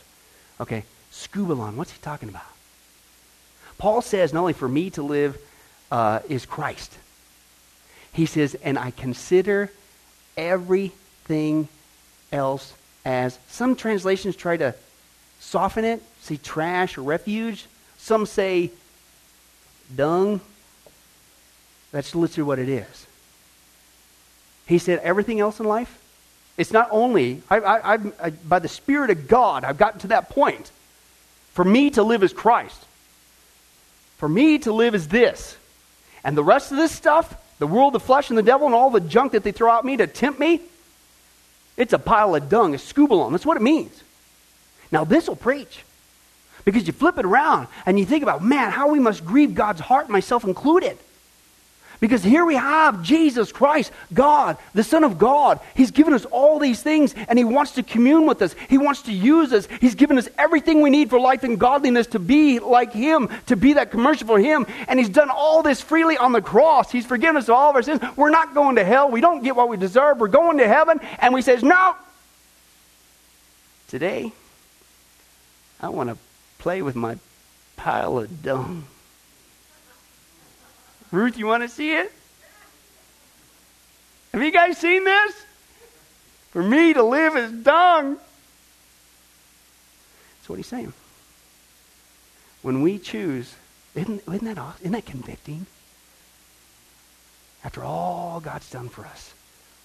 Okay, 0.60 0.84
Scubalon. 1.12 1.76
What's 1.76 1.92
he 1.92 2.00
talking 2.02 2.30
about? 2.30 2.42
Paul 3.84 4.02
says 4.02 4.32
not 4.32 4.40
only 4.40 4.54
for 4.54 4.70
me 4.70 4.92
to 4.92 5.04
live 5.04 5.38
uh, 5.92 6.22
is 6.30 6.46
Christ. 6.46 6.98
He 8.14 8.26
says, 8.26 8.56
and 8.56 8.80
I 8.80 8.92
consider 8.92 9.70
everything 10.38 11.68
else 12.32 12.74
as 13.04 13.38
some 13.50 13.76
translations 13.76 14.38
try 14.38 14.56
to 14.56 14.74
soften 15.42 15.84
it, 15.84 16.02
say 16.22 16.38
trash 16.38 16.98
or 16.98 17.02
refuge. 17.02 17.66
Some 17.98 18.26
say 18.26 18.72
dung. 19.94 20.40
That's 21.92 22.16
literally 22.16 22.48
what 22.48 22.60
it 22.60 22.70
is. 22.70 23.06
He 24.66 24.78
said, 24.78 25.00
everything 25.00 25.42
else 25.42 25.60
in 25.60 25.66
life, 25.66 26.02
it's 26.56 26.72
not 26.72 26.88
only, 26.90 27.42
I, 27.50 27.58
I, 27.58 27.94
I, 28.22 28.30
by 28.30 28.60
the 28.60 28.70
Spirit 28.70 29.10
of 29.10 29.28
God, 29.28 29.66
I've 29.66 29.78
gotten 29.78 30.00
to 30.00 30.08
that 30.08 30.30
point. 30.30 30.72
For 31.52 31.66
me 31.66 31.90
to 31.90 32.02
live 32.02 32.24
is 32.24 32.32
Christ. 32.32 32.86
For 34.24 34.30
me 34.30 34.58
to 34.60 34.72
live 34.72 34.96
is 34.96 35.10
this. 35.10 35.58
And 36.24 36.38
the 36.38 36.46
rest 36.46 36.72
of 36.72 36.78
this 36.78 36.94
stuff, 36.94 37.36
the 37.60 37.68
world, 37.68 37.92
the 37.92 38.00
flesh, 38.00 38.30
and 38.30 38.38
the 38.38 38.42
devil, 38.42 38.66
and 38.68 38.74
all 38.74 38.90
the 38.90 39.02
junk 39.02 39.34
that 39.34 39.44
they 39.44 39.52
throw 39.52 39.78
at 39.78 39.84
me 39.84 39.98
to 39.98 40.08
tempt 40.08 40.40
me, 40.40 40.62
it's 41.76 41.92
a 41.92 42.00
pile 42.00 42.34
of 42.34 42.48
dung, 42.48 42.74
a 42.74 42.78
skubalon. 42.78 43.32
That's 43.32 43.46
what 43.46 43.58
it 43.58 43.64
means. 43.64 44.02
Now, 44.94 45.04
this 45.04 45.28
will 45.28 45.36
preach. 45.36 45.84
Because 46.64 46.88
you 46.88 46.94
flip 46.94 47.18
it 47.18 47.26
around 47.26 47.68
and 47.86 48.00
you 48.00 48.06
think 48.06 48.24
about, 48.24 48.42
man, 48.42 48.72
how 48.72 48.92
we 48.92 49.00
must 49.02 49.26
grieve 49.26 49.56
God's 49.56 49.82
heart, 49.82 50.08
myself 50.08 50.46
included. 50.46 50.98
Because 52.00 52.24
here 52.24 52.46
we 52.46 52.56
have 52.56 53.02
Jesus 53.02 53.52
Christ, 53.52 53.92
God, 54.14 54.58
the 54.74 54.84
Son 54.84 55.04
of 55.04 55.18
God. 55.18 55.60
He's 55.74 55.92
given 55.92 56.14
us 56.14 56.26
all 56.26 56.60
these 56.60 56.82
things 56.82 57.16
and 57.28 57.40
He 57.40 57.46
wants 57.46 57.72
to 57.74 57.84
commune 57.84 58.26
with 58.26 58.42
us. 58.42 58.56
He 58.70 58.78
wants 58.78 59.04
to 59.04 59.14
use 59.14 59.54
us. 59.54 59.68
He's 59.80 59.96
given 59.96 60.18
us 60.18 60.28
everything 60.38 60.82
we 60.82 60.90
need 60.90 61.10
for 61.10 61.20
life 61.20 61.44
and 61.44 61.60
godliness 61.60 62.08
to 62.08 62.20
be 62.20 62.60
like 62.60 62.92
Him, 62.92 63.30
to 63.46 63.56
be 63.56 63.74
that 63.74 63.92
commercial 63.92 64.28
for 64.28 64.40
Him. 64.40 64.66
And 64.88 65.00
He's 65.00 65.10
done 65.10 65.30
all 65.30 65.64
this 65.64 65.82
freely 65.82 66.18
on 66.18 66.34
the 66.34 66.42
cross. 66.42 66.92
He's 66.92 67.06
forgiven 67.06 67.38
us 67.38 67.46
of 67.46 67.56
all 67.56 67.70
of 67.70 67.76
our 67.76 67.84
sins. 67.84 68.02
We're 68.18 68.30
not 68.30 68.54
going 68.54 68.76
to 68.76 68.84
hell. 68.84 69.10
We 69.10 69.22
don't 69.22 69.44
get 69.44 69.56
what 69.56 69.70
we 69.70 69.78
deserve. 69.78 70.20
We're 70.20 70.28
going 70.28 70.58
to 70.58 70.68
heaven. 70.68 71.00
And 71.20 71.34
we 71.34 71.42
says, 71.42 71.64
no. 71.64 71.96
Today, 73.88 74.32
I 75.80 75.90
want 75.90 76.10
to 76.10 76.18
play 76.58 76.82
with 76.82 76.96
my 76.96 77.18
pile 77.76 78.18
of 78.18 78.42
dung. 78.42 78.86
Ruth, 81.14 81.38
you 81.38 81.46
want 81.46 81.62
to 81.62 81.70
see 81.70 81.94
it? 81.94 82.12
Have 84.34 84.42
you 84.42 84.52
guys 84.52 84.80
seen 84.80 85.04
this? 85.04 85.46
For 86.50 86.64
me 86.64 86.92
to 86.94 87.04
live 87.04 87.38
is 87.38 87.52
dung. 87.52 88.18
That's 90.38 90.50
what 90.50 90.56
he's 90.56 90.66
saying. 90.66 90.92
When 92.64 92.82
we 92.82 92.98
choose, 92.98 93.54
isn't, 93.94 94.24
isn't, 94.28 94.44
that, 94.44 94.58
awesome? 94.58 94.80
isn't 94.82 94.92
that 94.94 95.06
convicting? 95.06 95.68
After 97.64 97.84
all 97.84 98.40
God's 98.40 98.72
done 98.72 98.90
for 98.90 99.06
us, 99.06 99.36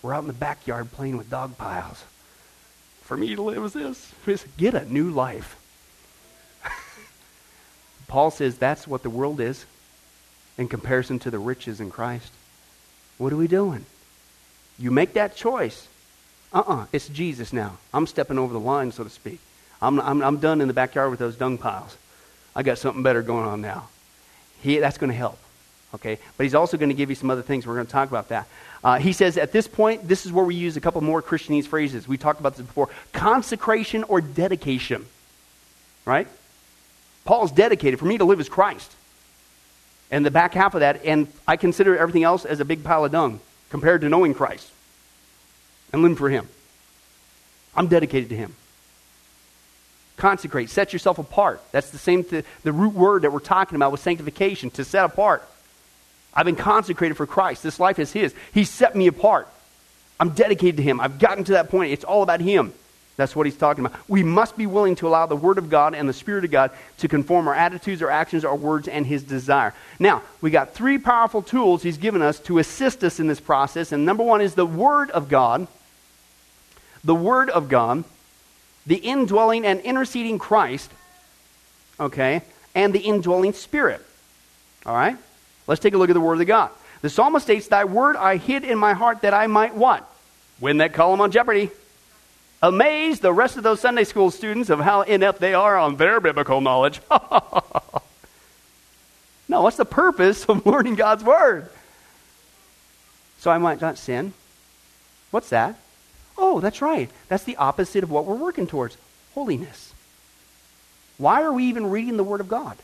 we're 0.01 0.15
out 0.15 0.23
in 0.23 0.29
the 0.29 0.33
backyard 0.33 0.91
playing 0.93 1.19
with 1.19 1.29
dog 1.29 1.59
piles. 1.59 2.05
For 3.03 3.19
me 3.19 3.35
to 3.37 3.43
live 3.43 3.63
is 3.65 3.75
this. 3.75 4.15
Just 4.25 4.47
get 4.57 4.73
a 4.73 4.91
new 4.91 5.11
life. 5.11 5.57
Paul 8.09 8.31
says 8.31 8.57
that's 8.57 8.89
what 8.89 9.03
the 9.03 9.11
world 9.11 9.41
is 9.41 9.67
in 10.59 10.69
comparison 10.69 11.21
to 11.21 11.31
the 11.31 11.39
riches 11.39 11.81
in 11.81 11.91
Christ. 11.91 12.33
What 13.17 13.33
are 13.33 13.37
we 13.37 13.47
doing? 13.47 13.87
You 14.79 14.91
make 14.91 15.15
that 15.15 15.37
choice. 15.37 15.89
Uh 16.53 16.59
uh-uh, 16.59 16.75
uh 16.83 16.87
it's 16.93 17.09
Jesus 17.09 17.53
now. 17.53 17.79
I'm 17.95 18.07
stepping 18.07 18.39
over 18.39 18.53
the 18.53 18.61
line, 18.61 18.93
so 18.93 19.05
to 19.05 19.11
speak. 19.11 19.39
I'm, 19.81 20.01
I'm, 20.01 20.23
I'm 20.23 20.39
done 20.39 20.61
in 20.61 20.69
the 20.69 20.75
backyard 20.75 21.11
with 21.11 21.21
those 21.21 21.37
dung 21.37 21.57
piles. 21.57 21.97
I 22.55 22.65
got 22.65 22.79
something 22.79 23.03
better 23.03 23.23
going 23.23 23.47
on 23.47 23.61
now. 23.61 23.89
He, 24.61 24.79
that's 24.79 24.99
going 24.99 25.11
to 25.11 25.17
help. 25.17 25.39
Okay? 25.95 26.19
But 26.37 26.45
he's 26.45 26.57
also 26.57 26.77
going 26.77 26.89
to 26.89 26.95
give 26.95 27.11
you 27.11 27.15
some 27.15 27.31
other 27.31 27.43
things. 27.43 27.67
We're 27.67 27.75
going 27.75 27.87
to 27.87 27.93
talk 27.93 28.09
about 28.09 28.29
that. 28.29 28.49
Uh, 28.83 28.99
he 28.99 29.13
says 29.13 29.39
at 29.39 29.53
this 29.53 29.69
point, 29.69 30.09
this 30.09 30.27
is 30.27 30.33
where 30.33 30.45
we 30.45 30.57
use 30.57 30.77
a 30.77 30.81
couple 30.81 31.01
more 31.01 31.23
Christianese 31.23 31.67
phrases. 31.67 32.09
We 32.09 32.19
talked 32.19 32.41
about 32.41 32.57
this 32.57 32.67
before 32.67 32.89
consecration 33.13 34.03
or 34.05 34.21
dedication. 34.21 35.07
Right? 36.05 36.27
Paul's 37.25 37.53
dedicated. 37.53 38.01
For 38.01 38.07
me 38.07 38.19
to 38.19 38.25
live 38.25 38.41
is 38.41 38.49
Christ 38.49 38.93
and 40.11 40.25
the 40.25 40.31
back 40.31 40.55
half 40.55 40.75
of 40.75 40.81
that, 40.81 41.05
and 41.05 41.29
I 41.47 41.57
consider 41.57 41.97
everything 41.97 42.25
else 42.25 42.45
as 42.45 42.61
a 42.61 42.65
big 42.65 42.83
pile 42.83 43.05
of 43.05 43.13
dung 43.13 43.41
compared 43.71 44.01
to 44.01 44.09
knowing 44.09 44.35
Christ 44.35 44.71
and 45.93 46.03
living 46.03 46.17
for 46.17 46.31
Him. 46.31 46.49
I'm 47.75 47.89
dedicated 47.89 48.31
to 48.31 48.37
Him. 48.37 48.55
Consecrate, 50.17 50.71
set 50.71 50.93
yourself 50.93 51.19
apart. 51.19 51.63
That's 51.71 51.91
the 51.91 51.99
same, 51.99 52.25
th- 52.25 52.45
the 52.65 52.73
root 52.73 52.95
word 52.95 53.23
that 53.23 53.33
we're 53.33 53.39
talking 53.39 53.77
about 53.77 53.93
with 53.93 54.01
sanctification, 54.01 54.71
to 54.73 54.85
set 54.85 55.05
apart. 55.05 55.47
I've 56.35 56.47
been 56.47 56.57
consecrated 56.57 57.17
for 57.17 57.27
Christ. 57.27 57.63
This 57.63 57.79
life 57.79 57.99
is 57.99 58.13
His. 58.13 58.35
He 58.53 58.65
set 58.65 58.97
me 58.97 59.07
apart. 59.07 59.49
I'm 60.19 60.31
dedicated 60.31 60.79
to 60.79 60.83
Him. 60.83 61.01
I've 61.01 61.19
gotten 61.19 61.45
to 61.45 61.53
that 61.53 61.71
point. 61.71 61.93
It's 61.93 62.05
all 62.05 62.23
about 62.23 62.41
Him. 62.41 62.73
That's 63.19 63.35
what 63.35 63.47
he's 63.47 63.57
talking 63.57 63.85
about. 63.85 63.99
We 64.09 64.23
must 64.23 64.57
be 64.57 64.67
willing 64.67 64.95
to 64.97 65.09
allow 65.09 65.27
the 65.27 65.35
Word 65.35 65.59
of 65.59 65.69
God 65.69 65.93
and 65.93 66.09
the 66.09 66.13
Spirit 66.13 66.45
of 66.45 66.53
God 66.53 66.71
to 66.99 67.09
conform 67.09 67.49
our 67.49 67.55
attitudes, 67.55 68.01
our 68.01 68.11
actions, 68.11 68.45
our 68.45 68.55
words, 68.55 68.87
and 68.87 69.05
His 69.05 69.25
desire. 69.25 69.75
Now, 69.99 70.23
we 70.41 70.53
got 70.53 70.73
three 70.73 70.99
powerful 70.99 71.43
tools 71.43 71.83
He's 71.83 71.99
given 71.99 72.23
us 72.23 72.39
to 72.43 72.61
assist 72.61 73.03
us 73.03 73.19
in 73.19 73.27
this 73.27 73.41
process. 73.41 73.91
And 73.91 74.07
number 74.07 74.23
one 74.23 74.41
is 74.41 74.55
the 74.55 74.65
Word 74.65 75.11
of 75.11 75.29
God. 75.29 75.67
The 77.03 77.15
Word 77.15 77.51
of 77.51 77.69
God, 77.69 78.05
the 78.87 78.95
indwelling 78.95 79.67
and 79.67 79.81
interceding 79.81 80.39
Christ, 80.39 80.89
okay, 81.99 82.43
and 82.73 82.95
the 82.95 83.01
indwelling 83.01 83.53
Spirit. 83.53 84.01
All 84.87 84.95
right? 84.95 85.17
Let's 85.67 85.81
take 85.81 85.95
a 85.95 85.99
look 85.99 86.09
at 86.09 86.15
the 86.15 86.21
Word 86.21 86.41
of 86.41 86.47
God. 86.47 86.71
The 87.03 87.11
psalmist 87.11 87.47
states, 87.47 87.67
Thy 87.67 87.85
Word 87.85 88.15
I 88.15 88.37
hid 88.37 88.63
in 88.63 88.79
my 88.79 88.95
heart 88.95 89.23
that 89.23 89.35
I 89.35 89.49
might 89.49 89.75
what? 89.75 90.09
Win 90.61 90.77
that 90.77 90.93
column 90.93 91.21
on 91.21 91.33
Jeopardy 91.33 91.73
amaze 92.63 93.21
the 93.21 93.33
rest 93.33 93.57
of 93.57 93.63
those 93.63 93.81
Sunday 93.81 94.05
school 94.05 94.31
students 94.31 94.71
of 94.71 94.81
how 94.81 95.03
inept 95.03 95.41
they 95.41 95.55
are 95.55 95.77
on 95.77 95.97
their 95.97 96.21
biblical 96.21 96.61
knowledge. 96.61 97.01
no, 99.49 99.63
what's 99.63 99.77
the 99.77 99.85
purpose 99.85 100.45
of 100.47 100.67
learning 100.67 100.97
God's 100.97 101.25
Word? 101.25 101.69
So 103.39 103.51
I 103.51 103.59
might 103.59 103.81
not 103.81 103.99
sin. 103.99 104.33
What's 105.31 105.51
that? 105.51 105.77
Oh, 106.37 106.61
that's 106.61 106.83
right. 106.83 107.11
That's 107.29 107.45
the 107.45 107.57
opposite 107.57 108.03
of 108.03 108.11
what 108.11 108.25
we're 108.25 108.35
working 108.35 108.67
towards 108.67 108.97
holiness. 109.35 109.93
Why 111.19 111.43
are 111.43 111.53
we 111.53 111.65
even 111.65 111.91
reading 111.91 112.17
the 112.17 112.25
Word 112.25 112.41
of 112.41 112.49
God? 112.49 112.77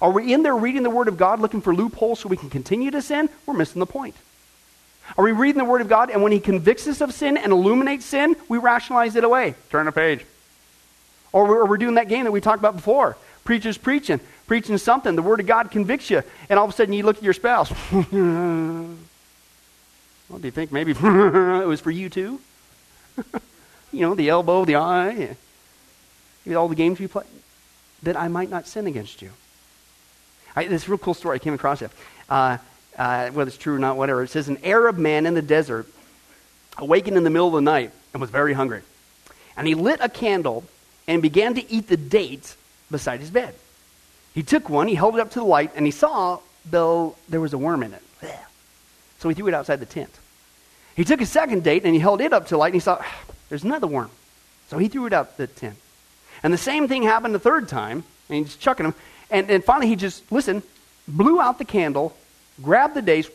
Are 0.00 0.10
we 0.10 0.32
in 0.32 0.42
there 0.42 0.56
reading 0.56 0.82
the 0.82 0.90
Word 0.90 1.08
of 1.08 1.16
God 1.16 1.40
looking 1.40 1.60
for 1.60 1.74
loopholes 1.74 2.20
so 2.20 2.28
we 2.28 2.36
can 2.36 2.50
continue 2.50 2.90
to 2.90 3.00
sin? 3.00 3.28
We're 3.46 3.54
missing 3.54 3.78
the 3.80 3.86
point. 3.86 4.16
Are 5.16 5.24
we 5.24 5.32
reading 5.32 5.58
the 5.58 5.64
Word 5.64 5.80
of 5.80 5.88
God 5.88 6.10
and 6.10 6.22
when 6.22 6.32
He 6.32 6.40
convicts 6.40 6.86
us 6.86 7.00
of 7.00 7.12
sin 7.12 7.36
and 7.36 7.52
illuminates 7.52 8.04
sin, 8.04 8.36
we 8.48 8.58
rationalize 8.58 9.16
it 9.16 9.24
away? 9.24 9.54
Turn 9.70 9.88
a 9.88 9.92
page. 9.92 10.24
Or 11.32 11.46
we're, 11.46 11.64
we're 11.66 11.76
doing 11.76 11.94
that 11.94 12.08
game 12.08 12.24
that 12.24 12.32
we 12.32 12.40
talked 12.40 12.58
about 12.58 12.76
before. 12.76 13.16
Preachers 13.44 13.78
preaching, 13.78 14.20
preaching 14.46 14.78
something. 14.78 15.14
The 15.14 15.22
Word 15.22 15.40
of 15.40 15.46
God 15.46 15.70
convicts 15.70 16.10
you, 16.10 16.22
and 16.48 16.58
all 16.58 16.64
of 16.64 16.72
a 16.72 16.74
sudden 16.74 16.92
you 16.92 17.04
look 17.04 17.18
at 17.18 17.22
your 17.22 17.32
spouse. 17.32 17.72
well, 17.92 18.08
do 20.38 20.44
you 20.44 20.50
think 20.50 20.72
maybe 20.72 20.92
it 21.00 21.66
was 21.66 21.80
for 21.80 21.90
you 21.90 22.08
too? 22.08 22.40
you 23.92 24.00
know, 24.00 24.14
the 24.14 24.28
elbow, 24.28 24.64
the 24.64 24.76
eye, 24.76 25.36
all 26.54 26.68
the 26.68 26.74
games 26.74 26.98
we 27.00 27.06
play. 27.06 27.24
That 28.02 28.16
I 28.16 28.28
might 28.28 28.50
not 28.50 28.66
sin 28.66 28.86
against 28.86 29.22
you. 29.22 29.30
I, 30.54 30.66
this 30.66 30.88
real 30.88 30.98
cool 30.98 31.14
story 31.14 31.36
I 31.36 31.38
came 31.38 31.54
across 31.54 31.82
it. 31.82 31.90
Uh, 32.28 32.58
uh, 32.96 33.30
whether 33.30 33.48
it's 33.48 33.58
true 33.58 33.74
or 33.74 33.78
not, 33.78 33.96
whatever. 33.96 34.22
It 34.22 34.30
says, 34.30 34.48
An 34.48 34.58
Arab 34.64 34.98
man 34.98 35.26
in 35.26 35.34
the 35.34 35.42
desert 35.42 35.86
awakened 36.78 37.16
in 37.16 37.24
the 37.24 37.30
middle 37.30 37.48
of 37.48 37.54
the 37.54 37.60
night 37.60 37.92
and 38.12 38.20
was 38.20 38.30
very 38.30 38.52
hungry. 38.52 38.82
And 39.56 39.66
he 39.66 39.74
lit 39.74 40.00
a 40.02 40.08
candle 40.08 40.64
and 41.06 41.22
began 41.22 41.54
to 41.54 41.70
eat 41.70 41.88
the 41.88 41.96
dates 41.96 42.56
beside 42.90 43.20
his 43.20 43.30
bed. 43.30 43.54
He 44.34 44.42
took 44.42 44.68
one, 44.68 44.86
he 44.86 44.94
held 44.94 45.14
it 45.14 45.20
up 45.20 45.30
to 45.30 45.38
the 45.38 45.44
light, 45.46 45.72
and 45.74 45.86
he 45.86 45.92
saw, 45.92 46.40
though, 46.70 47.16
there 47.28 47.40
was 47.40 47.52
a 47.54 47.58
worm 47.58 47.82
in 47.82 47.94
it. 47.94 48.02
So 49.18 49.28
he 49.28 49.34
threw 49.34 49.48
it 49.48 49.54
outside 49.54 49.80
the 49.80 49.86
tent. 49.86 50.10
He 50.94 51.04
took 51.04 51.20
a 51.20 51.26
second 51.26 51.64
date 51.64 51.84
and 51.84 51.94
he 51.94 52.00
held 52.00 52.20
it 52.20 52.32
up 52.32 52.44
to 52.44 52.50
the 52.50 52.58
light, 52.58 52.68
and 52.68 52.74
he 52.74 52.80
saw, 52.80 53.02
there's 53.48 53.64
another 53.64 53.86
worm. 53.86 54.10
So 54.68 54.78
he 54.78 54.88
threw 54.88 55.06
it 55.06 55.12
out 55.12 55.36
the 55.36 55.46
tent. 55.46 55.76
And 56.42 56.52
the 56.52 56.58
same 56.58 56.88
thing 56.88 57.02
happened 57.02 57.34
the 57.34 57.38
third 57.38 57.68
time, 57.68 58.04
and 58.28 58.38
he's 58.38 58.56
chucking 58.56 58.84
them. 58.84 58.94
And, 59.30 59.50
and 59.50 59.64
finally 59.64 59.88
he 59.88 59.96
just, 59.96 60.30
listen, 60.30 60.62
blew 61.08 61.40
out 61.40 61.58
the 61.58 61.64
candle 61.64 62.16
grabbed 62.62 62.94
the 62.94 63.02
dates, 63.02 63.30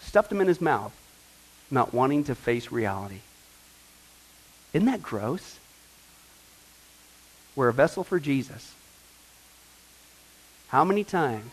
stuffed 0.00 0.28
them 0.28 0.40
in 0.40 0.48
his 0.48 0.60
mouth, 0.60 0.92
not 1.70 1.92
wanting 1.92 2.24
to 2.24 2.34
face 2.34 2.70
reality. 2.70 3.20
Isn't 4.72 4.86
that 4.86 5.02
gross? 5.02 5.58
We're 7.56 7.68
a 7.68 7.72
vessel 7.72 8.04
for 8.04 8.18
Jesus. 8.18 8.74
How 10.68 10.84
many 10.84 11.04
times 11.04 11.52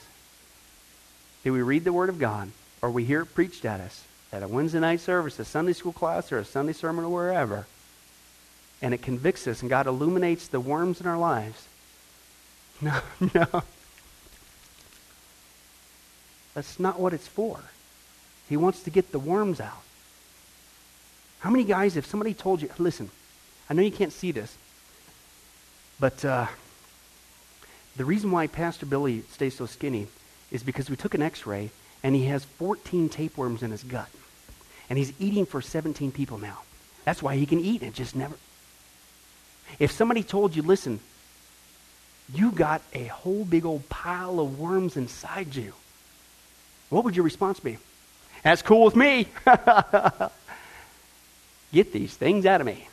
do 1.44 1.54
we 1.54 1.62
read 1.62 1.84
the 1.84 1.94
Word 1.94 2.10
of 2.10 2.20
God 2.20 2.52
or 2.82 2.90
we 2.90 3.04
hear 3.04 3.22
it 3.22 3.36
preached 3.36 3.66
at 3.66 3.80
us 3.80 4.04
at 4.32 4.44
a 4.44 4.48
Wednesday 4.48 4.80
night 4.80 5.00
service, 5.00 5.38
a 5.38 5.46
Sunday 5.46 5.74
school 5.74 5.94
class, 5.94 6.32
or 6.32 6.40
a 6.40 6.46
Sunday 6.46 6.74
sermon 6.74 7.06
or 7.06 7.10
wherever, 7.10 7.68
and 8.82 8.94
it 8.94 9.02
convicts 9.02 9.46
us 9.46 9.62
and 9.62 9.70
God 9.70 9.86
illuminates 9.86 10.48
the 10.48 10.60
worms 10.60 11.02
in 11.02 11.08
our 11.08 11.18
lives? 11.18 11.68
No, 12.84 13.00
no. 13.36 13.62
That's 16.54 16.80
not 16.80 17.00
what 17.00 17.14
it's 17.14 17.28
for. 17.28 17.60
He 18.50 18.58
wants 18.58 18.84
to 18.84 18.90
get 18.90 19.12
the 19.12 19.20
worms 19.20 19.60
out. 19.60 19.84
How 21.40 21.50
many 21.50 21.64
guys, 21.64 21.98
if 21.98 22.06
somebody 22.06 22.34
told 22.34 22.62
you, 22.62 22.70
listen, 22.78 23.10
I 23.70 23.74
know 23.74 23.82
you 23.82 23.92
can't 23.92 24.14
see 24.14 24.32
this, 24.32 24.56
but 26.00 26.24
uh, 26.26 26.48
the 27.96 28.06
reason 28.06 28.32
why 28.32 28.48
Pastor 28.48 28.86
Billy 28.86 29.24
stays 29.32 29.56
so 29.56 29.66
skinny 29.66 30.08
is 30.52 30.64
because 30.64 30.90
we 30.90 30.96
took 30.96 31.14
an 31.14 31.22
x 31.22 31.46
ray 31.46 31.72
and 32.04 32.16
he 32.16 32.26
has 32.26 32.44
14 32.44 33.10
tapeworms 33.10 33.64
in 33.64 33.72
his 33.72 33.84
gut. 33.84 34.10
And 34.90 34.98
he's 34.98 35.14
eating 35.20 35.46
for 35.46 35.62
17 35.62 36.12
people 36.12 36.38
now. 36.38 36.60
That's 37.06 37.24
why 37.24 37.36
he 37.38 37.46
can 37.46 37.60
eat 37.60 37.82
and 37.82 37.94
just 37.94 38.16
never. 38.16 38.36
If 39.80 39.92
somebody 39.92 40.24
told 40.24 40.56
you, 40.56 40.62
listen, 40.62 41.00
you 42.34 42.52
got 42.52 42.82
a 42.94 43.06
whole 43.06 43.46
big 43.46 43.66
old 43.66 43.88
pile 43.90 44.40
of 44.40 44.60
worms 44.60 44.98
inside 44.98 45.56
you, 45.56 45.74
what 46.92 47.06
would 47.06 47.16
your 47.16 47.24
response 47.24 47.60
be? 47.60 47.78
That's 48.44 48.62
cool 48.62 48.84
with 48.84 48.96
me. 48.96 49.28
Get 51.74 51.94
these 51.94 52.14
things 52.14 52.46
out 52.46 52.60
of 52.60 52.68
me. 52.68 52.88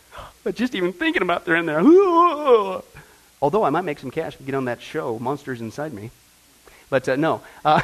But 0.45 0.55
just 0.55 0.75
even 0.77 0.93
thinking 0.93 1.21
about 1.21 1.45
they're 1.45 1.57
in 1.57 1.67
there. 1.67 1.81
Although 3.43 3.65
I 3.65 3.71
might 3.71 3.85
make 3.85 3.99
some 3.99 4.11
cash 4.11 4.37
to 4.37 4.43
get 4.43 4.55
on 4.55 4.67
that 4.67 4.81
show, 4.81 5.19
Monsters 5.19 5.61
Inside 5.61 5.93
Me. 5.93 6.11
But 6.91 7.09
uh, 7.09 7.17
no. 7.17 7.41
Uh, 7.65 7.81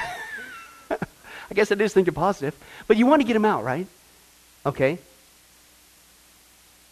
I 0.90 1.54
guess 1.54 1.70
it 1.70 1.80
is 1.80 1.92
thinking 1.92 2.14
positive. 2.14 2.56
But 2.86 2.96
you 2.96 3.06
want 3.06 3.22
to 3.22 3.26
get 3.26 3.34
them 3.34 3.44
out, 3.44 3.64
right? 3.64 3.86
Okay. 4.64 4.98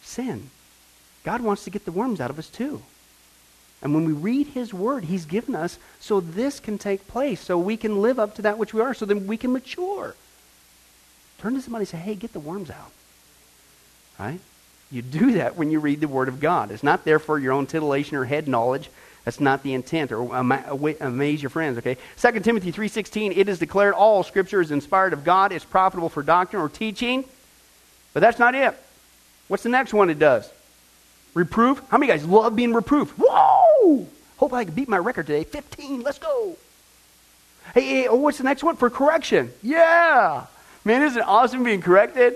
Sin. 0.01 0.49
God 1.23 1.41
wants 1.41 1.63
to 1.63 1.69
get 1.69 1.85
the 1.85 1.91
worms 1.91 2.19
out 2.19 2.29
of 2.29 2.39
us 2.39 2.49
too. 2.49 2.81
And 3.83 3.93
when 3.93 4.05
we 4.05 4.13
read 4.13 4.47
His 4.47 4.73
Word, 4.73 5.03
He's 5.03 5.25
given 5.25 5.55
us 5.55 5.77
so 5.99 6.21
this 6.21 6.59
can 6.59 6.77
take 6.77 7.07
place, 7.07 7.41
so 7.41 7.59
we 7.59 7.77
can 7.77 8.01
live 8.01 8.17
up 8.17 8.33
to 8.35 8.41
that 8.43 8.57
which 8.57 8.73
we 8.73 8.81
are, 8.81 8.93
so 8.93 9.05
then 9.05 9.27
we 9.27 9.37
can 9.37 9.51
mature. 9.51 10.15
Turn 11.39 11.53
to 11.53 11.61
somebody 11.61 11.83
and 11.83 11.89
say, 11.89 11.97
hey, 11.97 12.15
get 12.15 12.31
the 12.31 12.39
worms 12.39 12.69
out. 12.69 12.91
Right? 14.17 14.39
You 14.89 15.01
do 15.01 15.33
that 15.33 15.57
when 15.57 15.69
you 15.69 15.79
read 15.79 15.99
the 15.99 16.07
Word 16.07 16.29
of 16.29 16.39
God. 16.39 16.71
It's 16.71 16.81
not 16.83 17.03
there 17.03 17.19
for 17.19 17.37
your 17.37 17.51
own 17.51 17.65
titillation 17.65 18.15
or 18.15 18.23
head 18.23 18.47
knowledge. 18.47 18.89
That's 19.25 19.39
not 19.39 19.63
the 19.63 19.73
intent, 19.73 20.11
or 20.11 20.33
amaze 20.33 21.41
your 21.41 21.49
friends, 21.49 21.77
okay? 21.77 21.97
2 22.17 22.39
Timothy 22.39 22.71
3.16, 22.71 23.35
it 23.37 23.49
is 23.49 23.59
declared 23.59 23.93
all 23.93 24.23
Scripture 24.23 24.61
is 24.61 24.71
inspired 24.71 25.13
of 25.13 25.23
God. 25.23 25.51
It's 25.51 25.65
profitable 25.65 26.09
for 26.09 26.23
doctrine 26.23 26.61
or 26.61 26.69
teaching. 26.69 27.25
But 28.13 28.19
that's 28.19 28.39
not 28.39 28.53
it. 28.55 28.77
What's 29.47 29.63
the 29.63 29.69
next 29.69 29.93
one 29.93 30.09
it 30.09 30.19
does? 30.19 30.49
Reproof. 31.33 31.81
How 31.89 31.97
many 31.97 32.11
guys 32.11 32.25
love 32.25 32.55
being 32.55 32.73
reproved? 32.73 33.11
Whoa! 33.17 33.62
Hope 34.37 34.53
I 34.53 34.65
can 34.65 34.73
beat 34.73 34.89
my 34.89 34.97
record 34.97 35.27
today. 35.27 35.43
15, 35.43 36.01
let's 36.01 36.19
go. 36.19 36.57
Hey, 37.73 37.81
hey 37.81 38.07
oh, 38.07 38.15
what's 38.15 38.37
the 38.37 38.43
next 38.43 38.63
one? 38.63 38.75
For 38.75 38.89
correction. 38.89 39.51
Yeah. 39.61 40.45
Man, 40.85 41.01
isn't 41.03 41.19
it 41.19 41.27
awesome 41.27 41.63
being 41.63 41.81
corrected? 41.81 42.35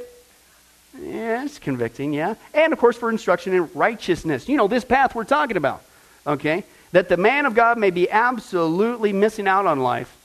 Yeah, 1.00 1.44
it's 1.44 1.60
convicting, 1.60 2.14
yeah. 2.14 2.36
And 2.54 2.74
of 2.74 2.80
course, 2.80 2.98
for 2.98 3.10
instruction 3.10 3.54
in 3.54 3.70
righteousness. 3.74 4.48
You 4.48 4.58
know, 4.58 4.68
this 4.68 4.84
path 4.84 5.16
we're 5.16 5.26
talking 5.26 5.58
about, 5.58 5.84
okay? 6.26 6.64
That 6.92 7.10
the 7.10 7.18
man 7.18 7.46
of 7.46 7.54
God 7.54 7.78
may 7.78 7.92
be 7.92 8.10
absolutely 8.10 9.14
missing 9.14 9.48
out 9.48 9.66
on 9.66 9.80
life, 9.80 10.16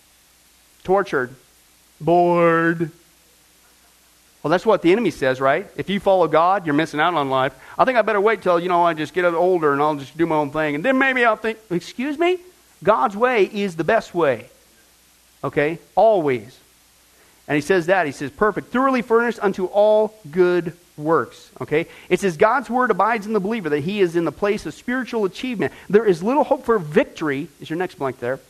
tortured, 0.85 1.35
bored. 2.01 2.91
Well, 4.43 4.51
that's 4.51 4.67
what 4.67 4.83
the 4.83 4.91
enemy 4.91 5.11
says, 5.11 5.41
right? 5.41 5.69
If 5.77 5.89
you 5.89 6.01
follow 6.01 6.27
God, 6.27 6.67
you're 6.67 6.75
missing 6.75 6.99
out 6.99 7.15
on 7.15 7.31
life. 7.31 7.55
I 7.79 7.85
think 7.85 7.97
I 7.97 8.03
better 8.03 8.21
wait 8.21 8.43
till, 8.43 8.59
you 8.59 8.69
know, 8.69 8.83
I 8.83 8.93
just 8.93 9.15
get 9.15 9.25
older 9.25 9.73
and 9.73 9.81
I'll 9.81 9.95
just 9.95 10.17
do 10.17 10.27
my 10.27 10.35
own 10.35 10.51
thing. 10.51 10.75
And 10.75 10.85
then 10.85 10.99
maybe 10.99 11.25
I'll 11.25 11.37
think, 11.37 11.59
excuse 11.71 12.19
me? 12.19 12.39
God's 12.83 13.17
way 13.17 13.45
is 13.45 13.77
the 13.77 13.85
best 13.85 14.15
way. 14.15 14.49
Okay? 15.45 15.79
Always. 15.95 16.59
And 17.47 17.55
he 17.55 17.61
says 17.61 17.87
that. 17.87 18.07
He 18.07 18.13
says, 18.13 18.31
perfect, 18.33 18.73
thoroughly 18.73 19.03
furnished 19.03 19.39
unto 19.41 19.67
all 19.67 20.15
good 20.29 20.77
works. 20.97 21.51
Okay? 21.61 21.87
It 22.09 22.19
says, 22.19 22.37
God's 22.37 22.69
word 22.69 22.91
abides 22.91 23.27
in 23.27 23.35
the 23.35 23.41
believer, 23.41 23.69
that 23.69 23.81
he 23.81 24.01
is 24.01 24.17
in 24.17 24.25
the 24.25 24.33
place 24.33 24.67
of 24.67 24.75
spiritual 24.75 25.25
achievement. 25.25 25.73
There 25.89 26.05
is 26.05 26.21
little 26.21 26.45
hope 26.45 26.65
for 26.65 26.79
victory, 26.81 27.47
is 27.61 27.71
your 27.71 27.79
next 27.79 27.97
blank 27.97 28.19
there. 28.19 28.41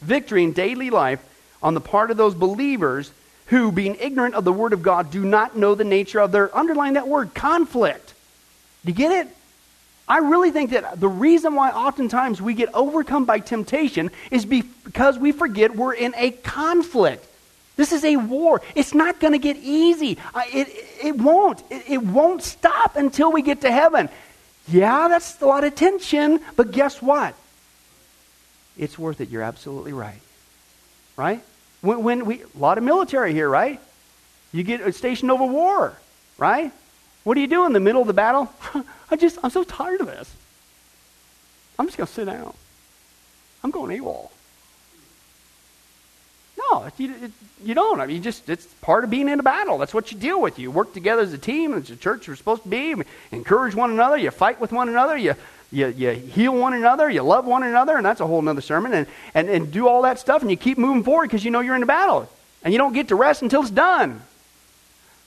Victory 0.00 0.42
in 0.42 0.52
daily 0.52 0.90
life 0.90 1.24
on 1.62 1.74
the 1.74 1.80
part 1.80 2.10
of 2.10 2.16
those 2.16 2.34
believers 2.34 3.12
who, 3.46 3.70
being 3.70 3.96
ignorant 4.00 4.34
of 4.34 4.44
the 4.44 4.52
word 4.52 4.72
of 4.72 4.82
God, 4.82 5.10
do 5.10 5.24
not 5.24 5.56
know 5.56 5.74
the 5.74 5.84
nature 5.84 6.20
of 6.20 6.32
their, 6.32 6.56
underline 6.56 6.94
that 6.94 7.08
word, 7.08 7.34
conflict. 7.34 8.14
Do 8.84 8.92
you 8.92 8.96
get 8.96 9.12
it? 9.26 9.32
I 10.08 10.18
really 10.18 10.50
think 10.50 10.70
that 10.70 11.00
the 11.00 11.08
reason 11.08 11.54
why 11.54 11.70
oftentimes 11.70 12.40
we 12.40 12.54
get 12.54 12.72
overcome 12.74 13.24
by 13.24 13.40
temptation 13.40 14.10
is 14.30 14.44
because 14.44 15.18
we 15.18 15.32
forget 15.32 15.74
we're 15.74 15.94
in 15.94 16.14
a 16.16 16.30
conflict. 16.30 17.26
This 17.74 17.92
is 17.92 18.04
a 18.04 18.16
war. 18.16 18.62
It's 18.74 18.94
not 18.94 19.20
going 19.20 19.32
to 19.32 19.38
get 19.38 19.56
easy. 19.56 20.16
It, 20.34 20.68
it 21.02 21.16
won't. 21.16 21.62
It, 21.70 21.84
it 21.88 22.02
won't 22.02 22.42
stop 22.42 22.96
until 22.96 23.32
we 23.32 23.42
get 23.42 23.62
to 23.62 23.70
heaven. 23.70 24.08
Yeah, 24.68 25.08
that's 25.08 25.40
a 25.42 25.46
lot 25.46 25.64
of 25.64 25.74
tension, 25.74 26.40
but 26.56 26.70
guess 26.70 27.02
what? 27.02 27.34
It's 28.78 28.98
worth 28.98 29.20
it. 29.20 29.28
You're 29.28 29.42
absolutely 29.42 29.92
right. 29.92 30.20
Right? 31.16 31.42
When, 31.86 32.02
when 32.02 32.26
we, 32.26 32.42
a 32.42 32.58
lot 32.58 32.78
of 32.78 32.84
military 32.84 33.32
here, 33.32 33.48
right? 33.48 33.80
You 34.52 34.64
get 34.64 34.80
uh, 34.80 34.90
stationed 34.90 35.30
over 35.30 35.46
war, 35.46 35.96
right? 36.36 36.72
What 37.22 37.34
do 37.34 37.40
you 37.40 37.46
do 37.46 37.64
in 37.64 37.72
the 37.72 37.80
middle 37.80 38.00
of 38.00 38.08
the 38.08 38.12
battle? 38.12 38.52
I 39.10 39.14
just, 39.14 39.38
I'm 39.42 39.50
so 39.50 39.62
tired 39.62 40.00
of 40.00 40.08
this. 40.08 40.34
I'm 41.78 41.86
just 41.86 41.96
going 41.96 42.08
to 42.08 42.12
sit 42.12 42.24
down. 42.24 42.52
I'm 43.62 43.70
going 43.70 43.96
AWOL. 44.00 44.30
No, 46.58 46.88
you, 46.96 47.14
it, 47.22 47.30
you 47.62 47.74
don't. 47.74 48.00
I 48.00 48.06
mean, 48.06 48.16
you 48.16 48.22
just 48.22 48.48
it's 48.48 48.66
part 48.80 49.04
of 49.04 49.10
being 49.10 49.28
in 49.28 49.38
a 49.38 49.42
battle. 49.42 49.78
That's 49.78 49.94
what 49.94 50.10
you 50.10 50.18
deal 50.18 50.40
with. 50.40 50.58
You 50.58 50.70
work 50.70 50.92
together 50.92 51.22
as 51.22 51.32
a 51.32 51.38
team. 51.38 51.74
It's 51.74 51.90
a 51.90 51.96
church 51.96 52.26
you're 52.26 52.34
supposed 52.34 52.64
to 52.64 52.68
be. 52.68 52.94
Encourage 53.30 53.74
one 53.74 53.90
another. 53.90 54.16
You 54.16 54.30
fight 54.30 54.60
with 54.60 54.72
one 54.72 54.88
another. 54.88 55.16
You 55.16 55.34
you, 55.72 55.88
you 55.88 56.10
heal 56.10 56.54
one 56.54 56.74
another. 56.74 57.10
You 57.10 57.22
love 57.22 57.44
one 57.44 57.62
another, 57.62 57.96
and 57.96 58.06
that's 58.06 58.20
a 58.20 58.26
whole 58.26 58.46
other 58.48 58.60
sermon. 58.60 58.92
And, 58.92 59.06
and 59.34 59.48
and 59.48 59.72
do 59.72 59.88
all 59.88 60.02
that 60.02 60.18
stuff, 60.18 60.42
and 60.42 60.50
you 60.50 60.56
keep 60.56 60.78
moving 60.78 61.02
forward 61.02 61.28
because 61.28 61.44
you 61.44 61.50
know 61.50 61.60
you're 61.60 61.76
in 61.76 61.82
a 61.82 61.86
battle, 61.86 62.28
and 62.62 62.72
you 62.72 62.78
don't 62.78 62.92
get 62.92 63.08
to 63.08 63.14
rest 63.14 63.42
until 63.42 63.62
it's 63.62 63.70
done. 63.70 64.22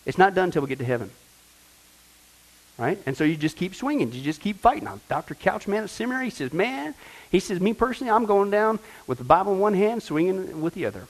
It's 0.05 0.17
not 0.17 0.33
done 0.33 0.45
until 0.45 0.61
we 0.61 0.69
get 0.69 0.79
to 0.79 0.85
heaven. 0.85 1.11
Right? 2.77 2.97
And 3.05 3.17
so 3.17 3.25
you 3.25 3.35
just 3.35 3.57
keep 3.57 3.75
swinging. 3.75 4.13
You 4.13 4.21
just 4.21 4.39
keep 4.39 4.57
fighting. 4.59 4.85
Now, 4.85 4.99
Dr. 5.09 5.35
Couchman 5.35 5.83
at 5.83 5.89
seminary, 5.89 6.25
he 6.25 6.29
says, 6.31 6.53
man, 6.53 6.95
he 7.29 7.41
says, 7.41 7.59
me 7.59 7.73
personally, 7.73 8.09
I'm 8.09 8.25
going 8.25 8.49
down 8.49 8.79
with 9.05 9.17
the 9.17 9.25
Bible 9.25 9.51
in 9.51 9.59
one 9.59 9.73
hand, 9.73 10.01
swinging 10.01 10.61
with 10.61 10.75
the 10.75 10.85
other 10.85 11.07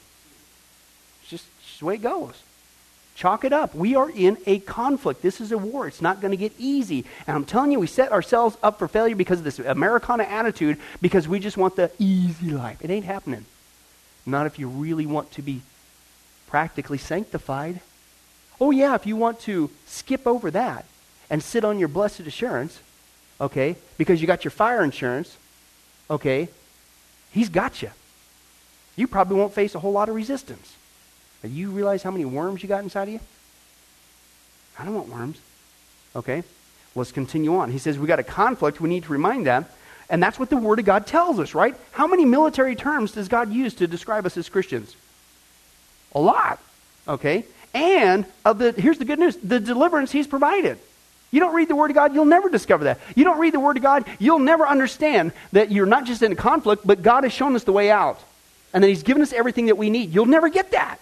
just, 1.29 1.45
just 1.65 1.79
the 1.79 1.85
way 1.85 1.95
it 1.95 2.01
goes. 2.01 2.33
Chalk 3.19 3.43
it 3.43 3.51
up. 3.51 3.75
We 3.75 3.97
are 3.97 4.09
in 4.09 4.37
a 4.45 4.59
conflict. 4.59 5.21
This 5.21 5.41
is 5.41 5.51
a 5.51 5.57
war. 5.57 5.89
It's 5.89 6.01
not 6.01 6.21
going 6.21 6.31
to 6.31 6.37
get 6.37 6.53
easy. 6.57 7.03
And 7.27 7.35
I'm 7.35 7.43
telling 7.43 7.69
you, 7.69 7.77
we 7.77 7.85
set 7.85 8.13
ourselves 8.13 8.57
up 8.63 8.79
for 8.79 8.87
failure 8.87 9.13
because 9.13 9.39
of 9.39 9.43
this 9.43 9.59
Americana 9.59 10.23
attitude, 10.23 10.77
because 11.01 11.27
we 11.27 11.41
just 11.41 11.57
want 11.57 11.75
the 11.75 11.91
easy 11.99 12.51
life. 12.51 12.77
It 12.81 12.89
ain't 12.89 13.03
happening. 13.03 13.43
Not 14.25 14.45
if 14.45 14.57
you 14.57 14.69
really 14.69 15.05
want 15.05 15.33
to 15.33 15.41
be 15.41 15.63
practically 16.47 16.97
sanctified. 16.97 17.81
Oh, 18.57 18.71
yeah, 18.71 18.95
if 18.95 19.05
you 19.05 19.17
want 19.17 19.41
to 19.41 19.69
skip 19.85 20.25
over 20.25 20.49
that 20.51 20.85
and 21.29 21.43
sit 21.43 21.65
on 21.65 21.77
your 21.77 21.89
blessed 21.89 22.21
assurance, 22.21 22.79
okay, 23.41 23.75
because 23.97 24.21
you 24.21 24.27
got 24.27 24.45
your 24.45 24.51
fire 24.51 24.81
insurance, 24.81 25.35
okay, 26.09 26.47
he's 27.33 27.49
got 27.49 27.81
you. 27.81 27.91
You 28.95 29.07
probably 29.07 29.35
won't 29.35 29.53
face 29.53 29.75
a 29.75 29.79
whole 29.79 29.91
lot 29.91 30.07
of 30.07 30.15
resistance. 30.15 30.73
Do 31.41 31.47
you 31.49 31.71
realize 31.71 32.03
how 32.03 32.11
many 32.11 32.25
worms 32.25 32.61
you 32.61 32.69
got 32.69 32.83
inside 32.83 33.03
of 33.03 33.13
you? 33.13 33.19
I 34.77 34.85
don't 34.85 34.95
want 34.95 35.09
worms. 35.09 35.37
Okay? 36.15 36.43
Let's 36.95 37.11
continue 37.11 37.57
on. 37.57 37.71
He 37.71 37.77
says 37.77 37.97
we 37.97 38.07
got 38.07 38.19
a 38.19 38.23
conflict. 38.23 38.81
We 38.81 38.89
need 38.89 39.03
to 39.03 39.11
remind 39.11 39.45
them. 39.45 39.65
And 40.09 40.23
that's 40.23 40.39
what 40.39 40.49
the 40.49 40.57
Word 40.57 40.79
of 40.79 40.85
God 40.85 41.05
tells 41.05 41.39
us, 41.39 41.53
right? 41.53 41.75
How 41.91 42.07
many 42.07 42.25
military 42.25 42.75
terms 42.75 43.11
does 43.11 43.27
God 43.27 43.53
use 43.53 43.75
to 43.75 43.87
describe 43.87 44.25
us 44.25 44.37
as 44.37 44.49
Christians? 44.49 44.95
A 46.13 46.19
lot. 46.19 46.59
Okay? 47.07 47.45
And 47.73 48.25
of 48.43 48.57
the, 48.57 48.71
here's 48.71 48.97
the 48.97 49.05
good 49.05 49.19
news 49.19 49.37
the 49.37 49.59
deliverance 49.59 50.11
He's 50.11 50.27
provided. 50.27 50.79
You 51.31 51.39
don't 51.39 51.53
read 51.53 51.67
the 51.67 51.75
Word 51.75 51.91
of 51.91 51.95
God, 51.95 52.15
you'll 52.15 52.25
never 52.25 52.49
discover 52.49 52.85
that. 52.85 52.99
You 53.15 53.23
don't 53.23 53.39
read 53.39 53.53
the 53.53 53.59
Word 53.59 53.77
of 53.77 53.83
God, 53.83 54.05
you'll 54.17 54.39
never 54.39 54.67
understand 54.67 55.31
that 55.51 55.71
you're 55.71 55.85
not 55.85 56.05
just 56.05 56.23
in 56.23 56.31
a 56.31 56.35
conflict, 56.35 56.87
but 56.87 57.03
God 57.03 57.23
has 57.23 57.31
shown 57.31 57.55
us 57.55 57.63
the 57.63 57.71
way 57.71 57.91
out. 57.91 58.19
And 58.73 58.83
that 58.83 58.87
He's 58.87 59.03
given 59.03 59.21
us 59.21 59.31
everything 59.31 59.67
that 59.67 59.77
we 59.77 59.91
need. 59.91 60.11
You'll 60.11 60.25
never 60.25 60.49
get 60.49 60.71
that. 60.71 60.99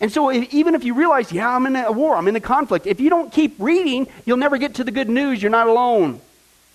And 0.00 0.10
so, 0.10 0.30
if, 0.30 0.52
even 0.52 0.74
if 0.74 0.82
you 0.82 0.94
realize, 0.94 1.30
yeah, 1.30 1.48
I'm 1.48 1.66
in 1.66 1.76
a 1.76 1.92
war, 1.92 2.16
I'm 2.16 2.26
in 2.26 2.34
a 2.34 2.40
conflict, 2.40 2.86
if 2.86 2.98
you 2.98 3.08
don't 3.08 3.32
keep 3.32 3.54
reading, 3.58 4.08
you'll 4.24 4.36
never 4.36 4.58
get 4.58 4.74
to 4.76 4.84
the 4.84 4.90
good 4.90 5.08
news. 5.08 5.40
You're 5.40 5.50
not 5.50 5.68
alone. 5.68 6.20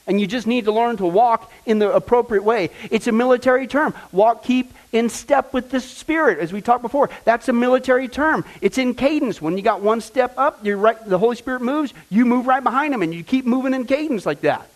And 0.08 0.22
you 0.22 0.28
just 0.28 0.48
need 0.48 0.64
to 0.66 0.72
learn 0.72 0.96
to 0.98 1.06
walk 1.06 1.52
in 1.66 1.80
the 1.80 1.92
appropriate 1.92 2.44
way. 2.44 2.70
It's 2.90 3.08
a 3.08 3.12
military 3.12 3.68
term. 3.68 3.94
Walk, 4.14 4.44
keep 4.44 4.72
in 4.94 5.10
step 5.10 5.54
with 5.54 5.70
the 5.70 5.82
Spirit, 5.82 6.40
as 6.40 6.54
we 6.54 6.62
talked 6.62 6.82
before. 6.82 7.10
That's 7.26 7.50
a 7.50 7.54
military 7.54 8.08
term. 8.08 8.46
It's 8.62 8.78
in 8.78 8.94
cadence. 8.96 9.42
When 9.42 9.58
you 9.58 9.64
got 9.64 9.82
one 9.82 10.00
step 10.00 10.34
up, 10.38 10.66
you're 10.66 10.78
right, 10.78 10.98
the 11.06 11.18
Holy 11.18 11.36
Spirit 11.36 11.62
moves, 11.62 11.94
you 12.10 12.24
move 12.24 12.48
right 12.48 12.64
behind 12.64 12.94
him, 12.94 13.02
and 13.02 13.14
you 13.14 13.22
keep 13.22 13.46
moving 13.46 13.74
in 13.74 13.84
cadence 13.84 14.26
like 14.26 14.42
that. 14.42 14.70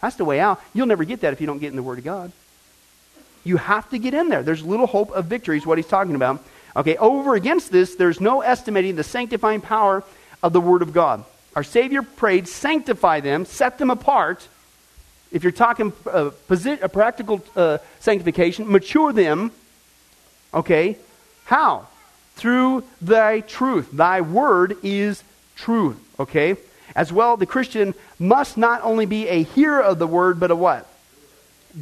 That's 0.00 0.14
the 0.14 0.24
way 0.24 0.38
out. 0.38 0.62
You'll 0.74 0.86
never 0.86 1.02
get 1.02 1.22
that 1.22 1.32
if 1.32 1.40
you 1.40 1.48
don't 1.48 1.58
get 1.58 1.70
in 1.70 1.76
the 1.76 1.82
Word 1.82 1.98
of 1.98 2.04
God. 2.04 2.30
You 3.42 3.56
have 3.56 3.90
to 3.90 3.98
get 3.98 4.14
in 4.14 4.28
there. 4.28 4.44
There's 4.44 4.62
little 4.62 4.86
hope 4.86 5.10
of 5.10 5.24
victory, 5.24 5.58
is 5.58 5.66
what 5.66 5.78
he's 5.78 5.88
talking 5.88 6.14
about. 6.14 6.44
Okay, 6.78 6.96
over 6.96 7.34
against 7.34 7.72
this, 7.72 7.96
there's 7.96 8.20
no 8.20 8.40
estimating 8.40 8.94
the 8.94 9.02
sanctifying 9.02 9.60
power 9.60 10.04
of 10.44 10.52
the 10.52 10.60
Word 10.60 10.80
of 10.80 10.92
God. 10.92 11.24
Our 11.56 11.64
Savior 11.64 12.02
prayed, 12.02 12.46
sanctify 12.46 13.18
them, 13.18 13.46
set 13.46 13.78
them 13.78 13.90
apart. 13.90 14.46
If 15.32 15.42
you're 15.42 15.50
talking 15.50 15.92
uh, 16.06 16.30
posi- 16.48 16.80
a 16.80 16.88
practical 16.88 17.44
uh, 17.56 17.78
sanctification, 17.98 18.70
mature 18.70 19.12
them. 19.12 19.50
Okay, 20.54 20.96
how? 21.46 21.88
Through 22.36 22.84
thy 23.02 23.40
truth. 23.40 23.90
Thy 23.90 24.20
word 24.20 24.76
is 24.84 25.24
truth. 25.56 25.98
Okay? 26.20 26.56
As 26.94 27.12
well, 27.12 27.36
the 27.36 27.46
Christian 27.46 27.92
must 28.20 28.56
not 28.56 28.82
only 28.84 29.04
be 29.04 29.26
a 29.28 29.42
hearer 29.42 29.82
of 29.82 29.98
the 29.98 30.06
word, 30.06 30.38
but 30.38 30.52
a 30.52 30.56
what? 30.56 30.86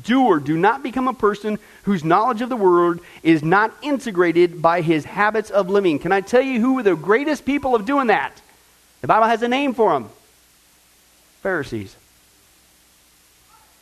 Doer. 0.03 0.41
Do 0.41 0.57
not 0.57 0.83
become 0.83 1.09
a 1.09 1.15
person 1.15 1.59
whose 1.85 2.05
knowledge 2.05 2.41
of 2.41 2.49
the 2.49 2.57
word 2.57 3.01
is 3.23 3.43
not 3.43 3.73
integrated 3.83 4.61
by 4.61 4.81
his 4.81 5.05
habits 5.05 5.51
of 5.51 5.71
living. 5.71 5.99
Can 5.99 6.13
I 6.13 6.21
tell 6.21 6.43
you 6.43 6.61
who 6.61 6.75
were 6.75 6.83
the 6.83 6.97
greatest 6.97 7.45
people 7.45 7.75
of 7.75 7.87
doing 7.87 8.09
that? 8.09 8.41
The 9.01 9.07
Bible 9.07 9.27
has 9.27 9.43
a 9.43 9.49
name 9.49 9.75
for 9.75 9.93
them 9.93 10.11
Pharisees. 11.43 11.95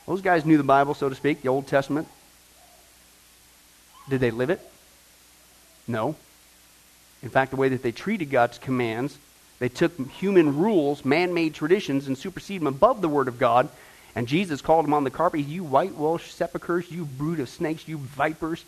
Those 0.07 0.21
guys 0.21 0.45
knew 0.45 0.59
the 0.59 0.63
Bible, 0.63 0.93
so 0.93 1.09
to 1.09 1.15
speak, 1.15 1.41
the 1.43 1.49
Old 1.49 1.67
Testament. 1.67 2.09
Did 4.11 4.21
they 4.21 4.31
live 4.31 4.51
it? 4.51 4.61
No. 5.89 6.15
In 7.23 7.31
fact, 7.31 7.51
the 7.51 7.57
way 7.57 7.71
that 7.71 7.83
they 7.83 7.93
treated 7.93 8.31
God's 8.31 8.59
commands 8.59 9.17
they 9.59 9.69
took 9.69 10.11
human 10.11 10.59
rules, 10.59 11.05
man 11.05 11.33
made 11.33 11.55
traditions, 11.55 12.07
and 12.07 12.19
superseded 12.19 12.63
them 12.63 12.67
above 12.67 13.01
the 13.01 13.09
Word 13.09 13.29
of 13.29 13.39
God. 13.39 13.69
And 14.17 14.29
Jesus 14.29 14.61
called 14.61 14.85
them 14.85 14.95
on 14.95 15.05
the 15.05 15.11
carpet, 15.11 15.41
You 15.41 15.65
white 15.65 15.91
whitewashed 15.91 16.37
sepulchres, 16.37 16.91
you 16.91 17.05
brood 17.05 17.41
of 17.41 17.49
snakes, 17.49 17.89
you 17.89 17.99
vipers. 17.99 18.65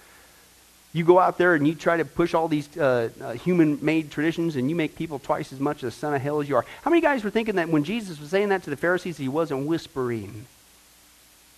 You 0.93 1.05
go 1.05 1.19
out 1.19 1.37
there 1.37 1.55
and 1.55 1.69
you 1.69 1.75
try 1.75 1.99
to 1.99 2.05
push 2.05 2.33
all 2.33 2.49
these 2.49 2.75
uh, 2.77 3.11
uh, 3.21 3.33
human 3.33 3.79
made 3.83 4.11
traditions, 4.11 4.57
and 4.57 4.71
you 4.71 4.75
make 4.75 4.97
people 4.97 5.19
twice 5.19 5.53
as 5.53 5.61
much 5.61 5.83
a 5.83 5.91
son 5.91 6.15
of 6.15 6.23
hell 6.23 6.41
as 6.41 6.49
you 6.49 6.57
are. 6.57 6.65
How 6.83 6.91
many 6.91 7.03
guys 7.03 7.23
were 7.23 7.31
thinking 7.31 7.57
that 7.57 7.69
when 7.69 7.85
Jesus 7.85 8.19
was 8.19 8.31
saying 8.31 8.49
that 8.49 8.63
to 8.63 8.71
the 8.71 8.77
Pharisees, 8.77 9.19
he 9.19 9.29
wasn't 9.29 9.67
whispering? 9.67 10.47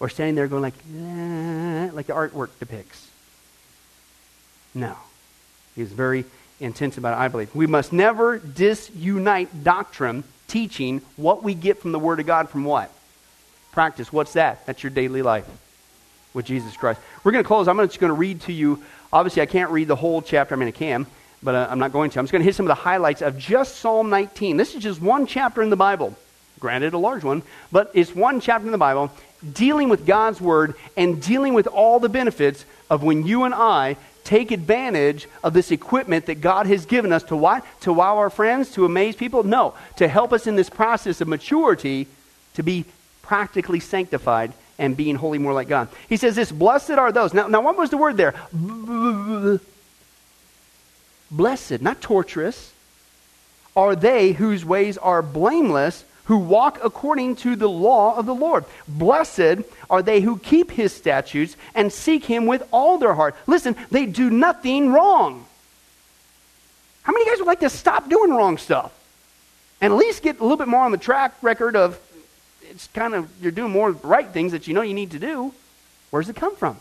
Or 0.01 0.09
standing 0.09 0.35
there 0.35 0.49
going 0.49 0.63
like, 0.63 0.75
eh, 0.97 1.91
like 1.93 2.07
the 2.07 2.13
artwork 2.15 2.51
depicts? 2.59 3.09
No. 4.75 4.97
He 5.75 5.83
was 5.83 5.93
very 5.93 6.25
intense 6.61 6.99
about 6.99 7.15
it, 7.15 7.21
I 7.21 7.29
believe. 7.29 7.55
We 7.55 7.67
must 7.67 7.93
never 7.93 8.39
disunite 8.39 9.63
doctrine, 9.63 10.25
teaching, 10.49 11.03
what 11.17 11.43
we 11.43 11.55
get 11.55 11.79
from 11.79 11.93
the 11.93 11.99
Word 11.99 12.21
of 12.21 12.27
God 12.27 12.49
from 12.49 12.65
what? 12.65 12.91
Practice. 13.79 14.13
What's 14.13 14.33
that? 14.33 14.67
That's 14.67 14.83
your 14.83 14.91
daily 14.91 15.23
life 15.23 15.47
with 16.35 16.45
Jesus 16.45 16.77
Christ. 16.77 17.01
We're 17.23 17.31
going 17.31 17.45
to 17.45 17.47
close. 17.47 17.69
I'm 17.69 17.77
just 17.77 18.01
going 18.01 18.11
to 18.11 18.19
read 18.19 18.41
to 18.41 18.53
you. 18.53 18.83
Obviously, 19.13 19.41
I 19.41 19.47
can't 19.47 19.71
read 19.71 19.87
the 19.87 19.95
whole 19.95 20.21
chapter. 20.21 20.57
I 20.57 20.59
mean, 20.59 20.67
I 20.67 20.73
can, 20.73 21.07
but 21.45 21.55
uh, 21.55 21.69
I'm 21.71 21.79
not 21.79 21.93
going 21.93 22.11
to. 22.11 22.19
I'm 22.19 22.25
just 22.25 22.33
going 22.33 22.43
to 22.43 22.45
hit 22.45 22.57
some 22.57 22.67
of 22.67 22.71
the 22.71 22.75
highlights 22.75 23.23
of 23.23 23.39
just 23.39 23.77
Psalm 23.77 24.11
19. 24.11 24.57
This 24.57 24.75
is 24.75 24.83
just 24.83 25.01
one 25.01 25.29
chapter 25.29 25.63
in 25.63 25.71
the 25.71 25.77
Bible. 25.77 26.17
Granted, 26.59 26.93
a 26.93 26.99
large 26.99 27.23
one, 27.23 27.45
but 27.71 27.93
it's 27.95 28.13
one 28.13 28.41
chapter 28.41 28.67
in 28.67 28.73
the 28.73 28.79
Bible 28.79 29.13
dealing 29.53 29.89
with 29.89 30.05
God's 30.05 30.41
Word 30.41 30.75
and 30.97 31.23
dealing 31.23 31.55
with 31.55 31.69
all 31.69 32.01
the 32.01 32.09
benefits 32.09 32.65
of 32.91 33.05
when 33.05 33.29
you 33.29 33.45
and 33.45 33.55
I 33.55 33.97
take 34.25 34.51
advantage 34.51 35.29
of 35.45 35.53
this 35.55 35.71
equipment 35.71 36.27
that 36.27 36.41
God 36.41 36.67
has 36.67 36.85
given 36.85 37.13
us 37.13 37.23
to 37.23 37.37
what? 37.37 37.65
To 37.83 37.93
wow 37.93 38.17
our 38.19 38.29
friends, 38.29 38.73
to 38.73 38.85
amaze 38.85 39.15
people? 39.15 39.45
No, 39.45 39.75
to 39.99 40.09
help 40.09 40.33
us 40.33 40.49
in 40.49 40.57
this 40.57 40.69
process 40.69 41.21
of 41.21 41.29
maturity 41.29 42.09
to 42.55 42.65
be 42.65 42.85
practically 43.29 43.79
sanctified 43.79 44.55
and 44.79 44.97
being 44.97 45.15
holy 45.15 45.39
more 45.39 45.53
like 45.53 45.69
God. 45.69 45.89
He 46.09 46.17
says 46.17 46.35
this, 46.35 46.51
blessed 46.51 46.93
are 46.93 47.13
those. 47.13 47.35
Now, 47.35 47.47
now 47.47 47.61
what 47.61 47.77
was 47.77 47.91
the 47.91 47.99
word 47.99 48.17
there? 48.17 48.35
Blessed, 51.31 51.83
not 51.83 52.01
torturous, 52.01 52.73
are 53.77 53.95
they 53.95 54.33
whose 54.33 54.65
ways 54.65 54.97
are 54.97 55.21
blameless, 55.21 56.07
who 56.25 56.39
walk 56.39 56.81
according 56.83 57.37
to 57.37 57.55
the 57.55 57.69
law 57.69 58.17
of 58.17 58.25
the 58.25 58.35
Lord. 58.35 58.65
Blessed 58.87 59.63
are 59.91 60.03
they 60.03 60.23
who 60.23 60.39
keep 60.39 60.71
his 60.71 60.93
statutes 60.93 61.55
and 61.75 61.93
seek 61.93 62.25
him 62.25 62.47
with 62.47 62.67
all 62.73 62.97
their 62.97 63.15
heart. 63.15 63.37
Listen, 63.47 63.77
they 63.91 64.07
do 64.07 64.31
nothing 64.31 64.91
wrong. 64.91 65.45
How 67.03 67.13
many 67.13 67.27
guys 67.27 67.39
would 67.39 67.47
like 67.47 67.61
to 67.61 67.71
stop 67.71 68.09
doing 68.09 68.31
wrong 68.31 68.57
stuff? 68.57 68.93
And 69.83 69.93
at 69.93 69.99
least 69.99 70.23
get 70.23 70.41
a 70.41 70.43
little 70.43 70.57
bit 70.57 70.69
more 70.69 70.83
on 70.83 70.93
the 70.93 70.99
track 70.99 71.35
record 71.43 71.77
of 71.77 71.99
it's 72.71 72.89
kind 72.89 73.15
of 73.15 73.31
you're 73.43 73.53
doing 73.53 73.73
more 73.73 73.91
right 73.91 74.29
things 74.29 74.53
that 74.53 74.67
you 74.67 74.75
know 74.75 74.83
you 74.83 74.95
need 74.95 75.13
to 75.13 75.19
do. 75.19 75.53
Where 76.11 76.23
does 76.23 76.31
it 76.31 76.37
come 76.37 76.57
from? 76.57 76.79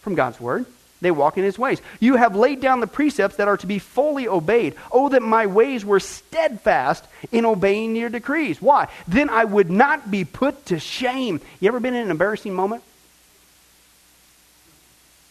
From 0.00 0.14
God's 0.14 0.40
word. 0.40 0.66
They 1.00 1.10
walk 1.12 1.38
in 1.38 1.44
his 1.44 1.58
ways. 1.58 1.80
You 2.00 2.16
have 2.16 2.34
laid 2.34 2.60
down 2.60 2.80
the 2.80 2.88
precepts 2.88 3.36
that 3.36 3.46
are 3.46 3.56
to 3.58 3.66
be 3.66 3.78
fully 3.78 4.26
obeyed. 4.26 4.74
Oh, 4.90 5.08
that 5.10 5.22
my 5.22 5.46
ways 5.46 5.84
were 5.84 6.00
steadfast 6.00 7.04
in 7.30 7.44
obeying 7.44 7.94
your 7.94 8.08
decrees. 8.08 8.60
Why? 8.60 8.88
Then 9.06 9.30
I 9.30 9.44
would 9.44 9.70
not 9.70 10.10
be 10.10 10.24
put 10.24 10.66
to 10.66 10.80
shame. 10.80 11.40
You 11.60 11.68
ever 11.68 11.78
been 11.78 11.94
in 11.94 12.04
an 12.04 12.10
embarrassing 12.10 12.52
moment? 12.52 12.82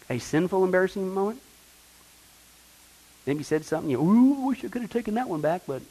A 0.10 0.20
sinful, 0.20 0.64
embarrassing 0.64 1.14
moment? 1.14 1.42
Maybe 3.26 3.44
said 3.44 3.66
something, 3.66 3.90
you, 3.92 4.00
ooh, 4.02 4.48
wish 4.48 4.64
I 4.64 4.70
could 4.70 4.84
have 4.84 4.92
taken 4.92 5.16
that 5.16 5.28
one 5.28 5.42
back, 5.42 5.64
but 5.68 5.82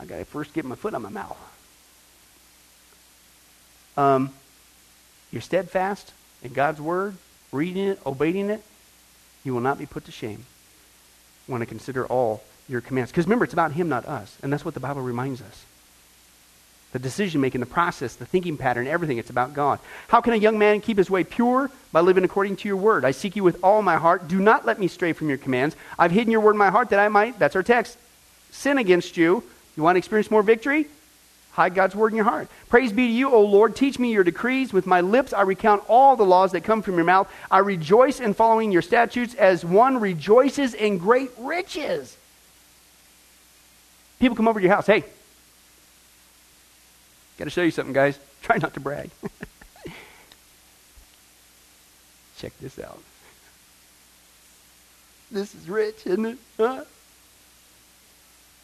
I 0.00 0.04
got 0.04 0.16
to 0.16 0.24
first 0.24 0.52
get 0.52 0.64
my 0.64 0.74
foot 0.74 0.94
on 0.94 1.02
my 1.02 1.10
mouth. 1.10 1.38
Um, 3.96 4.30
you're 5.30 5.42
steadfast 5.42 6.12
in 6.42 6.52
God's 6.52 6.80
word 6.80 7.16
reading 7.52 7.88
it, 7.88 8.00
obeying 8.04 8.50
it, 8.50 8.62
you 9.44 9.52
will 9.54 9.60
not 9.60 9.78
be 9.78 9.86
put 9.86 10.06
to 10.06 10.12
shame. 10.12 10.44
Want 11.46 11.60
to 11.60 11.66
consider 11.66 12.06
all 12.06 12.42
your 12.68 12.80
commands. 12.80 13.10
Because 13.10 13.26
remember, 13.26 13.44
it's 13.44 13.52
about 13.52 13.72
Him, 13.72 13.88
not 13.88 14.06
us. 14.06 14.36
And 14.42 14.52
that's 14.52 14.64
what 14.64 14.74
the 14.74 14.80
Bible 14.80 15.02
reminds 15.02 15.42
us. 15.42 15.64
The 16.92 16.98
decision 16.98 17.40
making, 17.40 17.60
the 17.60 17.66
process, 17.66 18.16
the 18.16 18.26
thinking 18.26 18.56
pattern, 18.56 18.86
everything, 18.86 19.18
it's 19.18 19.30
about 19.30 19.54
God. 19.54 19.78
How 20.08 20.20
can 20.20 20.34
a 20.34 20.36
young 20.36 20.58
man 20.58 20.80
keep 20.80 20.98
his 20.98 21.08
way 21.08 21.24
pure? 21.24 21.70
By 21.90 22.00
living 22.00 22.24
according 22.24 22.56
to 22.56 22.68
your 22.68 22.76
word. 22.76 23.04
I 23.04 23.12
seek 23.12 23.34
you 23.34 23.44
with 23.44 23.62
all 23.62 23.82
my 23.82 23.96
heart. 23.96 24.28
Do 24.28 24.38
not 24.40 24.66
let 24.66 24.78
me 24.78 24.88
stray 24.88 25.12
from 25.12 25.28
your 25.28 25.38
commands. 25.38 25.74
I've 25.98 26.10
hidden 26.10 26.30
your 26.30 26.42
word 26.42 26.52
in 26.52 26.58
my 26.58 26.70
heart 26.70 26.90
that 26.90 26.98
I 26.98 27.08
might, 27.08 27.38
that's 27.38 27.56
our 27.56 27.62
text, 27.62 27.96
sin 28.50 28.78
against 28.78 29.16
you. 29.16 29.42
You 29.76 29.82
want 29.82 29.96
to 29.96 29.98
experience 29.98 30.30
more 30.30 30.42
victory? 30.42 30.86
Hide 31.52 31.74
God's 31.74 31.94
word 31.94 32.12
in 32.12 32.16
your 32.16 32.24
heart. 32.24 32.48
Praise 32.70 32.92
be 32.92 33.06
to 33.06 33.12
you, 33.12 33.30
O 33.30 33.42
Lord. 33.42 33.76
Teach 33.76 33.98
me 33.98 34.10
your 34.10 34.24
decrees. 34.24 34.72
With 34.72 34.86
my 34.86 35.02
lips 35.02 35.34
I 35.34 35.42
recount 35.42 35.84
all 35.86 36.16
the 36.16 36.24
laws 36.24 36.52
that 36.52 36.62
come 36.62 36.80
from 36.80 36.94
your 36.94 37.04
mouth. 37.04 37.30
I 37.50 37.58
rejoice 37.58 38.20
in 38.20 38.32
following 38.32 38.72
your 38.72 38.80
statutes 38.80 39.34
as 39.34 39.62
one 39.64 40.00
rejoices 40.00 40.72
in 40.72 40.96
great 40.96 41.30
riches. 41.38 42.16
People 44.18 44.34
come 44.34 44.48
over 44.48 44.60
to 44.60 44.64
your 44.64 44.74
house. 44.74 44.86
Hey, 44.86 45.04
got 47.36 47.44
to 47.44 47.50
show 47.50 47.62
you 47.62 47.70
something, 47.70 47.92
guys. 47.92 48.18
Try 48.42 48.56
not 48.56 48.72
to 48.74 48.80
brag. 48.80 49.10
Check 52.38 52.52
this 52.60 52.78
out. 52.78 53.02
This 55.30 55.54
is 55.54 55.68
rich, 55.68 56.06
isn't 56.06 56.24
it? 56.24 56.38
Huh? 56.56 56.84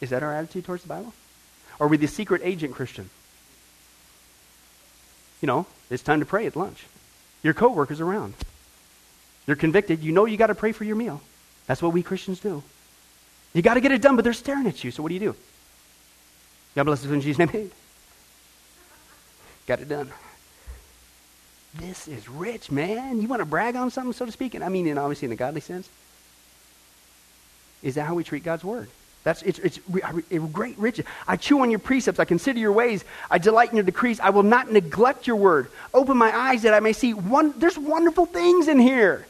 Is 0.01 0.09
that 0.09 0.23
our 0.23 0.33
attitude 0.33 0.65
towards 0.65 0.81
the 0.81 0.89
Bible? 0.89 1.13
Are 1.79 1.87
we 1.87 1.97
the 1.97 2.07
secret 2.07 2.41
agent 2.43 2.75
Christian? 2.75 3.09
You 5.41 5.47
know, 5.47 5.65
it's 5.89 6.03
time 6.03 6.19
to 6.19 6.25
pray 6.25 6.45
at 6.45 6.55
lunch. 6.55 6.85
Your 7.43 7.53
coworker's 7.53 8.01
around. 8.01 8.33
You're 9.47 9.55
convicted. 9.55 10.01
You 10.01 10.11
know 10.11 10.25
you 10.25 10.37
got 10.37 10.47
to 10.47 10.55
pray 10.55 10.73
for 10.73 10.83
your 10.83 10.95
meal. 10.95 11.21
That's 11.67 11.81
what 11.81 11.93
we 11.93 12.03
Christians 12.03 12.39
do. 12.39 12.61
You 13.53 13.61
got 13.61 13.75
to 13.75 13.81
get 13.81 13.91
it 13.91 14.01
done, 14.01 14.15
but 14.15 14.23
they're 14.23 14.33
staring 14.33 14.67
at 14.67 14.83
you. 14.83 14.91
So 14.91 15.01
what 15.01 15.09
do 15.09 15.13
you 15.13 15.19
do? 15.19 15.35
God 16.75 16.83
bless 16.83 17.05
us 17.05 17.11
in 17.11 17.21
Jesus' 17.21 17.39
name. 17.51 17.71
got 19.65 19.79
it 19.79 19.87
done. 19.87 20.11
This 21.75 22.07
is 22.07 22.27
rich, 22.27 22.71
man. 22.71 23.21
You 23.21 23.27
want 23.27 23.41
to 23.41 23.45
brag 23.45 23.75
on 23.75 23.91
something, 23.91 24.13
so 24.13 24.25
to 24.25 24.31
speak? 24.31 24.55
And 24.55 24.63
I 24.63 24.69
mean, 24.69 24.87
in 24.87 24.97
obviously 24.97 25.27
in 25.27 25.31
a 25.31 25.35
godly 25.35 25.61
sense. 25.61 25.87
Is 27.81 27.95
that 27.95 28.05
how 28.05 28.15
we 28.15 28.23
treat 28.23 28.43
God's 28.43 28.63
word? 28.63 28.89
That's 29.23 29.41
it's, 29.41 29.59
it's 29.59 29.79
a 30.31 30.39
great 30.39 30.77
riches. 30.77 31.05
I 31.27 31.35
chew 31.35 31.59
on 31.61 31.69
your 31.69 31.79
precepts. 31.79 32.19
I 32.19 32.25
consider 32.25 32.59
your 32.59 32.71
ways. 32.71 33.03
I 33.29 33.37
delight 33.37 33.69
in 33.69 33.75
your 33.75 33.83
decrees. 33.83 34.19
I 34.19 34.29
will 34.29 34.43
not 34.43 34.71
neglect 34.71 35.27
your 35.27 35.35
word. 35.35 35.69
Open 35.93 36.17
my 36.17 36.35
eyes 36.35 36.61
that 36.61 36.73
I 36.73 36.79
may 36.79 36.93
see. 36.93 37.13
One, 37.13 37.53
there's 37.57 37.77
wonderful 37.77 38.25
things 38.25 38.67
in 38.67 38.79
here. 38.79 39.25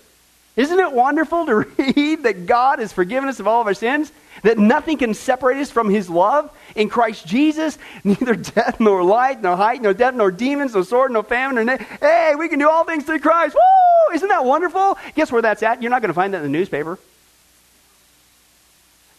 Isn't 0.56 0.80
it 0.80 0.92
wonderful 0.92 1.46
to 1.46 1.56
read 1.96 2.24
that 2.24 2.46
God 2.46 2.80
has 2.80 2.92
forgiven 2.92 3.30
us 3.30 3.40
of 3.40 3.48
all 3.48 3.62
of 3.62 3.68
our 3.68 3.74
sins? 3.74 4.12
That 4.44 4.58
nothing 4.58 4.98
can 4.98 5.14
separate 5.14 5.58
us 5.58 5.72
from 5.72 5.90
his 5.90 6.10
love 6.10 6.52
in 6.76 6.90
Christ 6.90 7.26
Jesus? 7.26 7.78
Neither 8.04 8.36
death, 8.36 8.80
nor 8.80 9.04
light, 9.04 9.42
nor 9.42 9.56
height, 9.56 9.82
nor 9.82 9.94
depth, 9.94 10.18
nor 10.18 10.32
demons, 10.32 10.74
nor 10.74 10.84
sword, 10.84 11.12
nor 11.12 11.24
famine, 11.24 11.66
nor 11.66 11.78
Hey, 11.78 12.36
we 12.38 12.48
can 12.48 12.60
do 12.60 12.70
all 12.70 12.84
things 12.84 13.06
through 13.06 13.20
Christ. 13.20 13.56
Woo! 13.56 14.16
Isn't 14.16 14.30
that 14.30 14.46
wonderful? 14.46 14.98
Guess 15.16 15.32
where 15.32 15.42
that's 15.42 15.64
at? 15.64 15.82
You're 15.82 15.92
not 15.92 16.02
going 16.02 16.10
to 16.10 16.14
find 16.14 16.34
that 16.34 16.38
in 16.38 16.44
the 16.44 16.58
newspaper. 16.58 17.00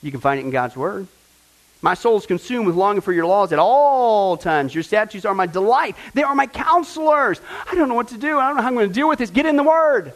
You 0.03 0.11
can 0.11 0.21
find 0.21 0.41
it 0.41 0.45
in 0.45 0.51
God's 0.51 0.77
Word. 0.77 1.07
My 1.83 1.95
soul 1.95 2.19
is 2.19 2.27
consumed 2.27 2.67
with 2.67 2.77
longing 2.77 3.01
for 3.01 3.13
your 3.13 3.27
laws 3.27 3.53
at 3.53 3.59
all 3.59 4.37
times. 4.37 4.75
Your 4.75 4.83
statutes 4.83 5.25
are 5.25 5.35
my 5.35 5.47
delight. 5.47 5.97
They 6.13 6.23
are 6.23 6.35
my 6.35 6.47
counselors. 6.47 7.41
I 7.71 7.75
don't 7.75 7.89
know 7.89 7.95
what 7.95 8.09
to 8.09 8.19
do. 8.19 8.39
I 8.39 8.49
don't 8.49 8.57
know 8.57 8.63
how 8.63 8.69
I'm 8.69 8.75
going 8.75 8.89
to 8.89 8.95
deal 8.95 9.09
with 9.09 9.19
this. 9.19 9.31
Get 9.31 9.47
in 9.47 9.57
the 9.57 9.63
Word. 9.63 10.13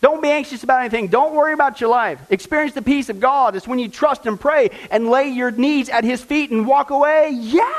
Don't 0.00 0.22
be 0.22 0.30
anxious 0.30 0.64
about 0.64 0.80
anything. 0.80 1.08
Don't 1.08 1.34
worry 1.34 1.52
about 1.52 1.80
your 1.80 1.90
life. 1.90 2.18
Experience 2.30 2.74
the 2.74 2.82
peace 2.82 3.08
of 3.08 3.20
God. 3.20 3.54
It's 3.54 3.68
when 3.68 3.78
you 3.78 3.88
trust 3.88 4.26
and 4.26 4.40
pray 4.40 4.70
and 4.90 5.08
lay 5.08 5.28
your 5.28 5.50
needs 5.50 5.88
at 5.88 6.02
His 6.02 6.22
feet 6.22 6.50
and 6.50 6.66
walk 6.66 6.90
away. 6.90 7.30
Yeah! 7.30 7.70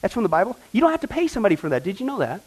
That's 0.00 0.14
from 0.14 0.22
the 0.22 0.28
Bible. 0.28 0.56
You 0.72 0.80
don't 0.80 0.92
have 0.92 1.00
to 1.00 1.08
pay 1.08 1.26
somebody 1.26 1.56
for 1.56 1.68
that. 1.70 1.82
Did 1.82 2.00
you 2.00 2.06
know 2.06 2.18
that? 2.18 2.40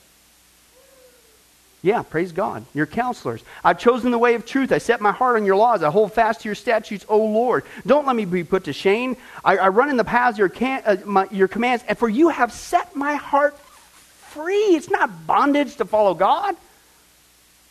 Yeah, 1.83 2.03
praise 2.03 2.31
God. 2.31 2.63
Your 2.75 2.85
counselors. 2.85 3.43
I've 3.63 3.79
chosen 3.79 4.11
the 4.11 4.19
way 4.19 4.35
of 4.35 4.45
truth. 4.45 4.71
I 4.71 4.77
set 4.77 5.01
my 5.01 5.11
heart 5.11 5.37
on 5.37 5.45
your 5.45 5.55
laws. 5.55 5.81
I 5.81 5.89
hold 5.89 6.13
fast 6.13 6.41
to 6.41 6.47
your 6.47 6.55
statutes, 6.55 7.05
O 7.09 7.17
Lord. 7.17 7.63
Don't 7.87 8.05
let 8.05 8.15
me 8.15 8.25
be 8.25 8.43
put 8.43 8.65
to 8.65 8.73
shame. 8.73 9.17
I, 9.43 9.57
I 9.57 9.67
run 9.69 9.89
in 9.89 9.97
the 9.97 10.03
paths 10.03 10.35
of 10.35 10.39
your, 10.39 10.49
can, 10.49 10.83
uh, 10.85 10.97
my, 11.05 11.27
your 11.31 11.47
commands, 11.47 11.83
and 11.87 11.97
for 11.97 12.07
you 12.07 12.29
have 12.29 12.51
set 12.51 12.95
my 12.95 13.15
heart 13.15 13.57
free. 13.57 14.75
It's 14.75 14.91
not 14.91 15.25
bondage 15.25 15.77
to 15.77 15.85
follow 15.85 16.13
God. 16.13 16.55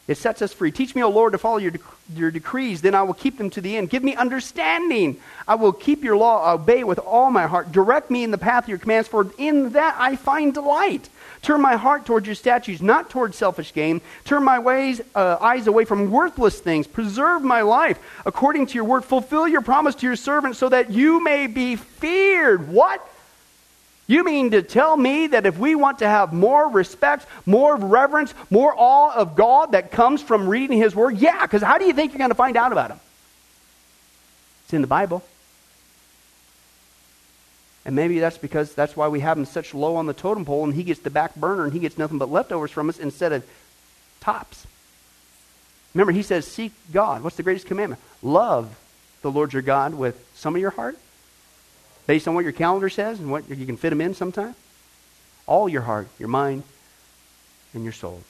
It 0.09 0.19
sets 0.19 0.43
us 0.43 0.53
free. 0.53 0.73
Teach 0.73 0.97
me, 0.97 1.05
O 1.05 1.09
Lord, 1.09 1.33
to 1.33 1.39
follow 1.39 1.59
your, 1.59 1.71
dec- 1.71 2.17
your 2.17 2.33
decrees. 2.33 2.83
Then 2.83 2.97
I 2.97 3.05
will 3.05 3.15
keep 3.15 3.39
them 3.39 3.49
to 3.51 3.61
the 3.61 3.77
end. 3.77 3.91
Give 3.91 4.03
me 4.03 4.17
understanding. 4.17 5.21
I 5.47 5.55
will 5.55 5.73
keep 5.73 6.03
your 6.03 6.17
law, 6.17 6.53
obey 6.53 6.83
with 6.83 6.99
all 6.99 7.31
my 7.31 7.47
heart. 7.47 7.71
Direct 7.71 8.11
me 8.11 8.25
in 8.25 8.33
the 8.33 8.39
path 8.39 8.65
of 8.65 8.69
your 8.71 8.79
commands, 8.79 9.07
for 9.07 9.31
in 9.39 9.71
that 9.71 9.95
I 10.01 10.17
find 10.17 10.53
delight. 10.53 11.09
Turn 11.43 11.63
my 11.63 11.77
heart 11.77 12.05
towards 12.05 12.27
your 12.27 12.35
statutes, 12.35 12.83
not 12.83 13.09
towards 13.09 13.37
selfish 13.37 13.73
gain. 13.73 14.03
Turn 14.25 14.45
my 14.45 14.59
ways, 14.59 15.01
uh, 15.15 15.39
eyes 15.41 15.67
away 15.67 15.87
from 15.87 16.11
worthless 16.11 16.61
things. 16.61 16.87
Preserve 16.87 17.43
my 17.43 17.63
life 17.63 17.99
according 18.27 18.67
to 18.67 18.75
your 18.75 18.85
word. 18.85 19.05
Fulfill 19.05 19.49
your 19.49 19.63
promise 19.63 19.95
to 19.97 20.07
your 20.07 20.17
servant 20.17 20.57
so 20.57 20.69
that 20.69 20.91
you 20.91 21.23
may 21.25 21.47
be 21.47 21.77
feared. 21.77 22.69
What? 22.69 23.07
You 24.07 24.25
mean 24.25 24.51
to 24.51 24.61
tell 24.63 24.97
me 24.97 25.29
that 25.29 25.47
if 25.47 25.57
we 25.57 25.77
want 25.77 26.01
to 26.01 26.09
have 26.09 26.33
more 26.33 26.69
respect, 26.69 27.27
more 27.47 27.77
reverence, 27.77 28.35
more 28.51 28.75
awe 28.77 29.15
of 29.15 29.37
God 29.37 29.73
that 29.73 29.93
comes 29.93 30.21
from 30.21 30.49
reading 30.49 30.79
His 30.79 30.95
Word? 30.95 31.19
Yeah, 31.19 31.43
because 31.43 31.63
how 31.63 31.79
do 31.79 31.85
you 31.85 31.93
think 31.93 32.13
you're 32.13 32.19
going 32.19 32.31
to 32.31 32.35
find 32.35 32.57
out 32.57 32.73
about 32.73 32.91
Him? 32.91 33.01
It's 34.65 34.75
in 34.75 34.83
the 34.83 34.89
Bible. 34.89 35.23
And 37.85 37.97
maybe 37.97 38.19
that's 38.19 38.39
because 38.39 38.75
that's 38.75 38.97
why 38.97 39.09
we 39.09 39.21
have 39.21 39.39
him 39.39 39.47
such 39.47 39.73
low 39.73 39.97
on 39.97 40.07
the 40.07 40.13
totem 40.13 40.45
pole 40.45 40.65
and 40.65 40.75
he 40.75 40.83
gets 40.83 41.01
the 41.01 41.11
back 41.11 41.35
burner 41.35 41.65
and 41.65 41.73
he 41.73 41.79
gets 41.79 41.97
nothing 41.97 42.19
but 42.19 42.31
leftovers 42.31 42.71
from 42.71 42.89
us 42.89 42.99
instead 42.99 43.33
of 43.33 43.45
tops. 44.21 44.67
Remember, 45.95 46.13
he 46.13 46.23
says, 46.23 46.47
Seek 46.47 46.73
God. 46.93 47.23
What's 47.23 47.37
the 47.37 47.43
greatest 47.43 47.67
commandment? 47.67 48.01
Love 48.23 48.79
the 49.23 49.31
Lord 49.31 49.53
your 49.53 49.63
God 49.63 49.95
with 49.95 50.23
some 50.35 50.55
of 50.55 50.61
your 50.61 50.71
heart, 50.71 50.99
based 52.07 52.29
on 52.29 52.35
what 52.35 52.45
your 52.45 52.53
calendar 52.53 52.89
says 52.89 53.19
and 53.19 53.31
what 53.31 53.49
you 53.49 53.67
can 53.67 53.77
fit 53.77 53.91
them 53.91 54.01
in 54.01 54.15
sometime. 54.15 54.55
All 55.47 55.69
your 55.69 55.83
heart, 55.83 56.09
your 56.19 56.29
mind, 56.29 56.63
and 57.75 57.83
your 57.83 57.93
soul. 57.93 58.23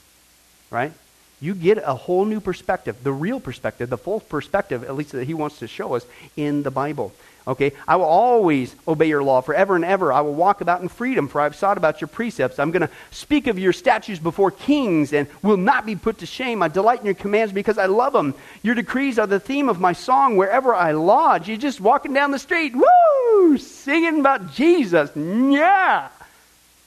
Right? 0.70 0.92
You 1.40 1.54
get 1.54 1.78
a 1.78 1.94
whole 1.94 2.24
new 2.24 2.40
perspective, 2.40 3.02
the 3.02 3.12
real 3.12 3.40
perspective, 3.40 3.90
the 3.90 3.98
full 3.98 4.20
perspective, 4.20 4.84
at 4.84 4.94
least 4.94 5.12
that 5.12 5.24
he 5.24 5.34
wants 5.34 5.58
to 5.60 5.66
show 5.66 5.94
us 5.94 6.04
in 6.36 6.62
the 6.62 6.70
Bible. 6.70 7.12
Okay, 7.48 7.72
I 7.88 7.96
will 7.96 8.04
always 8.04 8.74
obey 8.86 9.08
your 9.08 9.22
law 9.22 9.40
forever 9.40 9.74
and 9.74 9.84
ever. 9.84 10.12
I 10.12 10.20
will 10.20 10.34
walk 10.34 10.60
about 10.60 10.82
in 10.82 10.88
freedom, 10.88 11.26
for 11.26 11.40
I've 11.40 11.56
sought 11.56 11.78
about 11.78 12.00
your 12.00 12.08
precepts. 12.08 12.58
I'm 12.58 12.70
going 12.70 12.86
to 12.86 12.90
speak 13.10 13.46
of 13.46 13.58
your 13.58 13.72
statutes 13.72 14.20
before 14.20 14.50
kings 14.50 15.12
and 15.12 15.26
will 15.42 15.56
not 15.56 15.86
be 15.86 15.96
put 15.96 16.18
to 16.18 16.26
shame. 16.26 16.62
I 16.62 16.68
delight 16.68 17.00
in 17.00 17.06
your 17.06 17.14
commands 17.14 17.52
because 17.52 17.78
I 17.78 17.86
love 17.86 18.12
them. 18.12 18.34
Your 18.62 18.74
decrees 18.74 19.18
are 19.18 19.26
the 19.26 19.40
theme 19.40 19.68
of 19.68 19.80
my 19.80 19.94
song 19.94 20.36
wherever 20.36 20.74
I 20.74 20.92
lodge. 20.92 21.48
You're 21.48 21.56
just 21.56 21.80
walking 21.80 22.12
down 22.12 22.30
the 22.30 22.38
street, 22.38 22.74
woo, 22.74 23.58
singing 23.58 24.20
about 24.20 24.52
Jesus. 24.52 25.10
Yeah. 25.16 26.08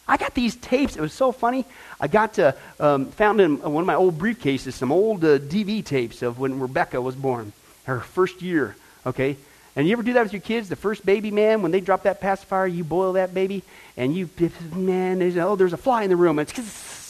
I 0.07 0.17
got 0.17 0.33
these 0.33 0.55
tapes. 0.55 0.95
It 0.95 1.01
was 1.01 1.13
so 1.13 1.31
funny. 1.31 1.65
I 1.99 2.07
got 2.07 2.33
to, 2.35 2.55
um, 2.79 3.07
found 3.07 3.41
in 3.41 3.61
one 3.61 3.81
of 3.81 3.87
my 3.87 3.95
old 3.95 4.17
briefcases 4.17 4.73
some 4.73 4.91
old 4.91 5.23
uh, 5.23 5.39
DV 5.39 5.85
tapes 5.85 6.21
of 6.21 6.39
when 6.39 6.59
Rebecca 6.59 7.01
was 7.01 7.15
born, 7.15 7.53
her 7.85 8.01
first 8.01 8.41
year. 8.41 8.75
Okay, 9.05 9.37
and 9.75 9.87
you 9.87 9.93
ever 9.93 10.03
do 10.03 10.13
that 10.13 10.23
with 10.23 10.33
your 10.33 10.41
kids? 10.41 10.69
The 10.69 10.75
first 10.75 11.05
baby, 11.05 11.31
man, 11.31 11.61
when 11.61 11.71
they 11.71 11.81
drop 11.81 12.03
that 12.03 12.21
pacifier, 12.21 12.67
you 12.67 12.83
boil 12.83 13.13
that 13.13 13.33
baby, 13.33 13.63
and 13.97 14.15
you, 14.15 14.29
man, 14.73 15.19
there's, 15.19 15.37
oh, 15.37 15.55
there's 15.55 15.73
a 15.73 15.77
fly 15.77 16.03
in 16.03 16.09
the 16.09 16.15
room. 16.15 16.39
It's 16.39 16.53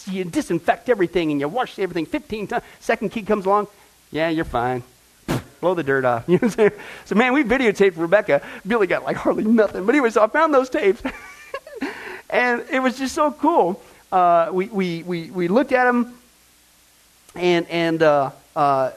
you 0.07 0.23
disinfect 0.23 0.89
everything 0.89 1.31
and 1.31 1.39
you 1.39 1.47
wash 1.47 1.79
everything 1.79 2.05
15 2.05 2.47
times. 2.47 2.63
Second 2.79 3.09
kid 3.09 3.25
comes 3.25 3.45
along, 3.45 3.67
yeah, 4.11 4.29
you're 4.29 4.45
fine. 4.45 4.83
Blow 5.61 5.73
the 5.73 5.83
dirt 5.83 6.05
off. 6.05 6.25
You 6.27 6.33
know 6.33 6.39
what 6.39 6.43
I'm 6.43 6.49
saying? 6.49 6.71
So, 7.05 7.15
man, 7.15 7.33
we 7.33 7.43
videotaped 7.43 7.97
Rebecca. 7.97 8.41
Billy 8.65 8.87
got 8.87 9.03
like 9.03 9.17
hardly 9.17 9.43
nothing. 9.43 9.85
But 9.85 9.95
anyway, 9.95 10.09
so 10.09 10.23
I 10.23 10.27
found 10.27 10.53
those 10.53 10.69
tapes. 10.69 11.01
and 12.29 12.63
it 12.71 12.79
was 12.79 12.97
just 12.97 13.15
so 13.15 13.31
cool. 13.31 13.81
Uh, 14.11 14.49
we, 14.51 14.67
we, 14.67 15.03
we, 15.03 15.31
we 15.31 15.47
looked 15.47 15.71
at 15.71 15.85
them, 15.85 16.17
and, 17.35 17.67
and 17.67 18.03
uh, 18.03 18.31
uh, 18.55 18.91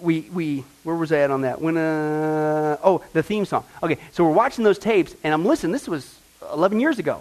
we, 0.00 0.22
we, 0.32 0.64
where 0.84 0.96
was 0.96 1.12
I 1.12 1.18
at 1.18 1.30
on 1.30 1.42
that? 1.42 1.60
When, 1.60 1.76
uh, 1.76 2.76
oh, 2.82 3.04
the 3.12 3.22
theme 3.22 3.44
song. 3.44 3.64
Okay, 3.82 3.98
so 4.12 4.24
we're 4.24 4.32
watching 4.32 4.64
those 4.64 4.78
tapes, 4.78 5.14
and 5.24 5.32
I'm 5.32 5.44
listening. 5.44 5.72
This 5.72 5.88
was 5.88 6.18
11 6.52 6.80
years 6.80 6.98
ago. 6.98 7.20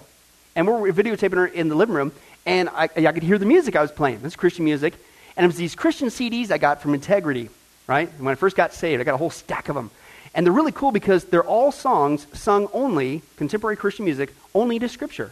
And 0.55 0.67
we're 0.67 0.91
videotaping 0.91 1.35
her 1.35 1.47
in 1.47 1.69
the 1.69 1.75
living 1.75 1.95
room, 1.95 2.11
and 2.45 2.69
I, 2.69 2.83
I 2.83 3.11
could 3.11 3.23
hear 3.23 3.37
the 3.37 3.45
music 3.45 3.75
I 3.75 3.81
was 3.81 3.91
playing. 3.91 4.21
This 4.21 4.35
Christian 4.35 4.65
music. 4.65 4.93
And 5.37 5.45
it 5.45 5.47
was 5.47 5.55
these 5.55 5.75
Christian 5.75 6.09
CDs 6.09 6.51
I 6.51 6.57
got 6.57 6.81
from 6.81 6.93
Integrity, 6.93 7.49
right? 7.87 8.09
When 8.19 8.31
I 8.31 8.35
first 8.35 8.57
got 8.57 8.73
saved, 8.73 8.99
I 8.99 9.03
got 9.05 9.13
a 9.13 9.17
whole 9.17 9.29
stack 9.29 9.69
of 9.69 9.75
them. 9.75 9.91
And 10.33 10.45
they're 10.45 10.53
really 10.53 10.71
cool 10.71 10.91
because 10.91 11.25
they're 11.25 11.43
all 11.43 11.71
songs 11.71 12.27
sung 12.33 12.67
only, 12.73 13.21
contemporary 13.37 13.77
Christian 13.77 14.05
music, 14.05 14.33
only 14.53 14.79
to 14.79 14.89
Scripture. 14.89 15.31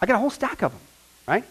I 0.00 0.06
got 0.06 0.16
a 0.16 0.18
whole 0.18 0.30
stack 0.30 0.62
of 0.62 0.72
them, 0.72 0.80
right? 1.26 1.44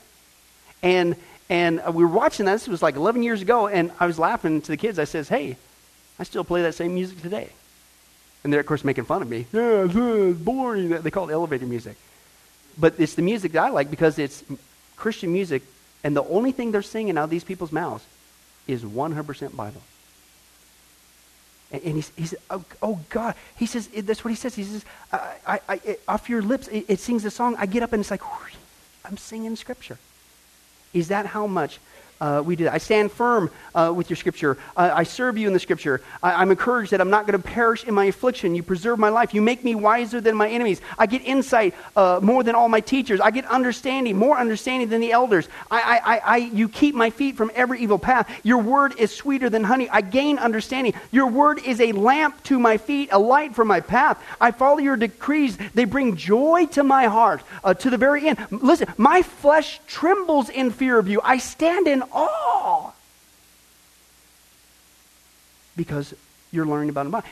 And 0.84 1.16
and 1.50 1.82
uh, 1.82 1.92
we 1.92 2.04
were 2.04 2.12
watching 2.12 2.46
that. 2.46 2.54
This 2.54 2.68
was 2.68 2.82
like 2.82 2.96
11 2.96 3.24
years 3.24 3.42
ago, 3.42 3.68
and 3.68 3.92
I 4.00 4.08
was 4.08 4.18
laughing 4.18 4.62
to 4.62 4.68
the 4.68 4.78
kids. 4.78 4.98
I 5.00 5.04
says, 5.04 5.30
"Hey, 5.30 5.58
I 6.20 6.24
still 6.24 6.44
play 6.44 6.62
that 6.64 6.76
same 6.76 6.94
music 6.94 7.22
today." 7.22 7.50
And 8.44 8.54
they're 8.54 8.60
of 8.60 8.66
course 8.66 8.84
making 8.84 9.06
fun 9.06 9.22
of 9.22 9.30
me. 9.30 9.48
Yeah, 9.52 9.86
it's 9.86 9.96
uh, 9.96 10.34
boring. 10.38 10.90
They 10.90 11.12
call 11.12 11.30
it 11.30 11.34
elevator 11.34 11.66
music, 11.66 11.98
but 12.78 13.00
it's 13.00 13.16
the 13.16 13.22
music 13.22 13.54
that 13.54 13.64
I 13.64 13.70
like 13.70 13.90
because 13.90 14.20
it's 14.20 14.44
Christian 14.96 15.32
music, 15.32 15.64
and 16.04 16.16
the 16.16 16.24
only 16.24 16.52
thing 16.52 16.72
they're 16.72 16.82
singing 16.82 17.18
out 17.18 17.26
of 17.26 17.30
these 17.30 17.44
people's 17.44 17.72
mouths 17.72 18.06
is 18.68 18.84
100% 18.84 19.56
Bible. 19.56 19.82
And, 21.72 21.84
and 21.84 21.96
he's, 21.96 22.12
he's 22.16 22.36
oh, 22.50 22.64
oh, 22.82 23.00
God, 23.10 23.36
he 23.58 23.66
says 23.66 23.88
that's 23.88 24.24
what 24.24 24.30
he 24.30 24.36
says. 24.36 24.56
He 24.56 24.64
says, 24.64 24.86
I, 25.12 25.38
I, 25.48 25.60
I, 25.70 25.98
off 26.08 26.30
your 26.30 26.42
lips, 26.42 26.68
it, 26.68 26.86
it 26.88 27.00
sings 27.00 27.26
a 27.26 27.32
song. 27.32 27.56
I 27.58 27.66
get 27.66 27.84
up 27.84 27.94
and 27.94 28.00
it's 28.00 28.12
like, 28.12 28.24
whoosh, 28.24 28.56
I'm 29.04 29.18
singing 29.18 29.56
Scripture. 29.56 29.98
Is 30.96 31.10
that 31.10 31.26
how 31.26 31.46
much 31.46 31.80
uh, 32.22 32.42
we 32.46 32.56
do 32.56 32.64
that? 32.64 32.74
I 32.74 32.78
stand 32.78 33.12
firm 33.12 33.52
uh, 33.74 33.94
with 33.96 34.10
your 34.10 34.18
scripture. 34.18 34.58
Uh, 34.76 34.92
I 34.94 35.04
serve 35.04 35.38
you 35.38 35.48
in 35.48 35.54
the 35.54 35.60
scripture. 35.60 36.02
I, 36.24 36.42
am 36.42 36.52
encouraged 36.52 36.92
that 36.92 37.02
I'm 37.02 37.10
not 37.10 37.28
going 37.28 37.40
to 37.40 37.48
perish 37.48 37.84
in 37.84 37.94
my 37.94 38.06
affliction. 38.06 38.56
You 38.56 38.64
preserve 38.64 39.00
my 39.00 39.10
life. 39.10 39.34
You 39.34 39.42
make 39.42 39.64
me 39.64 39.76
wiser 39.76 40.22
than 40.22 40.36
my 40.36 40.50
enemies. 40.50 40.80
I 40.98 41.08
get 41.08 41.24
insight 41.24 41.76
uh, 41.96 42.20
more 42.22 42.44
than 42.44 42.56
all 42.56 42.70
my 42.70 42.80
teachers. 42.80 43.20
I 43.20 43.32
get 43.32 43.46
understanding, 43.46 44.18
more 44.18 44.38
understanding 44.38 44.90
than 44.90 45.02
the 45.02 45.12
elders. 45.12 45.50
I, 45.70 46.02
I, 46.04 46.18
I, 46.18 46.38
you 46.38 46.70
keep 46.70 46.96
my 46.96 47.10
feet 47.10 47.36
from 47.36 47.52
every 47.54 47.82
evil 47.82 48.00
path. 48.00 48.30
Your 48.44 48.60
word 48.60 48.98
is 48.98 49.14
sweeter 49.14 49.50
than 49.50 49.64
honey. 49.64 49.90
I 49.90 50.02
gain 50.02 50.38
understanding. 50.38 50.94
Your 51.12 51.28
word 51.28 51.60
is 51.66 51.82
a 51.82 51.92
lamp 51.92 52.42
to 52.44 52.60
my 52.60 52.78
feet, 52.78 53.10
a 53.12 53.20
light 53.20 53.56
for 53.56 53.66
my 53.66 53.82
path. 53.82 54.24
I 54.40 54.52
follow 54.52 54.78
your 54.78 54.96
decrees. 54.96 55.58
They 55.74 55.86
bring 55.86 56.16
joy 56.16 56.68
to 56.72 56.84
my 56.84 57.06
heart 57.06 57.42
uh, 57.64 57.74
to 57.74 57.90
the 57.90 57.98
very 57.98 58.28
end. 58.28 58.40
Listen, 58.52 58.88
my 58.98 59.22
flesh 59.22 59.82
trembles 59.88 60.50
in 60.50 60.72
fear 60.72 60.98
of 60.98 61.08
you. 61.10 61.20
I 61.24 61.38
stand 61.38 61.88
in 61.88 62.04
awe 62.12 62.92
because 65.76 66.14
you're 66.52 66.66
learning 66.66 66.90
about 66.90 67.08
him. 67.08 67.24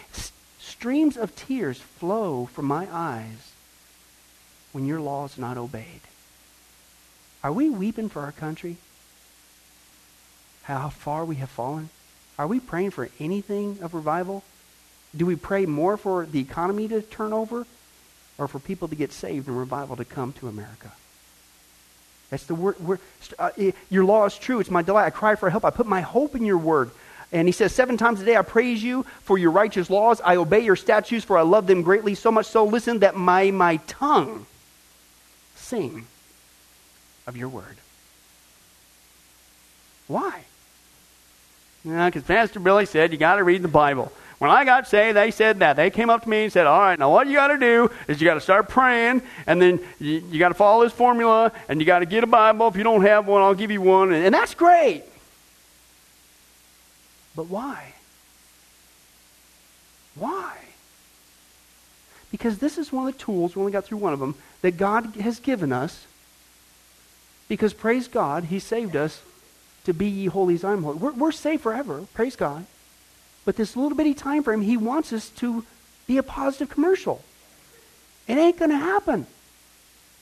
Streams 0.60 1.18
of 1.18 1.36
tears 1.36 1.80
flow 1.80 2.46
from 2.48 2.66
my 2.66 2.88
eyes 2.92 3.54
when 4.72 4.86
your 4.86 5.00
law 5.00 5.26
is 5.26 5.38
not 5.38 5.58
obeyed. 5.58 6.02
Are 7.44 7.52
we 7.52 7.70
weeping 7.70 8.10
for 8.10 8.22
our 8.22 8.32
country? 8.32 8.78
How 10.64 10.90
far 10.90 11.26
we 11.26 11.36
have 11.36 11.50
fallen? 11.50 11.90
Are 12.40 12.48
we 12.48 12.60
praying 12.60 12.92
for 12.92 13.10
anything 13.20 13.80
of 13.82 13.94
revival? 13.94 14.44
Do 15.16 15.26
we 15.26 15.36
pray 15.36 15.66
more 15.66 15.98
for 15.98 16.26
the 16.26 16.40
economy 16.40 16.88
to 16.88 17.02
turn 17.02 17.34
over 17.34 17.68
or 18.38 18.48
for 18.48 18.60
people 18.60 18.88
to 18.88 18.96
get 18.96 19.12
saved 19.12 19.48
and 19.48 19.58
revival 19.58 19.96
to 19.98 20.06
come 20.06 20.34
to 20.34 20.48
America? 20.48 20.92
That's 22.34 22.46
the 22.46 22.56
word. 22.56 22.80
word 22.80 23.00
uh, 23.38 23.52
your 23.92 24.06
law 24.06 24.26
is 24.26 24.36
true. 24.36 24.60
It's 24.60 24.72
my 24.72 24.82
delight. 24.82 25.06
I 25.06 25.12
cry 25.12 25.36
for 25.36 25.52
help. 25.52 25.64
I 25.64 25.70
put 25.70 25.86
my 25.86 26.02
hope 26.02 26.34
in 26.34 26.44
your 26.44 26.58
word. 26.58 26.90
And 27.32 27.48
he 27.48 27.52
says, 27.52 27.76
Seven 27.76 27.96
times 27.96 28.22
a 28.22 28.26
day 28.26 28.36
I 28.36 28.42
praise 28.42 28.82
you 28.82 29.06
for 29.22 29.38
your 29.38 29.52
righteous 29.52 29.88
laws. 29.88 30.20
I 30.20 30.38
obey 30.38 30.62
your 30.62 30.76
statutes, 30.76 31.24
for 31.24 31.38
I 31.38 31.44
love 31.44 31.68
them 31.68 31.84
greatly. 31.84 32.16
So 32.16 32.32
much 32.32 32.48
so, 32.48 32.66
listen, 32.66 33.00
that 33.00 33.16
my, 33.16 33.52
my 33.52 33.78
tongue 33.86 34.48
sing 35.54 36.08
of 37.28 37.38
your 37.38 37.50
word. 37.50 37.78
Why? 40.08 40.42
Because 41.84 42.24
Pastor 42.24 42.60
Billy 42.60 42.88
said 42.88 43.12
you 43.12 43.20
got 43.20 43.36
to 43.36 43.44
read 43.44 43.62
the 43.62 43.68
Bible. 43.68 44.12
When 44.40 44.52
I 44.52 44.66
got 44.66 44.88
saved, 44.88 45.16
they 45.16 45.32
said 45.32 45.60
that. 45.60 45.76
They 45.76 45.90
came 45.90 46.10
up 46.10 46.24
to 46.24 46.30
me 46.30 46.44
and 46.44 46.54
said, 46.54 46.68
All 46.68 46.80
right, 46.80 46.98
now 46.98 47.12
what 47.12 47.28
you 47.28 47.34
got 47.34 47.48
to 47.48 47.58
do 47.58 47.90
is 48.08 48.20
you 48.20 48.26
got 48.26 48.34
to 48.34 48.42
start 48.42 48.68
praying, 48.68 49.22
and 49.48 49.62
then 49.62 49.80
you, 50.00 50.24
you 50.30 50.40
got 50.40 50.50
to 50.50 50.54
follow 50.54 50.84
this 50.84 50.94
formula, 50.94 51.52
and 51.70 51.80
you 51.80 51.86
got 51.86 52.00
to 52.00 52.06
get 52.06 52.24
a 52.24 52.28
Bible. 52.28 52.68
If 52.68 52.76
you 52.76 52.84
don't 52.84 53.04
have 53.04 53.28
one, 53.28 53.42
I'll 53.42 53.54
give 53.54 53.72
you 53.72 53.82
one. 53.82 54.12
And, 54.12 54.26
and 54.26 54.34
that's 54.34 54.54
great. 54.54 55.04
But 57.36 57.48
why? 57.48 57.94
Why? 60.16 60.58
Because 62.32 62.58
this 62.58 62.78
is 62.78 62.92
one 62.92 63.08
of 63.08 63.14
the 63.14 63.20
tools, 63.20 63.56
we 63.56 63.60
only 63.60 63.72
got 63.72 63.86
through 63.86 64.00
one 64.00 64.14
of 64.14 64.20
them, 64.20 64.36
that 64.62 64.78
God 64.78 65.16
has 65.18 65.40
given 65.40 65.72
us. 65.72 66.06
Because 67.48 67.74
praise 67.74 68.08
God, 68.08 68.46
He 68.46 68.60
saved 68.60 68.96
us 68.96 69.22
to 69.86 69.94
be 69.94 70.08
ye 70.08 70.26
holy 70.26 70.56
as 70.56 70.64
I 70.64 70.74
am 70.74 70.84
holy. 70.84 70.98
We're, 70.98 71.12
we're 71.12 71.32
saved 71.32 71.62
forever, 71.62 72.06
praise 72.14 72.36
God. 72.36 72.66
But 73.46 73.56
this 73.56 73.76
little 73.76 73.98
bitty 73.98 74.14
time 74.14 74.44
frame, 74.44 74.62
he 74.62 74.78
wants 74.78 75.12
us 75.12 75.30
to 75.30 75.66
be 76.08 76.18
a 76.18 76.24
positive 76.24 76.70
commercial. 76.70 77.24
It 78.28 78.38
ain't 78.38 78.58
going 78.58 78.72
to 78.72 78.78
happen 78.78 79.28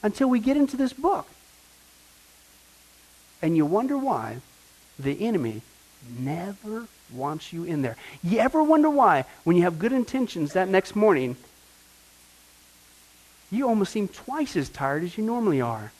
until 0.01 0.29
we 0.29 0.39
get 0.39 0.57
into 0.57 0.77
this 0.77 0.93
book. 0.93 1.27
And 3.41 3.55
you 3.55 3.65
wonder 3.65 3.97
why 3.97 4.37
the 4.97 5.25
enemy 5.25 5.61
never 6.17 6.87
wants 7.11 7.51
you 7.51 7.63
in 7.63 7.81
there. 7.81 7.97
You 8.23 8.39
ever 8.39 8.63
wonder 8.63 8.89
why, 8.89 9.25
when 9.43 9.55
you 9.55 9.63
have 9.63 9.79
good 9.79 9.91
intentions 9.91 10.53
that 10.53 10.69
next 10.69 10.95
morning, 10.95 11.35
you 13.51 13.67
almost 13.67 13.91
seem 13.91 14.07
twice 14.07 14.55
as 14.55 14.69
tired 14.69 15.03
as 15.03 15.17
you 15.17 15.23
normally 15.23 15.61
are? 15.61 15.91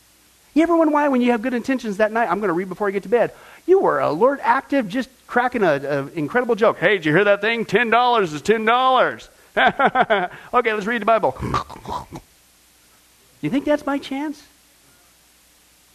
You 0.53 0.63
ever 0.63 0.75
wonder 0.75 0.93
why, 0.93 1.07
when 1.07 1.21
you 1.21 1.31
have 1.31 1.41
good 1.41 1.53
intentions 1.53 1.97
that 1.97 2.11
night, 2.11 2.29
I'm 2.29 2.39
going 2.39 2.49
to 2.49 2.53
read 2.53 2.69
before 2.69 2.87
I 2.87 2.91
get 2.91 3.03
to 3.03 3.09
bed, 3.09 3.31
you 3.65 3.79
were 3.79 3.99
alert, 3.99 4.39
active, 4.41 4.87
just 4.87 5.09
cracking 5.27 5.63
an 5.63 6.11
incredible 6.15 6.55
joke. 6.55 6.77
Hey, 6.77 6.97
did 6.97 7.05
you 7.05 7.13
hear 7.13 7.23
that 7.25 7.41
thing? 7.41 7.65
$10 7.65 8.23
is 8.23 8.41
$10. 8.41 9.29
okay, 10.53 10.73
let's 10.73 10.85
read 10.85 11.01
the 11.01 11.05
Bible. 11.05 11.37
you 13.41 13.49
think 13.49 13.65
that's 13.65 13.85
my 13.85 13.97
chance? 13.97 14.43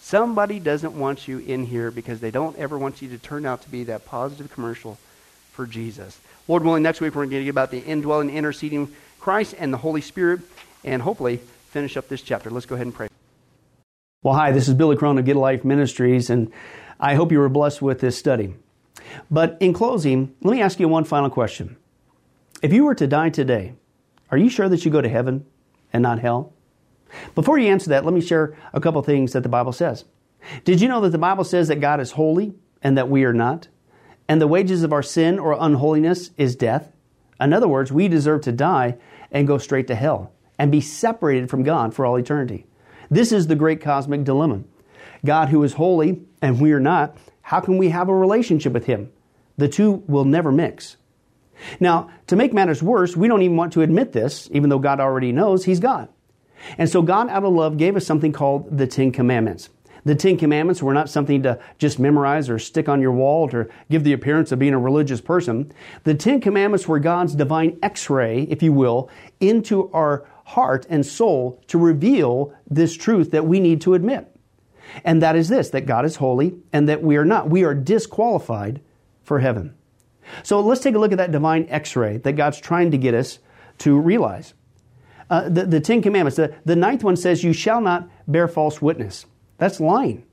Somebody 0.00 0.60
doesn't 0.60 0.96
want 0.96 1.26
you 1.26 1.38
in 1.38 1.66
here 1.66 1.90
because 1.90 2.20
they 2.20 2.30
don't 2.30 2.56
ever 2.58 2.78
want 2.78 3.02
you 3.02 3.08
to 3.08 3.18
turn 3.18 3.44
out 3.44 3.62
to 3.62 3.68
be 3.68 3.84
that 3.84 4.06
positive 4.06 4.52
commercial 4.52 4.98
for 5.52 5.66
Jesus. 5.66 6.18
Lord 6.46 6.62
willing, 6.62 6.82
next 6.82 7.00
week 7.00 7.14
we're 7.14 7.24
going 7.24 7.30
to 7.30 7.44
get 7.44 7.50
about 7.50 7.70
the 7.70 7.80
indwelling, 7.80 8.30
interceding 8.30 8.92
Christ 9.18 9.54
and 9.58 9.72
the 9.72 9.78
Holy 9.78 10.00
Spirit, 10.00 10.40
and 10.84 11.02
hopefully 11.02 11.38
finish 11.70 11.96
up 11.96 12.08
this 12.08 12.22
chapter. 12.22 12.50
Let's 12.50 12.66
go 12.66 12.76
ahead 12.76 12.86
and 12.86 12.94
pray. 12.94 13.08
Well, 14.22 14.34
hi, 14.34 14.52
this 14.52 14.68
is 14.68 14.74
Billy 14.74 14.96
Crone 14.96 15.18
of 15.18 15.24
Get 15.24 15.36
a 15.36 15.40
Life 15.40 15.64
Ministries, 15.64 16.30
and 16.30 16.52
I 16.98 17.14
hope 17.14 17.32
you 17.32 17.38
were 17.38 17.48
blessed 17.48 17.82
with 17.82 18.00
this 18.00 18.18
study. 18.18 18.54
But 19.30 19.56
in 19.60 19.72
closing, 19.72 20.34
let 20.42 20.52
me 20.52 20.62
ask 20.62 20.80
you 20.80 20.88
one 20.88 21.04
final 21.04 21.30
question. 21.30 21.76
If 22.62 22.72
you 22.72 22.84
were 22.84 22.94
to 22.94 23.06
die 23.06 23.30
today, 23.30 23.74
are 24.30 24.38
you 24.38 24.48
sure 24.48 24.68
that 24.68 24.84
you 24.84 24.90
go 24.90 25.00
to 25.00 25.08
heaven 25.08 25.46
and 25.92 26.02
not 26.02 26.20
hell? 26.20 26.52
Before 27.34 27.58
you 27.58 27.68
answer 27.68 27.90
that, 27.90 28.04
let 28.04 28.14
me 28.14 28.20
share 28.20 28.56
a 28.72 28.80
couple 28.80 29.02
things 29.02 29.32
that 29.32 29.42
the 29.42 29.48
Bible 29.48 29.72
says. 29.72 30.04
Did 30.64 30.80
you 30.80 30.88
know 30.88 31.00
that 31.02 31.10
the 31.10 31.18
Bible 31.18 31.44
says 31.44 31.68
that 31.68 31.80
God 31.80 32.00
is 32.00 32.12
holy 32.12 32.54
and 32.82 32.96
that 32.96 33.08
we 33.08 33.24
are 33.24 33.32
not? 33.32 33.68
And 34.28 34.40
the 34.40 34.48
wages 34.48 34.82
of 34.82 34.92
our 34.92 35.02
sin 35.02 35.38
or 35.38 35.56
unholiness 35.58 36.30
is 36.36 36.56
death? 36.56 36.92
In 37.40 37.52
other 37.52 37.68
words, 37.68 37.92
we 37.92 38.08
deserve 38.08 38.42
to 38.42 38.52
die 38.52 38.96
and 39.30 39.46
go 39.46 39.58
straight 39.58 39.86
to 39.88 39.94
hell 39.94 40.32
and 40.58 40.72
be 40.72 40.80
separated 40.80 41.50
from 41.50 41.62
God 41.62 41.94
for 41.94 42.06
all 42.06 42.16
eternity. 42.16 42.66
This 43.10 43.30
is 43.30 43.46
the 43.46 43.54
great 43.54 43.80
cosmic 43.80 44.24
dilemma. 44.24 44.62
God, 45.24 45.48
who 45.50 45.62
is 45.62 45.74
holy 45.74 46.22
and 46.46 46.60
we 46.60 46.70
are 46.70 46.80
not, 46.80 47.16
how 47.42 47.58
can 47.58 47.76
we 47.76 47.88
have 47.88 48.08
a 48.08 48.14
relationship 48.14 48.72
with 48.72 48.86
Him? 48.86 49.10
The 49.56 49.66
two 49.66 50.04
will 50.06 50.24
never 50.24 50.52
mix. 50.52 50.96
Now, 51.80 52.08
to 52.28 52.36
make 52.36 52.54
matters 52.54 52.84
worse, 52.84 53.16
we 53.16 53.26
don't 53.26 53.42
even 53.42 53.56
want 53.56 53.72
to 53.72 53.82
admit 53.82 54.12
this, 54.12 54.48
even 54.52 54.70
though 54.70 54.78
God 54.78 55.00
already 55.00 55.32
knows 55.32 55.64
He's 55.64 55.80
God. 55.80 56.08
And 56.78 56.88
so 56.88 57.02
God, 57.02 57.28
out 57.30 57.42
of 57.42 57.52
love, 57.52 57.78
gave 57.78 57.96
us 57.96 58.06
something 58.06 58.30
called 58.30 58.78
the 58.78 58.86
Ten 58.86 59.10
Commandments. 59.10 59.70
The 60.04 60.14
Ten 60.14 60.36
Commandments 60.36 60.80
were 60.80 60.94
not 60.94 61.10
something 61.10 61.42
to 61.42 61.58
just 61.78 61.98
memorize 61.98 62.48
or 62.48 62.60
stick 62.60 62.88
on 62.88 63.02
your 63.02 63.10
wall 63.10 63.48
to 63.48 63.68
give 63.90 64.04
the 64.04 64.12
appearance 64.12 64.52
of 64.52 64.60
being 64.60 64.72
a 64.72 64.78
religious 64.78 65.20
person. 65.20 65.72
The 66.04 66.14
Ten 66.14 66.40
Commandments 66.40 66.86
were 66.86 67.00
God's 67.00 67.34
divine 67.34 67.76
x 67.82 68.08
ray, 68.08 68.42
if 68.42 68.62
you 68.62 68.72
will, 68.72 69.10
into 69.40 69.90
our 69.90 70.28
heart 70.44 70.86
and 70.88 71.04
soul 71.04 71.60
to 71.66 71.76
reveal 71.76 72.54
this 72.70 72.94
truth 72.96 73.32
that 73.32 73.46
we 73.46 73.58
need 73.58 73.80
to 73.80 73.94
admit. 73.94 74.32
And 75.04 75.22
that 75.22 75.36
is 75.36 75.48
this 75.48 75.70
that 75.70 75.86
God 75.86 76.04
is 76.04 76.16
holy 76.16 76.56
and 76.72 76.88
that 76.88 77.02
we 77.02 77.16
are 77.16 77.24
not. 77.24 77.50
We 77.50 77.64
are 77.64 77.74
disqualified 77.74 78.80
for 79.22 79.40
heaven. 79.40 79.74
So 80.42 80.60
let's 80.60 80.80
take 80.80 80.94
a 80.94 80.98
look 80.98 81.12
at 81.12 81.18
that 81.18 81.32
divine 81.32 81.66
x 81.68 81.94
ray 81.96 82.18
that 82.18 82.32
God's 82.32 82.60
trying 82.60 82.90
to 82.90 82.98
get 82.98 83.14
us 83.14 83.38
to 83.78 83.98
realize. 83.98 84.54
Uh, 85.28 85.48
the, 85.48 85.64
the 85.66 85.80
Ten 85.80 86.02
Commandments, 86.02 86.36
the, 86.36 86.54
the 86.64 86.76
ninth 86.76 87.02
one 87.02 87.16
says, 87.16 87.42
You 87.42 87.52
shall 87.52 87.80
not 87.80 88.08
bear 88.28 88.46
false 88.48 88.80
witness. 88.80 89.26
That's 89.58 89.80
lying. 89.80 90.24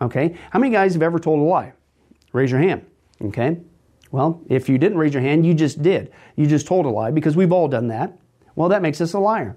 Okay? 0.00 0.36
How 0.50 0.58
many 0.58 0.72
guys 0.72 0.92
have 0.92 1.02
ever 1.02 1.18
told 1.18 1.40
a 1.40 1.42
lie? 1.42 1.72
Raise 2.32 2.50
your 2.50 2.60
hand. 2.60 2.86
Okay? 3.20 3.58
Well, 4.12 4.42
if 4.48 4.68
you 4.68 4.78
didn't 4.78 4.98
raise 4.98 5.14
your 5.14 5.22
hand, 5.22 5.44
you 5.44 5.54
just 5.54 5.82
did. 5.82 6.12
You 6.36 6.46
just 6.46 6.66
told 6.66 6.86
a 6.86 6.90
lie 6.90 7.10
because 7.10 7.36
we've 7.36 7.52
all 7.52 7.68
done 7.68 7.88
that. 7.88 8.16
Well, 8.54 8.68
that 8.68 8.82
makes 8.82 9.00
us 9.00 9.12
a 9.12 9.18
liar. 9.18 9.56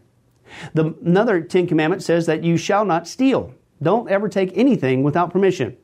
The, 0.73 0.95
another 1.05 1.41
Ten 1.41 1.67
Commandment 1.67 2.03
says 2.03 2.25
that 2.25 2.43
you 2.43 2.57
shall 2.57 2.85
not 2.85 3.07
steal. 3.07 3.53
Don't 3.81 4.09
ever 4.09 4.27
take 4.29 4.57
anything 4.57 5.03
without 5.03 5.31
permission. 5.31 5.77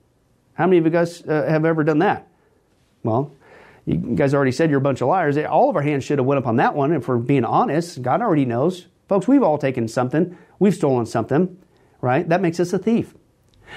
How 0.53 0.65
many 0.65 0.77
of 0.77 0.85
you 0.85 0.91
guys 0.91 1.21
uh, 1.23 1.45
have 1.47 1.65
ever 1.65 1.83
done 1.83 1.99
that? 1.99 2.27
Well, 3.03 3.31
you 3.85 3.97
guys 3.97 4.33
already 4.33 4.51
said 4.51 4.69
you're 4.69 4.79
a 4.79 4.81
bunch 4.81 5.01
of 5.01 5.07
liars. 5.07 5.37
All 5.37 5.69
of 5.69 5.75
our 5.75 5.81
hands 5.81 6.03
should 6.03 6.17
have 6.17 6.25
went 6.25 6.39
up 6.39 6.47
on 6.47 6.55
that 6.57 6.75
one. 6.75 6.91
If 6.91 7.07
we're 7.07 7.17
being 7.17 7.45
honest, 7.45 8.01
God 8.01 8.21
already 8.21 8.45
knows. 8.45 8.87
Folks, 9.07 9.27
we've 9.27 9.43
all 9.43 9.57
taken 9.57 9.87
something. 9.87 10.37
We've 10.57 10.73
stolen 10.73 11.05
something, 11.05 11.57
right? 12.01 12.27
That 12.27 12.41
makes 12.41 12.59
us 12.59 12.73
a 12.73 12.79
thief. 12.79 13.13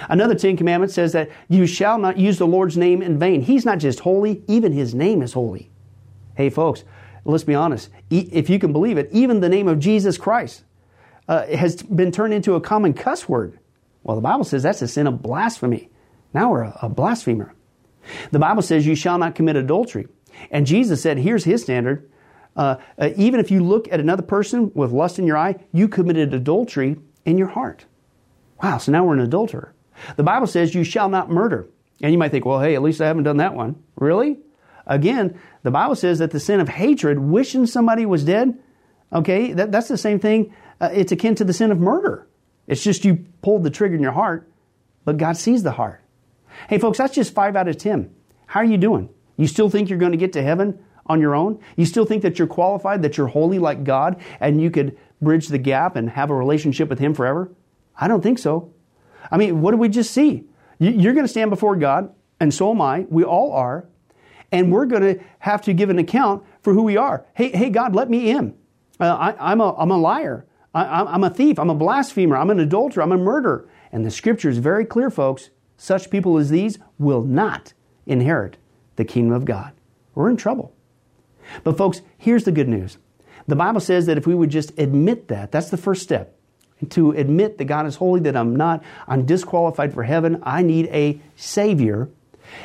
Another 0.09 0.35
Ten 0.35 0.57
Commandments 0.57 0.95
says 0.95 1.12
that 1.12 1.31
you 1.49 1.66
shall 1.66 1.99
not 1.99 2.16
use 2.19 2.39
the 2.39 2.47
Lord's 2.47 2.77
name 2.77 3.03
in 3.03 3.19
vain. 3.19 3.43
He's 3.43 3.64
not 3.64 3.79
just 3.79 4.01
holy, 4.01 4.43
even 4.47 4.73
His 4.73 4.95
name 4.95 5.23
is 5.23 5.33
holy. 5.33 5.71
Hey, 6.35 6.51
folks, 6.51 6.85
let's 7.25 7.45
be 7.45 7.55
honest. 7.55 7.91
If 8.11 8.49
you 8.49 8.59
can 8.59 8.73
believe 8.73 8.97
it, 8.97 9.09
even 9.12 9.41
the 9.41 9.49
name 9.49 9.69
of 9.69 9.79
Jesus 9.79 10.16
Christ 10.16 10.62
uh, 11.27 11.47
has 11.47 11.83
been 11.83 12.12
turned 12.12 12.33
into 12.33 12.55
a 12.55 12.61
common 12.61 12.95
cuss 12.95 13.29
word. 13.29 13.58
Well, 14.03 14.16
the 14.16 14.22
Bible 14.22 14.44
says 14.44 14.62
that's 14.62 14.82
a 14.82 14.88
sin 14.88 15.07
of 15.07 15.22
blasphemy. 15.22 15.90
Now 16.32 16.51
we're 16.51 16.62
a, 16.62 16.78
a 16.82 16.88
blasphemer. 16.88 17.55
The 18.30 18.38
Bible 18.38 18.62
says 18.62 18.86
you 18.86 18.94
shall 18.94 19.18
not 19.18 19.34
commit 19.34 19.57
adultery. 19.57 20.09
And 20.51 20.66
Jesus 20.66 21.03
said, 21.03 21.18
here's 21.18 21.44
his 21.44 21.62
standard. 21.62 22.11
Uh, 22.57 22.76
uh, 22.99 23.11
even 23.16 23.40
if 23.40 23.51
you 23.51 23.62
look 23.62 23.90
at 23.92 24.01
another 24.01 24.22
person 24.22 24.72
with 24.74 24.90
lust 24.90 25.18
in 25.18 25.26
your 25.26 25.36
eye, 25.36 25.57
you 25.72 25.88
committed 25.88 26.34
adultery 26.34 26.96
in 27.24 27.38
your 27.38 27.49
heart. 27.49 27.84
Wow, 28.62 28.78
so 28.78 28.90
now 28.90 29.05
we're 29.05 29.14
an 29.14 29.20
adulterer. 29.20 29.74
The 30.16 30.22
Bible 30.22 30.46
says 30.46 30.74
you 30.74 30.84
shall 30.84 31.09
not 31.09 31.30
murder. 31.30 31.68
And 32.01 32.12
you 32.12 32.18
might 32.18 32.30
think, 32.30 32.44
well, 32.44 32.61
hey, 32.61 32.74
at 32.74 32.82
least 32.82 33.01
I 33.01 33.07
haven't 33.07 33.24
done 33.24 33.38
that 33.38 33.55
one. 33.55 33.82
Really? 33.96 34.38
Again, 34.86 35.38
the 35.62 35.70
Bible 35.70 35.96
says 35.96 36.18
that 36.20 36.30
the 36.30 36.40
sin 36.40 36.61
of 36.61 36.68
hatred, 36.68 37.18
wishing 37.18 37.66
somebody 37.66 38.07
was 38.07 38.24
dead, 38.24 38.59
okay, 39.12 39.53
that, 39.53 39.70
that's 39.70 39.88
the 39.88 39.99
same 39.99 40.18
thing. 40.18 40.55
Uh, 40.80 40.90
it's 40.92 41.12
akin 41.12 41.34
to 41.36 41.44
the 41.44 41.53
sin 41.53 41.70
of 41.70 41.78
murder. 41.78 42.26
It's 42.69 42.85
just 42.85 43.05
you 43.05 43.25
pulled 43.43 43.64
the 43.64 43.71
trigger 43.71 43.97
in 43.97 44.03
your 44.03 44.12
heart, 44.12 44.49
but 45.05 45.16
God 45.16 45.37
sees 45.37 45.62
the 45.62 45.73
heart. 45.73 46.03
Hey, 46.69 46.79
folks, 46.79 46.99
that's 46.99 47.14
just 47.14 47.35
five 47.35 47.57
out 47.57 47.66
of 47.66 47.79
10. 47.79 48.14
How 48.47 48.61
are 48.61 48.64
you 48.64 48.77
doing? 48.77 49.09
You 49.37 49.47
still 49.47 49.71
think 49.71 49.89
you're 49.89 49.99
going 49.99 50.12
to 50.12 50.19
get 50.19 50.35
to 50.35 50.43
heaven 50.43 50.79
on 51.07 51.21
your 51.21 51.35
own? 51.35 51.61
You 51.77 51.87
still 51.87 52.05
think 52.05 52.23
that 52.23 52.39
you're 52.39 52.47
qualified, 52.47 53.03
that 53.03 53.16
you're 53.16 53.29
holy 53.29 53.59
like 53.59 53.85
God, 53.85 54.21
and 54.39 54.61
you 54.61 54.71
could 54.71 54.99
bridge 55.21 55.49
the 55.49 55.59
gap 55.59 55.97
and 55.97 56.11
have 56.11 56.31
a 56.31 56.35
relationship 56.35 56.89
with 56.89 56.99
Him 56.99 57.14
forever? 57.14 57.51
I 57.97 58.07
don't 58.07 58.23
think 58.23 58.39
so. 58.39 58.73
I 59.31 59.39
mean, 59.39 59.61
what 59.62 59.73
did 59.73 59.81
we 59.81 59.89
just 59.89 60.12
see? 60.12 60.45
You're 60.79 61.14
going 61.14 61.25
to 61.25 61.29
stand 61.29 61.51
before 61.51 61.75
God, 61.77 62.14
and 62.39 62.53
so 62.53 62.71
am 62.71 62.81
I. 62.81 63.07
We 63.09 63.25
all 63.25 63.53
are. 63.53 63.89
And 64.53 64.73
we're 64.73 64.87
going 64.87 65.03
to 65.03 65.23
have 65.41 65.62
to 65.62 65.75
give 65.75 65.91
an 65.91 65.99
account 65.99 66.45
for 66.62 66.73
who 66.73 66.83
we 66.83 66.97
are. 66.97 67.27
Hey, 67.35 67.51
hey 67.51 67.71
God, 67.71 67.95
let 67.95 68.09
me 68.09 68.31
in. 68.31 68.57
Uh, 69.01 69.14
I, 69.14 69.53
I'm, 69.53 69.61
a, 69.61 69.75
I'm 69.77 69.91
a 69.91 69.99
liar. 69.99 70.47
I, 70.75 71.14
am 71.14 71.25
a 71.25 71.31
thief. 71.31 71.59
I'm 71.59 71.71
a 71.71 71.75
blasphemer. 71.75 72.37
I'm 72.37 72.51
an 72.51 72.61
adulterer. 72.61 73.03
I'm 73.03 73.12
a 73.12 73.19
murderer. 73.19 73.69
And 73.91 74.05
the 74.05 74.11
scripture 74.11 74.51
is 74.51 74.59
very 74.59 74.85
clear, 74.85 75.11
folks. 75.11 75.51
Such 75.77 76.11
people 76.11 76.39
as 76.39 76.51
these 76.51 76.79
will 76.99 77.23
not 77.23 77.73
inherit 78.07 78.57
the 78.97 79.05
kingdom 79.05 79.33
of 79.33 79.45
God. 79.45 79.73
We're 80.14 80.31
in 80.31 80.37
trouble. 80.37 80.75
But, 81.64 81.79
folks, 81.79 82.03
here's 82.19 82.45
the 82.45 82.53
good 82.53 82.69
news. 82.69 82.99
The 83.47 83.57
Bible 83.57 83.81
says 83.81 84.07
that 84.07 84.19
if 84.19 84.27
we 84.27 84.35
would 84.35 84.51
just 84.51 84.79
admit 84.79 85.29
that, 85.29 85.51
that's 85.53 85.71
the 85.71 85.77
first 85.77 86.03
step. 86.03 86.35
To 86.91 87.12
admit 87.12 87.59
that 87.59 87.64
God 87.64 87.87
is 87.87 87.97
holy, 87.97 88.21
that 88.21 88.37
I'm 88.37 88.55
not, 88.55 88.85
I'm 89.07 89.25
disqualified 89.25 89.95
for 89.95 90.03
heaven, 90.03 90.41
I 90.43 90.62
need 90.62 90.87
a 90.87 91.21
Savior. 91.35 92.11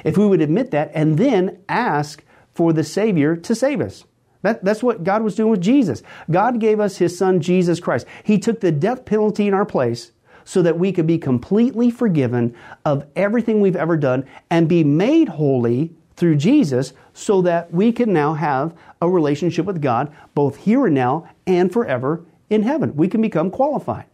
If 0.04 0.18
we 0.18 0.28
would 0.28 0.41
admit 0.41 0.72
that 0.72 0.91
and 0.93 1.18
then 1.18 1.64
ask 1.70 2.24
for 2.54 2.74
the 2.74 2.84
Savior 2.84 3.36
to 3.36 3.56
save 3.56 3.82
us. 3.82 4.04
That, 4.44 4.64
that's 4.64 4.84
what 4.84 5.04
God 5.04 5.24
was 5.24 5.36
doing 5.36 5.50
with 5.50 5.62
Jesus. 5.62 6.04
God 6.30 6.60
gave 6.60 6.80
us 6.80 6.98
His 6.98 7.18
Son, 7.18 7.41
Jesus 7.41 7.80
Christ. 7.80 8.06
He 8.24 8.38
took 8.38 8.60
the 8.60 8.72
death 8.72 9.06
penalty 9.06 9.48
in 9.48 9.54
our 9.54 9.66
place 9.66 10.12
so 10.46 10.62
that 10.62 10.78
we 10.78 10.91
could 10.91 11.08
be 11.08 11.18
completely 11.18 11.89
forgiven 11.89 12.56
of 12.86 13.08
everything 13.16 13.62
we've 13.62 13.76
ever 13.76 13.98
done 13.98 14.26
and 14.50 14.68
be 14.70 14.84
made 14.84 15.30
holy 15.30 15.96
through 16.16 16.36
Jesus 16.36 16.94
so 17.14 17.41
that 17.41 17.74
we 17.74 17.91
can 17.91 18.14
now 18.14 18.34
have 18.34 18.74
a 19.02 19.10
relationship 19.10 19.66
with 19.66 19.82
God 19.82 20.14
both 20.36 20.58
here 20.58 20.86
and 20.86 20.96
now 20.96 21.30
and 21.48 21.72
forever 21.72 22.26
in 22.50 22.64
heaven. 22.64 22.96
We 22.96 23.08
can 23.08 23.22
become 23.22 23.50
qualified. 23.50 24.06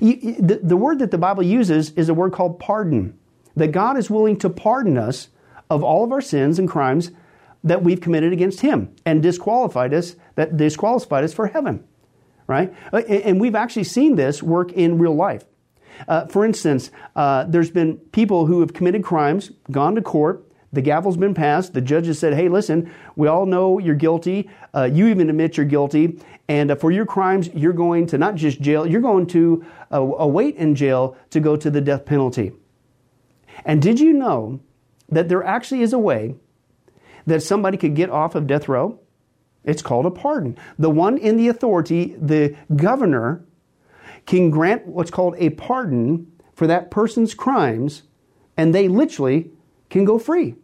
The 0.00 0.76
word 0.76 0.98
that 0.98 1.10
the 1.10 1.18
Bible 1.18 1.42
uses 1.42 1.90
is 1.92 2.08
a 2.08 2.14
word 2.14 2.32
called 2.32 2.58
pardon. 2.58 3.18
That 3.56 3.68
God 3.68 3.96
is 3.96 4.10
willing 4.10 4.38
to 4.38 4.50
pardon 4.50 4.98
us 4.98 5.28
of 5.70 5.82
all 5.82 6.04
of 6.04 6.12
our 6.12 6.20
sins 6.20 6.58
and 6.58 6.68
crimes 6.68 7.12
that 7.64 7.82
we've 7.82 8.00
committed 8.00 8.32
against 8.32 8.60
Him 8.60 8.94
and 9.04 9.22
disqualified 9.22 9.94
us, 9.94 10.16
that 10.34 10.56
disqualified 10.56 11.24
us 11.24 11.32
for 11.32 11.46
heaven. 11.48 11.84
Right? 12.46 12.74
And 12.92 13.40
we've 13.40 13.54
actually 13.54 13.84
seen 13.84 14.16
this 14.16 14.42
work 14.42 14.72
in 14.72 14.98
real 14.98 15.14
life. 15.14 15.44
Uh, 16.08 16.26
for 16.26 16.44
instance, 16.44 16.90
uh, 17.14 17.44
there's 17.44 17.70
been 17.70 17.96
people 17.96 18.46
who 18.46 18.60
have 18.60 18.72
committed 18.72 19.04
crimes, 19.04 19.52
gone 19.70 19.94
to 19.94 20.02
court, 20.02 20.44
the 20.72 20.80
gavel's 20.80 21.18
been 21.18 21.34
passed, 21.34 21.74
the 21.74 21.80
judge 21.80 22.06
has 22.06 22.18
said, 22.18 22.32
hey, 22.32 22.48
listen, 22.48 22.90
we 23.14 23.28
all 23.28 23.44
know 23.44 23.78
you're 23.78 23.94
guilty, 23.94 24.50
uh, 24.74 24.84
you 24.84 25.06
even 25.08 25.28
admit 25.28 25.56
you're 25.56 25.66
guilty, 25.66 26.18
and 26.48 26.70
uh, 26.70 26.74
for 26.74 26.90
your 26.90 27.04
crimes, 27.04 27.50
you're 27.54 27.74
going 27.74 28.06
to 28.06 28.18
not 28.18 28.34
just 28.34 28.60
jail, 28.60 28.86
you're 28.86 29.02
going 29.02 29.26
to 29.28 29.64
uh, 29.92 30.00
await 30.00 30.56
in 30.56 30.74
jail 30.74 31.16
to 31.30 31.40
go 31.40 31.56
to 31.56 31.70
the 31.70 31.80
death 31.80 32.06
penalty. 32.06 32.52
And 33.64 33.82
did 33.82 34.00
you 34.00 34.14
know 34.14 34.60
that 35.10 35.28
there 35.28 35.44
actually 35.44 35.82
is 35.82 35.92
a 35.92 35.98
way 35.98 36.36
that 37.26 37.42
somebody 37.42 37.76
could 37.76 37.94
get 37.94 38.10
off 38.10 38.34
of 38.34 38.46
death 38.46 38.68
row? 38.68 38.98
It's 39.64 39.82
called 39.82 40.06
a 40.06 40.10
pardon. 40.10 40.58
The 40.78 40.90
one 40.90 41.18
in 41.18 41.36
the 41.36 41.48
authority, 41.48 42.16
the 42.18 42.56
governor, 42.74 43.44
can 44.26 44.50
grant 44.50 44.86
what's 44.86 45.10
called 45.10 45.34
a 45.38 45.50
pardon 45.50 46.32
for 46.54 46.66
that 46.66 46.90
person's 46.90 47.34
crimes, 47.34 48.02
and 48.56 48.74
they 48.74 48.88
literally 48.88 49.50
can 49.90 50.04
go 50.04 50.18
free. 50.18 50.56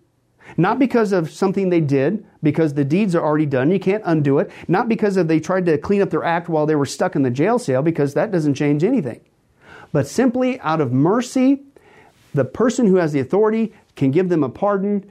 Not 0.57 0.79
because 0.79 1.13
of 1.13 1.31
something 1.31 1.69
they 1.69 1.81
did, 1.81 2.25
because 2.43 2.75
the 2.75 2.85
deeds 2.85 3.15
are 3.15 3.23
already 3.23 3.47
done, 3.47 3.71
you 3.71 3.79
can't 3.79 4.03
undo 4.07 4.39
it. 4.39 4.51
Not 4.67 4.89
because 4.89 5.17
of 5.17 5.29
they 5.29 5.41
tried 5.41 5.67
to 5.67 5.77
clean 5.79 6.01
up 6.01 6.11
their 6.11 6.25
act 6.25 6.49
while 6.49 6.67
they 6.67 6.75
were 6.75 6.87
stuck 6.87 7.15
in 7.15 7.23
the 7.23 7.31
jail 7.31 7.59
cell, 7.59 7.83
because 7.83 8.15
that 8.15 8.31
doesn't 8.31 8.55
change 8.55 8.83
anything. 8.83 9.21
But 9.93 10.07
simply 10.07 10.59
out 10.61 10.81
of 10.81 10.93
mercy, 10.93 11.63
the 12.35 12.45
person 12.45 12.87
who 12.87 12.97
has 12.97 13.13
the 13.13 13.21
authority 13.21 13.75
can 13.97 14.11
give 14.11 14.29
them 14.29 14.43
a 14.43 14.49
pardon 14.49 15.11